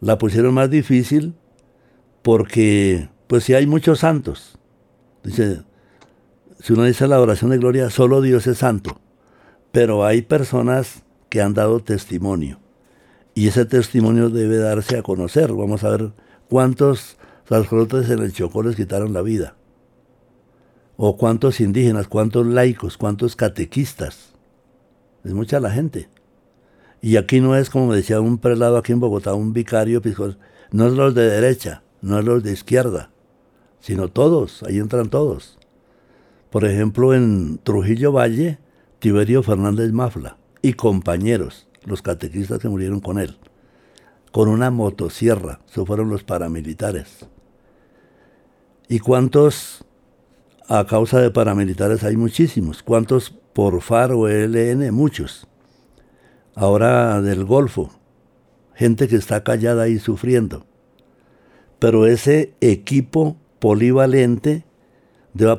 la 0.00 0.18
pusieron 0.18 0.54
más 0.54 0.70
difícil 0.70 1.34
porque, 2.22 3.10
pues 3.28 3.44
si 3.44 3.54
hay 3.54 3.68
muchos 3.68 4.00
santos. 4.00 4.58
Dice, 5.22 5.62
si 6.58 6.72
uno 6.72 6.82
dice 6.82 7.06
la 7.06 7.20
oración 7.20 7.52
de 7.52 7.58
gloria, 7.58 7.90
solo 7.90 8.22
Dios 8.22 8.48
es 8.48 8.58
santo. 8.58 8.98
Pero 9.76 10.06
hay 10.06 10.22
personas 10.22 11.02
que 11.28 11.42
han 11.42 11.52
dado 11.52 11.80
testimonio. 11.80 12.58
Y 13.34 13.48
ese 13.48 13.66
testimonio 13.66 14.30
debe 14.30 14.56
darse 14.56 14.96
a 14.96 15.02
conocer. 15.02 15.52
Vamos 15.52 15.84
a 15.84 15.90
ver 15.90 16.12
cuántos 16.48 17.18
sacerdotes 17.46 18.08
en 18.08 18.20
el 18.20 18.32
Chocó 18.32 18.62
les 18.62 18.74
quitaron 18.74 19.12
la 19.12 19.20
vida. 19.20 19.54
O 20.96 21.18
cuántos 21.18 21.60
indígenas, 21.60 22.08
cuántos 22.08 22.46
laicos, 22.46 22.96
cuántos 22.96 23.36
catequistas. 23.36 24.32
Es 25.24 25.34
mucha 25.34 25.60
la 25.60 25.70
gente. 25.70 26.08
Y 27.02 27.18
aquí 27.18 27.42
no 27.42 27.54
es 27.54 27.68
como 27.68 27.92
decía 27.92 28.18
un 28.18 28.38
prelado 28.38 28.78
aquí 28.78 28.92
en 28.92 29.00
Bogotá, 29.00 29.34
un 29.34 29.52
vicario 29.52 30.00
no 30.70 30.86
es 30.86 30.94
los 30.94 31.14
de 31.14 31.28
derecha, 31.28 31.82
no 32.00 32.18
es 32.18 32.24
los 32.24 32.42
de 32.42 32.52
izquierda, 32.52 33.10
sino 33.80 34.08
todos, 34.08 34.62
ahí 34.62 34.78
entran 34.78 35.10
todos. 35.10 35.58
Por 36.48 36.64
ejemplo, 36.64 37.12
en 37.12 37.58
Trujillo 37.62 38.12
Valle, 38.12 38.58
Tiberio 39.06 39.44
Fernández 39.44 39.92
Mafla 39.92 40.36
y 40.62 40.72
compañeros, 40.72 41.68
los 41.84 42.02
catequistas 42.02 42.58
que 42.58 42.68
murieron 42.68 42.98
con 42.98 43.20
él, 43.20 43.38
con 44.32 44.48
una 44.48 44.72
motosierra, 44.72 45.60
eso 45.70 45.86
fueron 45.86 46.10
los 46.10 46.24
paramilitares. 46.24 47.28
¿Y 48.88 48.98
cuántos 48.98 49.84
a 50.68 50.88
causa 50.88 51.20
de 51.20 51.30
paramilitares 51.30 52.02
hay 52.02 52.16
muchísimos? 52.16 52.82
¿Cuántos 52.82 53.30
por 53.30 53.80
FAR 53.80 54.10
o 54.10 54.26
ELN? 54.26 54.92
Muchos. 54.92 55.46
Ahora 56.56 57.22
del 57.22 57.44
Golfo, 57.44 57.92
gente 58.74 59.06
que 59.06 59.14
está 59.14 59.44
callada 59.44 59.84
ahí 59.84 60.00
sufriendo. 60.00 60.66
Pero 61.78 62.06
ese 62.06 62.56
equipo 62.60 63.36
polivalente 63.60 64.64
debe 65.32 65.56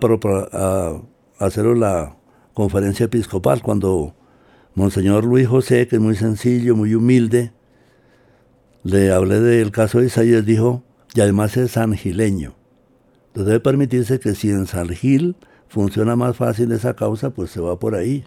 hacerlo 1.40 1.76
la 1.76 2.18
conferencia 2.58 3.06
episcopal 3.06 3.62
cuando 3.62 4.16
Monseñor 4.74 5.24
Luis 5.24 5.48
José, 5.48 5.88
que 5.88 5.98
es 5.98 6.02
muy 6.02 6.16
sencillo, 6.16 6.76
muy 6.76 6.96
humilde, 6.96 7.54
le 8.82 9.12
hablé 9.12 9.40
del 9.40 9.70
caso 9.70 10.00
de 10.00 10.08
Isaías, 10.08 10.44
dijo, 10.44 10.82
y 11.14 11.22
además 11.22 11.56
es 11.56 11.74
sangileño. 11.74 12.56
Entonces 13.28 13.46
debe 13.46 13.60
permitirse 13.60 14.20
que 14.20 14.34
si 14.34 14.50
en 14.50 14.66
San 14.66 14.90
Gil 14.90 15.36
funciona 15.68 16.16
más 16.16 16.36
fácil 16.36 16.72
esa 16.72 16.96
causa, 16.96 17.30
pues 17.30 17.52
se 17.52 17.62
va 17.62 17.78
por 17.78 17.94
ahí. 17.94 18.26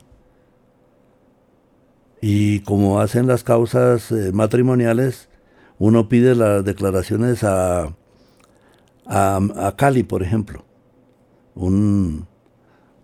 Y 2.21 2.61
como 2.61 3.01
hacen 3.01 3.27
las 3.27 3.43
causas 3.43 4.13
eh, 4.13 4.31
matrimoniales, 4.33 5.29
uno 5.81 6.09
pide 6.09 6.37
las 6.37 6.65
declaraciones 6.65 7.43
a, 7.43 7.97
a 9.07 9.75
Cali, 9.77 10.05
por 10.05 10.23
ejemplo. 10.23 10.65
Un, 11.57 12.29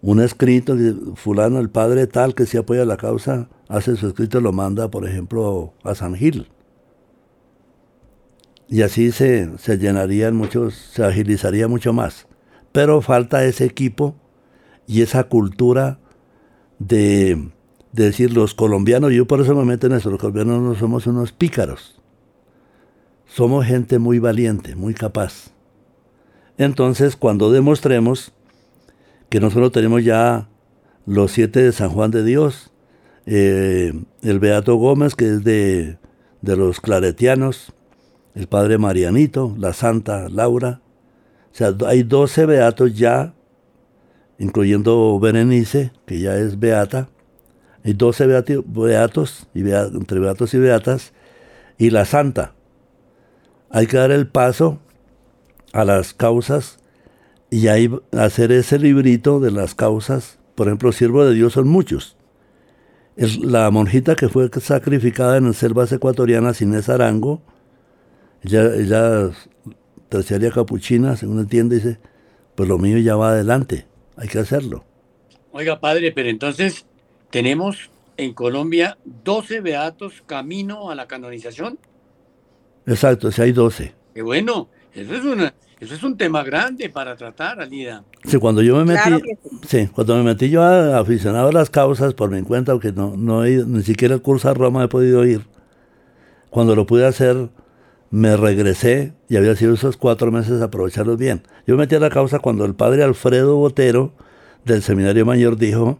un 0.02 0.20
escrito, 0.20 0.76
fulano, 1.14 1.58
el 1.58 1.70
padre 1.70 2.06
tal 2.06 2.34
que 2.34 2.46
se 2.46 2.58
apoya 2.58 2.84
la 2.84 2.96
causa, 2.96 3.48
hace 3.68 3.96
su 3.96 4.08
escrito 4.08 4.38
y 4.38 4.42
lo 4.42 4.52
manda, 4.52 4.90
por 4.90 5.06
ejemplo, 5.06 5.72
a 5.82 5.94
San 5.94 6.14
Gil. 6.14 6.48
Y 8.68 8.82
así 8.82 9.12
se, 9.12 9.56
se 9.58 9.78
llenarían 9.78 10.36
muchos, 10.36 10.74
se 10.74 11.04
agilizaría 11.04 11.68
mucho 11.68 11.92
más. 11.92 12.26
Pero 12.72 13.00
falta 13.00 13.44
ese 13.44 13.64
equipo 13.64 14.16
y 14.86 15.02
esa 15.02 15.24
cultura 15.24 15.98
de, 16.78 17.50
decir 17.92 18.32
los 18.32 18.54
colombianos, 18.54 19.12
yo 19.12 19.26
por 19.26 19.40
eso 19.40 19.54
me 19.54 19.64
meto 19.64 19.86
en 19.86 19.94
eso, 19.94 20.10
los 20.10 20.20
colombianos 20.20 20.62
no 20.62 20.74
somos 20.74 21.06
unos 21.06 21.32
pícaros. 21.32 22.00
Somos 23.26 23.66
gente 23.66 23.98
muy 23.98 24.18
valiente, 24.18 24.76
muy 24.76 24.94
capaz. 24.94 25.50
Entonces, 26.58 27.16
cuando 27.16 27.50
demostremos 27.50 28.32
que 29.28 29.40
nosotros 29.40 29.72
tenemos 29.72 30.04
ya 30.04 30.48
los 31.04 31.32
siete 31.32 31.62
de 31.62 31.72
San 31.72 31.90
Juan 31.90 32.10
de 32.10 32.24
Dios, 32.24 32.72
eh, 33.26 33.92
el 34.22 34.38
Beato 34.38 34.76
Gómez, 34.76 35.14
que 35.14 35.26
es 35.26 35.44
de, 35.44 35.98
de 36.42 36.56
los 36.56 36.80
claretianos, 36.80 37.72
el 38.34 38.46
Padre 38.46 38.78
Marianito, 38.78 39.54
la 39.58 39.72
Santa 39.72 40.28
Laura. 40.28 40.80
O 41.52 41.54
sea, 41.54 41.74
hay 41.86 42.02
12 42.02 42.46
beatos 42.46 42.96
ya, 42.96 43.34
incluyendo 44.38 45.18
Berenice, 45.18 45.92
que 46.06 46.20
ya 46.20 46.36
es 46.36 46.58
beata. 46.58 47.08
Hay 47.84 47.94
12 47.94 48.26
beatos, 48.66 49.48
y 49.54 49.60
entre 49.60 50.20
beatos 50.20 50.54
y 50.54 50.58
beatas, 50.58 51.12
y 51.78 51.90
la 51.90 52.04
Santa. 52.04 52.54
Hay 53.70 53.86
que 53.86 53.96
dar 53.96 54.10
el 54.10 54.28
paso 54.28 54.80
a 55.72 55.84
las 55.84 56.14
causas 56.14 56.78
y 57.50 57.68
ahí 57.68 57.90
hacer 58.12 58.52
ese 58.52 58.78
librito 58.78 59.40
de 59.40 59.50
las 59.50 59.74
causas. 59.74 60.38
Por 60.54 60.68
ejemplo, 60.68 60.92
siervo 60.92 61.24
de 61.24 61.34
Dios 61.34 61.52
son 61.52 61.68
muchos. 61.68 62.16
Es 63.16 63.38
la 63.38 63.70
monjita 63.70 64.14
que 64.14 64.28
fue 64.28 64.50
sacrificada 64.60 65.38
en 65.38 65.52
selvas 65.54 65.90
ecuatorianas, 65.92 66.60
Inés 66.60 66.88
Arango, 66.88 67.42
ella, 68.42 68.74
ella 68.74 69.30
terciaria 70.08 70.50
capuchina, 70.50 71.16
según 71.16 71.40
entiende, 71.40 71.76
dice, 71.76 71.98
pues 72.54 72.68
lo 72.68 72.78
mío 72.78 72.98
ya 72.98 73.16
va 73.16 73.30
adelante, 73.30 73.86
hay 74.16 74.28
que 74.28 74.38
hacerlo. 74.38 74.84
Oiga, 75.52 75.80
padre, 75.80 76.12
pero 76.12 76.28
entonces 76.28 76.84
tenemos 77.30 77.90
en 78.16 78.34
Colombia 78.34 78.98
12 79.24 79.60
beatos 79.60 80.22
camino 80.26 80.90
a 80.90 80.94
la 80.94 81.06
canonización. 81.06 81.78
Exacto, 82.86 83.32
si 83.32 83.42
hay 83.42 83.52
12. 83.52 83.94
Qué 84.14 84.22
bueno, 84.22 84.68
eso 84.94 85.14
es 85.14 85.24
una, 85.24 85.54
eso 85.78 85.94
es 85.94 86.02
un 86.02 86.16
tema 86.16 86.42
grande 86.42 86.88
para 86.88 87.16
tratar, 87.16 87.60
Alida. 87.60 88.02
Sí, 88.24 88.38
cuando 88.38 88.62
yo 88.62 88.76
me 88.76 88.94
metí, 88.94 89.22
sí. 89.68 89.88
cuando 89.94 90.16
me 90.16 90.22
metí 90.22 90.48
yo 90.48 90.62
a, 90.62 90.98
aficionado 90.98 91.48
a 91.48 91.52
las 91.52 91.68
causas 91.68 92.14
por 92.14 92.30
mi 92.30 92.42
cuenta, 92.42 92.72
aunque 92.72 92.92
no, 92.92 93.14
no 93.16 93.44
he 93.44 93.52
ido, 93.52 93.66
ni 93.66 93.82
siquiera 93.82 94.14
el 94.14 94.22
curso 94.22 94.48
a 94.48 94.54
Roma 94.54 94.84
he 94.84 94.88
podido 94.88 95.26
ir. 95.26 95.46
Cuando 96.48 96.74
lo 96.74 96.86
pude 96.86 97.06
hacer, 97.06 97.50
me 98.10 98.38
regresé 98.38 99.12
y 99.28 99.36
había 99.36 99.54
sido 99.54 99.74
esos 99.74 99.98
cuatro 99.98 100.32
meses 100.32 100.62
aprovecharlos 100.62 101.18
bien. 101.18 101.42
Yo 101.66 101.74
me 101.74 101.82
metí 101.82 101.94
a 101.94 102.00
la 102.00 102.08
causa 102.08 102.38
cuando 102.38 102.64
el 102.64 102.74
padre 102.74 103.02
Alfredo 103.02 103.56
Botero 103.56 104.14
del 104.64 104.82
Seminario 104.82 105.26
Mayor 105.26 105.58
dijo, 105.58 105.98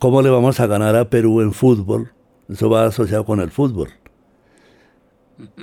¿cómo 0.00 0.20
le 0.20 0.30
vamos 0.30 0.58
a 0.58 0.66
ganar 0.66 0.96
a 0.96 1.10
Perú 1.10 1.42
en 1.42 1.52
fútbol? 1.52 2.12
Eso 2.48 2.68
va 2.68 2.86
asociado 2.86 3.24
con 3.24 3.38
el 3.38 3.52
fútbol. 3.52 3.90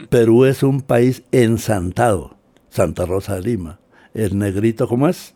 Perú 0.09 0.45
es 0.45 0.63
un 0.63 0.81
país 0.81 1.23
ensantado 1.33 2.36
Santa 2.69 3.05
Rosa 3.05 3.35
de 3.35 3.41
Lima. 3.41 3.79
El 4.13 4.37
negrito, 4.37 4.87
¿cómo 4.87 5.07
es? 5.07 5.33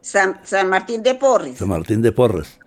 San, 0.00 0.38
Martín 0.68 1.02
de 1.02 1.14
Porres. 1.14 1.58
San 1.58 1.68
Martín 1.68 2.02
de 2.02 2.12
Porres. 2.12 2.58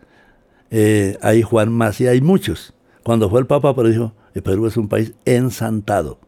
Eh, 0.71 1.17
hay 1.21 1.43
Juan 1.43 1.71
Macía, 1.71 2.11
hay 2.11 2.21
muchos. 2.21 2.73
Cuando 3.03 3.29
fue 3.29 3.39
el 3.39 3.47
Papa, 3.47 3.75
pero 3.75 3.89
dijo, 3.89 4.13
el 4.33 4.43
Perú 4.43 4.65
es 4.65 4.75
un 4.75 4.87
país 4.87 5.13
ensantado. 5.25 6.19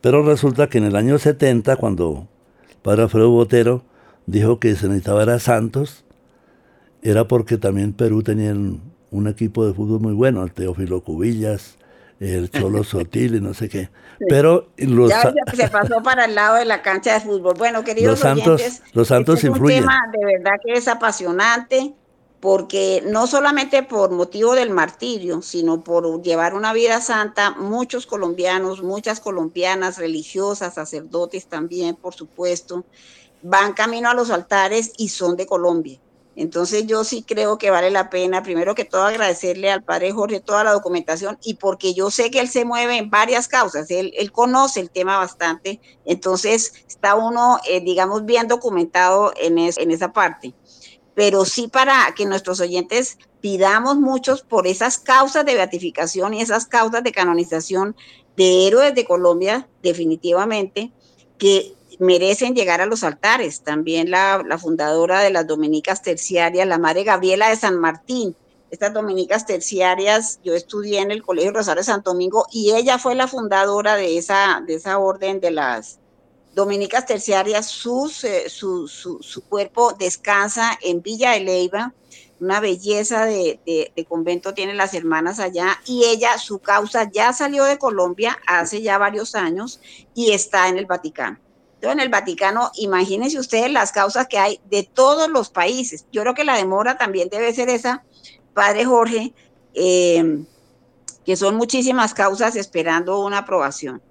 Pero 0.00 0.22
resulta 0.22 0.68
que 0.68 0.78
en 0.78 0.84
el 0.84 0.96
año 0.96 1.18
70, 1.18 1.76
cuando 1.76 2.28
el 2.68 2.76
padre 2.82 3.02
Alfredo 3.02 3.30
Botero 3.30 3.84
dijo 4.26 4.60
que 4.60 4.74
se 4.74 4.88
necesitaba 4.88 5.22
era 5.22 5.38
santos, 5.38 6.04
era 7.00 7.26
porque 7.28 7.56
también 7.56 7.92
Perú 7.92 8.22
tenía 8.22 8.52
un 8.52 9.28
equipo 9.28 9.66
de 9.66 9.72
fútbol 9.72 10.00
muy 10.00 10.12
bueno, 10.12 10.42
el 10.42 10.52
Teófilo 10.52 11.02
Cubillas, 11.02 11.78
el 12.20 12.50
Cholo 12.50 12.84
Sotil 12.84 13.36
y 13.36 13.40
no 13.40 13.54
sé 13.54 13.68
qué. 13.68 13.90
Pero 14.28 14.68
los 14.76 15.10
ya 15.10 15.32
se 15.54 15.68
pasó 15.68 16.02
para 16.02 16.26
el 16.26 16.34
lado 16.34 16.56
de 16.56 16.64
la 16.64 16.82
cancha 16.82 17.14
de 17.14 17.20
fútbol. 17.20 17.54
Bueno, 17.58 17.84
queridos 17.84 18.12
los 18.12 18.20
santos, 18.20 18.60
oyentes, 18.60 18.82
los 18.92 19.08
santos 19.08 19.36
este 19.36 19.48
es 19.48 19.52
influyen. 19.52 19.82
un 19.82 19.88
tema 19.88 20.00
de 20.12 20.24
verdad 20.24 20.52
que 20.64 20.72
es 20.72 20.88
apasionante 20.88 21.94
porque 22.44 23.02
no 23.06 23.26
solamente 23.26 23.82
por 23.82 24.10
motivo 24.10 24.54
del 24.54 24.68
martirio, 24.68 25.40
sino 25.40 25.82
por 25.82 26.20
llevar 26.20 26.52
una 26.52 26.74
vida 26.74 27.00
santa, 27.00 27.52
muchos 27.52 28.06
colombianos, 28.06 28.82
muchas 28.82 29.18
colombianas 29.18 29.96
religiosas, 29.96 30.74
sacerdotes 30.74 31.46
también, 31.46 31.96
por 31.96 32.12
supuesto, 32.12 32.84
van 33.40 33.72
camino 33.72 34.10
a 34.10 34.14
los 34.14 34.30
altares 34.30 34.92
y 34.98 35.08
son 35.08 35.36
de 35.36 35.46
Colombia. 35.46 35.98
Entonces 36.36 36.86
yo 36.86 37.04
sí 37.04 37.22
creo 37.22 37.58
que 37.58 37.70
vale 37.70 37.90
la 37.90 38.10
pena, 38.10 38.42
primero 38.42 38.74
que 38.74 38.84
todo, 38.84 39.04
agradecerle 39.04 39.70
al 39.70 39.84
padre 39.84 40.12
Jorge 40.12 40.40
toda 40.40 40.64
la 40.64 40.72
documentación 40.72 41.38
y 41.44 41.54
porque 41.54 41.94
yo 41.94 42.10
sé 42.10 42.30
que 42.30 42.40
él 42.40 42.48
se 42.48 42.64
mueve 42.64 42.96
en 42.96 43.10
varias 43.10 43.46
causas, 43.46 43.90
él, 43.90 44.12
conoce 44.32 44.80
el 44.80 44.90
tema 44.90 45.18
bastante, 45.18 45.80
entonces 46.04 46.72
está 46.88 47.14
uno, 47.14 47.58
eh, 47.68 47.80
digamos, 47.80 48.24
bien 48.24 48.48
documentado 48.48 49.32
en 49.36 49.58
esa 49.58 50.12
parte. 50.12 50.54
Pero 51.14 51.44
sí 51.44 51.68
para 51.68 52.12
que 52.16 52.26
nuestros 52.26 52.60
oyentes 52.60 53.18
pidamos 53.40 53.96
muchos 53.96 54.42
por 54.42 54.66
esas 54.66 54.98
causas 54.98 55.44
de 55.44 55.54
beatificación 55.54 56.34
y 56.34 56.40
esas 56.40 56.66
causas 56.66 57.04
de 57.04 57.12
canonización 57.12 57.94
de 58.36 58.66
héroes 58.66 58.94
de 58.94 59.04
Colombia, 59.04 59.68
definitivamente, 59.82 60.92
que 61.38 61.74
merecen 61.98 62.54
llegar 62.54 62.80
a 62.80 62.86
los 62.86 63.04
altares. 63.04 63.62
También 63.62 64.10
la, 64.10 64.44
fundadora 64.58 65.20
de 65.20 65.30
las 65.30 65.46
dominicas 65.46 66.02
terciarias, 66.02 66.66
la 66.66 66.78
madre 66.78 67.04
Gabriela 67.04 67.48
de 67.48 67.56
San 67.56 67.78
Martín. 67.78 68.36
Estas 68.70 68.92
dominicas 68.92 69.46
terciarias, 69.46 70.40
yo 70.42 70.54
estudié 70.54 71.00
en 71.00 71.10
el 71.10 71.22
Colegio 71.22 71.52
Rosario 71.52 71.80
de 71.80 71.84
Santo 71.84 72.10
Domingo 72.10 72.46
y 72.50 72.72
ella 72.72 72.98
fue 72.98 73.14
la 73.14 73.28
fundadora 73.28 73.94
de 73.94 74.18
esa, 74.18 74.62
de 74.66 74.74
esa 74.74 74.98
orden 74.98 75.40
de 75.40 75.52
las 75.52 76.00
dominicas 76.54 77.06
terciarias. 77.06 77.68
Eh, 77.68 78.48
su, 78.48 78.88
su, 78.88 79.18
su, 79.20 79.44
cuerpo 79.44 79.92
descansa 79.92 80.76
en 80.82 81.02
Villa 81.02 81.32
de 81.32 81.40
Leyva. 81.40 81.94
Una 82.40 82.58
belleza 82.58 83.26
de, 83.26 83.60
de 83.64 84.04
convento 84.06 84.54
tienen 84.54 84.76
las 84.76 84.92
hermanas 84.92 85.38
allá 85.38 85.80
y 85.86 86.04
ella, 86.04 86.36
su 86.36 86.58
causa 86.58 87.08
ya 87.10 87.32
salió 87.32 87.64
de 87.64 87.78
Colombia 87.78 88.36
hace 88.46 88.82
ya 88.82 88.98
varios 88.98 89.36
años 89.36 89.80
y 90.14 90.32
está 90.32 90.68
en 90.68 90.76
el 90.76 90.86
Vaticano 90.86 91.38
en 91.82 92.00
el 92.00 92.08
Vaticano, 92.08 92.70
imagínense 92.76 93.38
ustedes 93.38 93.70
las 93.70 93.92
causas 93.92 94.26
que 94.26 94.38
hay 94.38 94.60
de 94.70 94.82
todos 94.82 95.28
los 95.28 95.50
países. 95.50 96.06
Yo 96.12 96.22
creo 96.22 96.34
que 96.34 96.44
la 96.44 96.56
demora 96.56 96.96
también 96.96 97.28
debe 97.28 97.52
ser 97.52 97.68
esa, 97.68 98.04
Padre 98.54 98.84
Jorge, 98.84 99.34
eh, 99.74 100.44
que 101.24 101.36
son 101.36 101.56
muchísimas 101.56 102.14
causas 102.14 102.56
esperando 102.56 103.20
una 103.20 103.38
aprobación. 103.38 104.02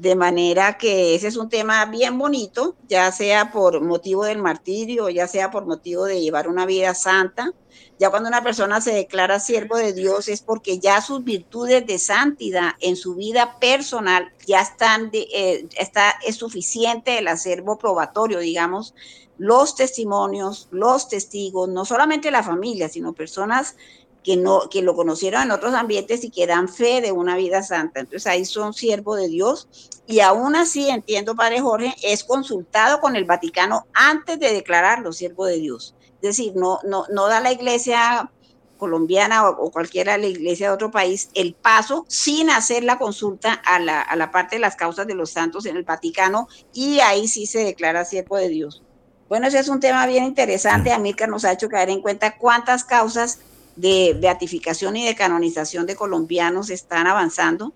De 0.00 0.14
manera 0.14 0.78
que 0.78 1.16
ese 1.16 1.26
es 1.26 1.36
un 1.36 1.48
tema 1.48 1.84
bien 1.86 2.18
bonito, 2.18 2.76
ya 2.88 3.10
sea 3.10 3.50
por 3.50 3.80
motivo 3.80 4.24
del 4.24 4.38
martirio, 4.38 5.08
ya 5.08 5.26
sea 5.26 5.50
por 5.50 5.66
motivo 5.66 6.04
de 6.04 6.20
llevar 6.20 6.46
una 6.46 6.66
vida 6.66 6.94
santa. 6.94 7.52
Ya 7.98 8.08
cuando 8.08 8.28
una 8.28 8.44
persona 8.44 8.80
se 8.80 8.92
declara 8.92 9.40
siervo 9.40 9.76
de 9.76 9.92
Dios 9.92 10.28
es 10.28 10.40
porque 10.40 10.78
ya 10.78 11.00
sus 11.00 11.24
virtudes 11.24 11.84
de 11.84 11.98
santidad 11.98 12.74
en 12.78 12.94
su 12.94 13.16
vida 13.16 13.58
personal 13.58 14.32
ya 14.46 14.60
están, 14.60 15.10
eh, 15.12 15.66
está, 15.76 16.14
es 16.24 16.36
suficiente 16.36 17.18
el 17.18 17.26
acervo 17.26 17.76
probatorio, 17.76 18.38
digamos, 18.38 18.94
los 19.36 19.74
testimonios, 19.74 20.68
los 20.70 21.08
testigos, 21.08 21.68
no 21.68 21.84
solamente 21.84 22.30
la 22.30 22.44
familia, 22.44 22.88
sino 22.88 23.14
personas 23.14 23.74
que, 24.22 24.36
no, 24.36 24.68
que 24.70 24.82
lo 24.82 24.94
conocieron 24.94 25.42
en 25.42 25.50
otros 25.50 25.74
ambientes 25.74 26.24
y 26.24 26.30
que 26.30 26.46
dan 26.46 26.68
fe 26.68 27.00
de 27.00 27.12
una 27.12 27.36
vida 27.36 27.62
santa. 27.62 28.00
Entonces 28.00 28.26
ahí 28.26 28.44
son 28.44 28.74
siervos 28.74 29.18
de 29.18 29.28
Dios 29.28 29.68
y 30.06 30.20
aún 30.20 30.56
así, 30.56 30.88
entiendo, 30.88 31.34
Padre 31.34 31.60
Jorge, 31.60 31.94
es 32.02 32.24
consultado 32.24 33.00
con 33.00 33.16
el 33.16 33.24
Vaticano 33.24 33.86
antes 33.92 34.38
de 34.40 34.52
declararlo 34.52 35.12
siervo 35.12 35.46
de 35.46 35.58
Dios. 35.58 35.94
Es 36.16 36.36
decir, 36.36 36.52
no, 36.56 36.80
no, 36.84 37.04
no 37.10 37.28
da 37.28 37.40
la 37.40 37.52
iglesia 37.52 38.30
colombiana 38.78 39.48
o, 39.48 39.64
o, 39.64 39.70
cualquiera 39.70 40.16
la 40.18 40.26
iglesia 40.26 40.68
de 40.68 40.74
otro 40.74 40.90
país 40.90 41.30
el 41.34 41.54
paso 41.54 42.04
sin 42.08 42.48
hacer 42.48 42.84
la 42.84 42.96
consulta 42.96 43.52
a 43.52 43.80
la, 43.80 44.00
a 44.00 44.14
la 44.16 44.30
parte 44.30 44.56
de 44.56 44.60
las 44.60 44.76
causas 44.76 45.06
de 45.06 45.14
los 45.14 45.30
santos 45.30 45.66
en 45.66 45.76
el 45.76 45.82
Vaticano 45.82 46.48
y 46.72 47.00
ahí 47.00 47.26
sí 47.28 47.46
se 47.46 47.64
declara 47.64 48.04
siervo 48.04 48.36
de 48.36 48.48
Dios. 48.48 48.82
Bueno, 49.28 49.46
ese 49.46 49.58
es 49.58 49.68
un 49.68 49.80
tema 49.80 50.06
bien 50.06 50.24
interesante. 50.24 50.90
Amílcar 50.90 51.28
nos 51.28 51.44
ha 51.44 51.52
hecho 51.52 51.68
caer 51.68 51.90
en 51.90 52.00
cuenta 52.00 52.38
cuántas 52.38 52.84
causas 52.84 53.40
de 53.78 54.16
beatificación 54.18 54.96
y 54.96 55.06
de 55.06 55.14
canonización 55.14 55.86
de 55.86 55.94
colombianos 55.94 56.68
están 56.68 57.06
avanzando. 57.06 57.72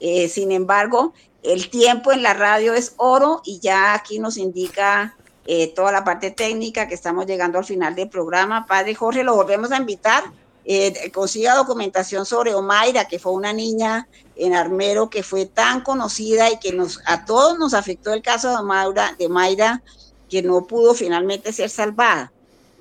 Eh, 0.00 0.28
sin 0.28 0.50
embargo, 0.50 1.12
el 1.42 1.68
tiempo 1.68 2.10
en 2.10 2.22
la 2.22 2.32
radio 2.32 2.72
es 2.72 2.94
oro 2.96 3.42
y 3.44 3.60
ya 3.60 3.92
aquí 3.92 4.18
nos 4.18 4.38
indica 4.38 5.14
eh, 5.46 5.68
toda 5.74 5.92
la 5.92 6.04
parte 6.04 6.30
técnica 6.30 6.88
que 6.88 6.94
estamos 6.94 7.26
llegando 7.26 7.58
al 7.58 7.66
final 7.66 7.94
del 7.94 8.08
programa. 8.08 8.64
Padre 8.66 8.94
Jorge, 8.94 9.24
lo 9.24 9.36
volvemos 9.36 9.72
a 9.72 9.76
invitar. 9.76 10.24
Eh, 10.64 11.10
consiga 11.12 11.54
documentación 11.54 12.24
sobre 12.24 12.54
Omaira, 12.54 13.06
que 13.06 13.18
fue 13.18 13.32
una 13.32 13.52
niña 13.52 14.08
en 14.36 14.54
Armero 14.54 15.10
que 15.10 15.22
fue 15.22 15.44
tan 15.44 15.82
conocida 15.82 16.50
y 16.50 16.58
que 16.60 16.72
nos, 16.72 17.00
a 17.04 17.26
todos 17.26 17.58
nos 17.58 17.74
afectó 17.74 18.14
el 18.14 18.22
caso 18.22 18.48
de 18.48 18.56
Omaira, 18.56 19.14
de 19.18 19.28
Mayra, 19.28 19.82
que 20.30 20.40
no 20.40 20.66
pudo 20.66 20.94
finalmente 20.94 21.52
ser 21.52 21.68
salvada. 21.68 22.32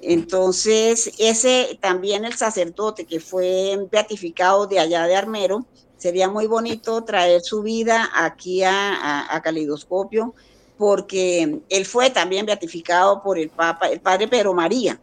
Entonces, 0.01 1.11
ese 1.19 1.77
también 1.79 2.25
el 2.25 2.33
sacerdote 2.33 3.05
que 3.05 3.19
fue 3.19 3.77
beatificado 3.91 4.65
de 4.65 4.79
allá 4.79 5.05
de 5.05 5.15
Armero, 5.15 5.65
sería 5.97 6.27
muy 6.27 6.47
bonito 6.47 7.03
traer 7.03 7.41
su 7.41 7.61
vida 7.61 8.09
aquí 8.15 8.63
a, 8.63 9.33
a, 9.33 9.41
Calidoscopio, 9.41 10.33
porque 10.77 11.59
él 11.69 11.85
fue 11.85 12.09
también 12.09 12.47
beatificado 12.47 13.21
por 13.21 13.37
el 13.37 13.49
Papa, 13.49 13.87
el 13.87 13.99
Padre 13.99 14.27
Pedro 14.27 14.55
María, 14.55 14.99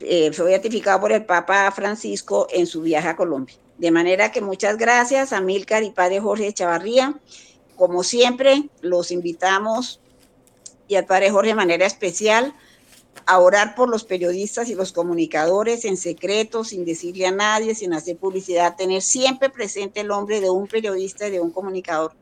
eh, 0.00 0.32
fue 0.32 0.46
beatificado 0.46 1.00
por 1.00 1.12
el 1.12 1.26
Papa 1.26 1.70
Francisco 1.70 2.46
en 2.50 2.66
su 2.66 2.80
viaje 2.80 3.08
a 3.08 3.16
Colombia. 3.16 3.54
De 3.76 3.90
manera 3.90 4.32
que 4.32 4.40
muchas 4.40 4.78
gracias 4.78 5.34
a 5.34 5.42
Milcar 5.42 5.82
y 5.82 5.90
Padre 5.90 6.20
Jorge 6.20 6.52
Chavarría. 6.52 7.20
Como 7.76 8.02
siempre, 8.02 8.70
los 8.80 9.10
invitamos 9.10 10.00
y 10.88 10.94
al 10.94 11.04
Padre 11.04 11.30
Jorge 11.30 11.50
de 11.50 11.56
manera 11.56 11.86
especial 11.86 12.54
a 13.26 13.38
orar 13.38 13.74
por 13.74 13.88
los 13.88 14.04
periodistas 14.04 14.68
y 14.68 14.74
los 14.74 14.92
comunicadores 14.92 15.84
en 15.84 15.96
secreto, 15.96 16.64
sin 16.64 16.84
decirle 16.84 17.26
a 17.26 17.30
nadie, 17.30 17.74
sin 17.74 17.94
hacer 17.94 18.16
publicidad, 18.16 18.76
tener 18.76 19.02
siempre 19.02 19.50
presente 19.50 20.00
el 20.00 20.08
nombre 20.08 20.40
de 20.40 20.50
un 20.50 20.66
periodista 20.66 21.28
y 21.28 21.32
de 21.32 21.40
un 21.40 21.50
comunicador 21.50 22.12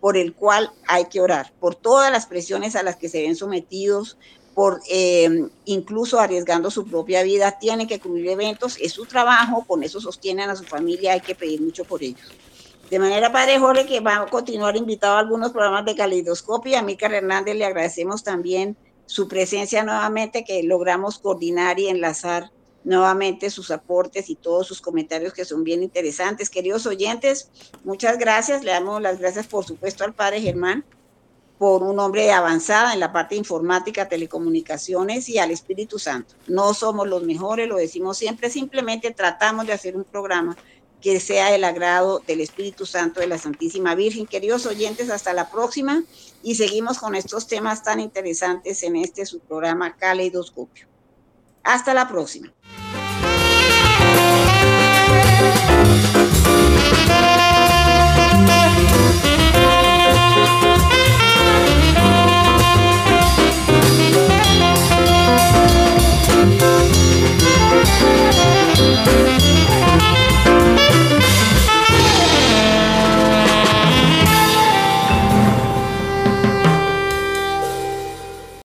por 0.00 0.16
el 0.16 0.34
cual 0.34 0.70
hay 0.86 1.04
que 1.06 1.20
orar, 1.20 1.52
por 1.60 1.74
todas 1.74 2.10
las 2.10 2.26
presiones 2.26 2.74
a 2.74 2.82
las 2.82 2.96
que 2.96 3.08
se 3.08 3.22
ven 3.22 3.36
sometidos, 3.36 4.16
por 4.54 4.80
eh, 4.90 5.48
incluso 5.66 6.18
arriesgando 6.18 6.70
su 6.70 6.86
propia 6.86 7.22
vida, 7.22 7.58
tienen 7.58 7.86
que 7.86 8.00
cubrir 8.00 8.28
eventos, 8.28 8.76
es 8.80 8.92
su 8.92 9.04
trabajo, 9.06 9.64
con 9.66 9.82
eso 9.82 10.00
sostienen 10.00 10.50
a 10.50 10.56
su 10.56 10.64
familia, 10.64 11.12
hay 11.12 11.20
que 11.20 11.34
pedir 11.34 11.60
mucho 11.60 11.84
por 11.84 12.02
ellos. 12.02 12.32
De 12.90 12.98
manera, 12.98 13.30
Padre 13.30 13.58
Jorge, 13.58 13.86
que 13.86 14.00
va 14.00 14.16
a 14.16 14.26
continuar 14.26 14.76
invitado 14.76 15.16
a 15.16 15.20
algunos 15.20 15.52
programas 15.52 15.84
de 15.84 15.94
calidoscopio, 15.94 16.76
a 16.76 16.82
Mica 16.82 17.06
Hernández 17.06 17.54
le 17.54 17.64
agradecemos 17.64 18.24
también 18.24 18.76
su 19.10 19.26
presencia 19.26 19.82
nuevamente, 19.82 20.44
que 20.44 20.62
logramos 20.62 21.18
coordinar 21.18 21.80
y 21.80 21.88
enlazar 21.88 22.52
nuevamente 22.84 23.50
sus 23.50 23.72
aportes 23.72 24.30
y 24.30 24.36
todos 24.36 24.68
sus 24.68 24.80
comentarios 24.80 25.32
que 25.32 25.44
son 25.44 25.64
bien 25.64 25.82
interesantes. 25.82 26.48
Queridos 26.48 26.86
oyentes, 26.86 27.50
muchas 27.82 28.18
gracias. 28.18 28.62
Le 28.62 28.70
damos 28.70 29.02
las 29.02 29.18
gracias, 29.18 29.48
por 29.48 29.64
supuesto, 29.64 30.04
al 30.04 30.14
padre 30.14 30.40
Germán 30.40 30.84
por 31.58 31.82
un 31.82 31.98
hombre 31.98 32.22
de 32.22 32.30
avanzada 32.30 32.94
en 32.94 33.00
la 33.00 33.12
parte 33.12 33.34
informática, 33.34 34.08
telecomunicaciones 34.08 35.28
y 35.28 35.38
al 35.38 35.50
Espíritu 35.50 35.98
Santo. 35.98 36.36
No 36.46 36.72
somos 36.72 37.08
los 37.08 37.24
mejores, 37.24 37.68
lo 37.68 37.78
decimos 37.78 38.16
siempre, 38.16 38.48
simplemente 38.48 39.10
tratamos 39.10 39.66
de 39.66 39.72
hacer 39.72 39.96
un 39.96 40.04
programa 40.04 40.56
que 41.00 41.20
sea 41.20 41.54
el 41.54 41.64
agrado 41.64 42.22
del 42.26 42.40
Espíritu 42.40 42.86
Santo 42.86 43.20
de 43.20 43.26
la 43.26 43.38
Santísima 43.38 43.94
Virgen. 43.94 44.26
Queridos 44.26 44.66
oyentes, 44.66 45.10
hasta 45.10 45.32
la 45.32 45.50
próxima 45.50 46.02
y 46.42 46.54
seguimos 46.54 46.98
con 46.98 47.14
estos 47.14 47.46
temas 47.46 47.82
tan 47.82 48.00
interesantes 48.00 48.82
en 48.82 48.96
este 48.96 49.26
su 49.26 49.40
programa 49.40 49.96
Caleidoscopio. 49.96 50.86
Hasta 51.62 51.94
la 51.94 52.08
próxima. 52.08 52.52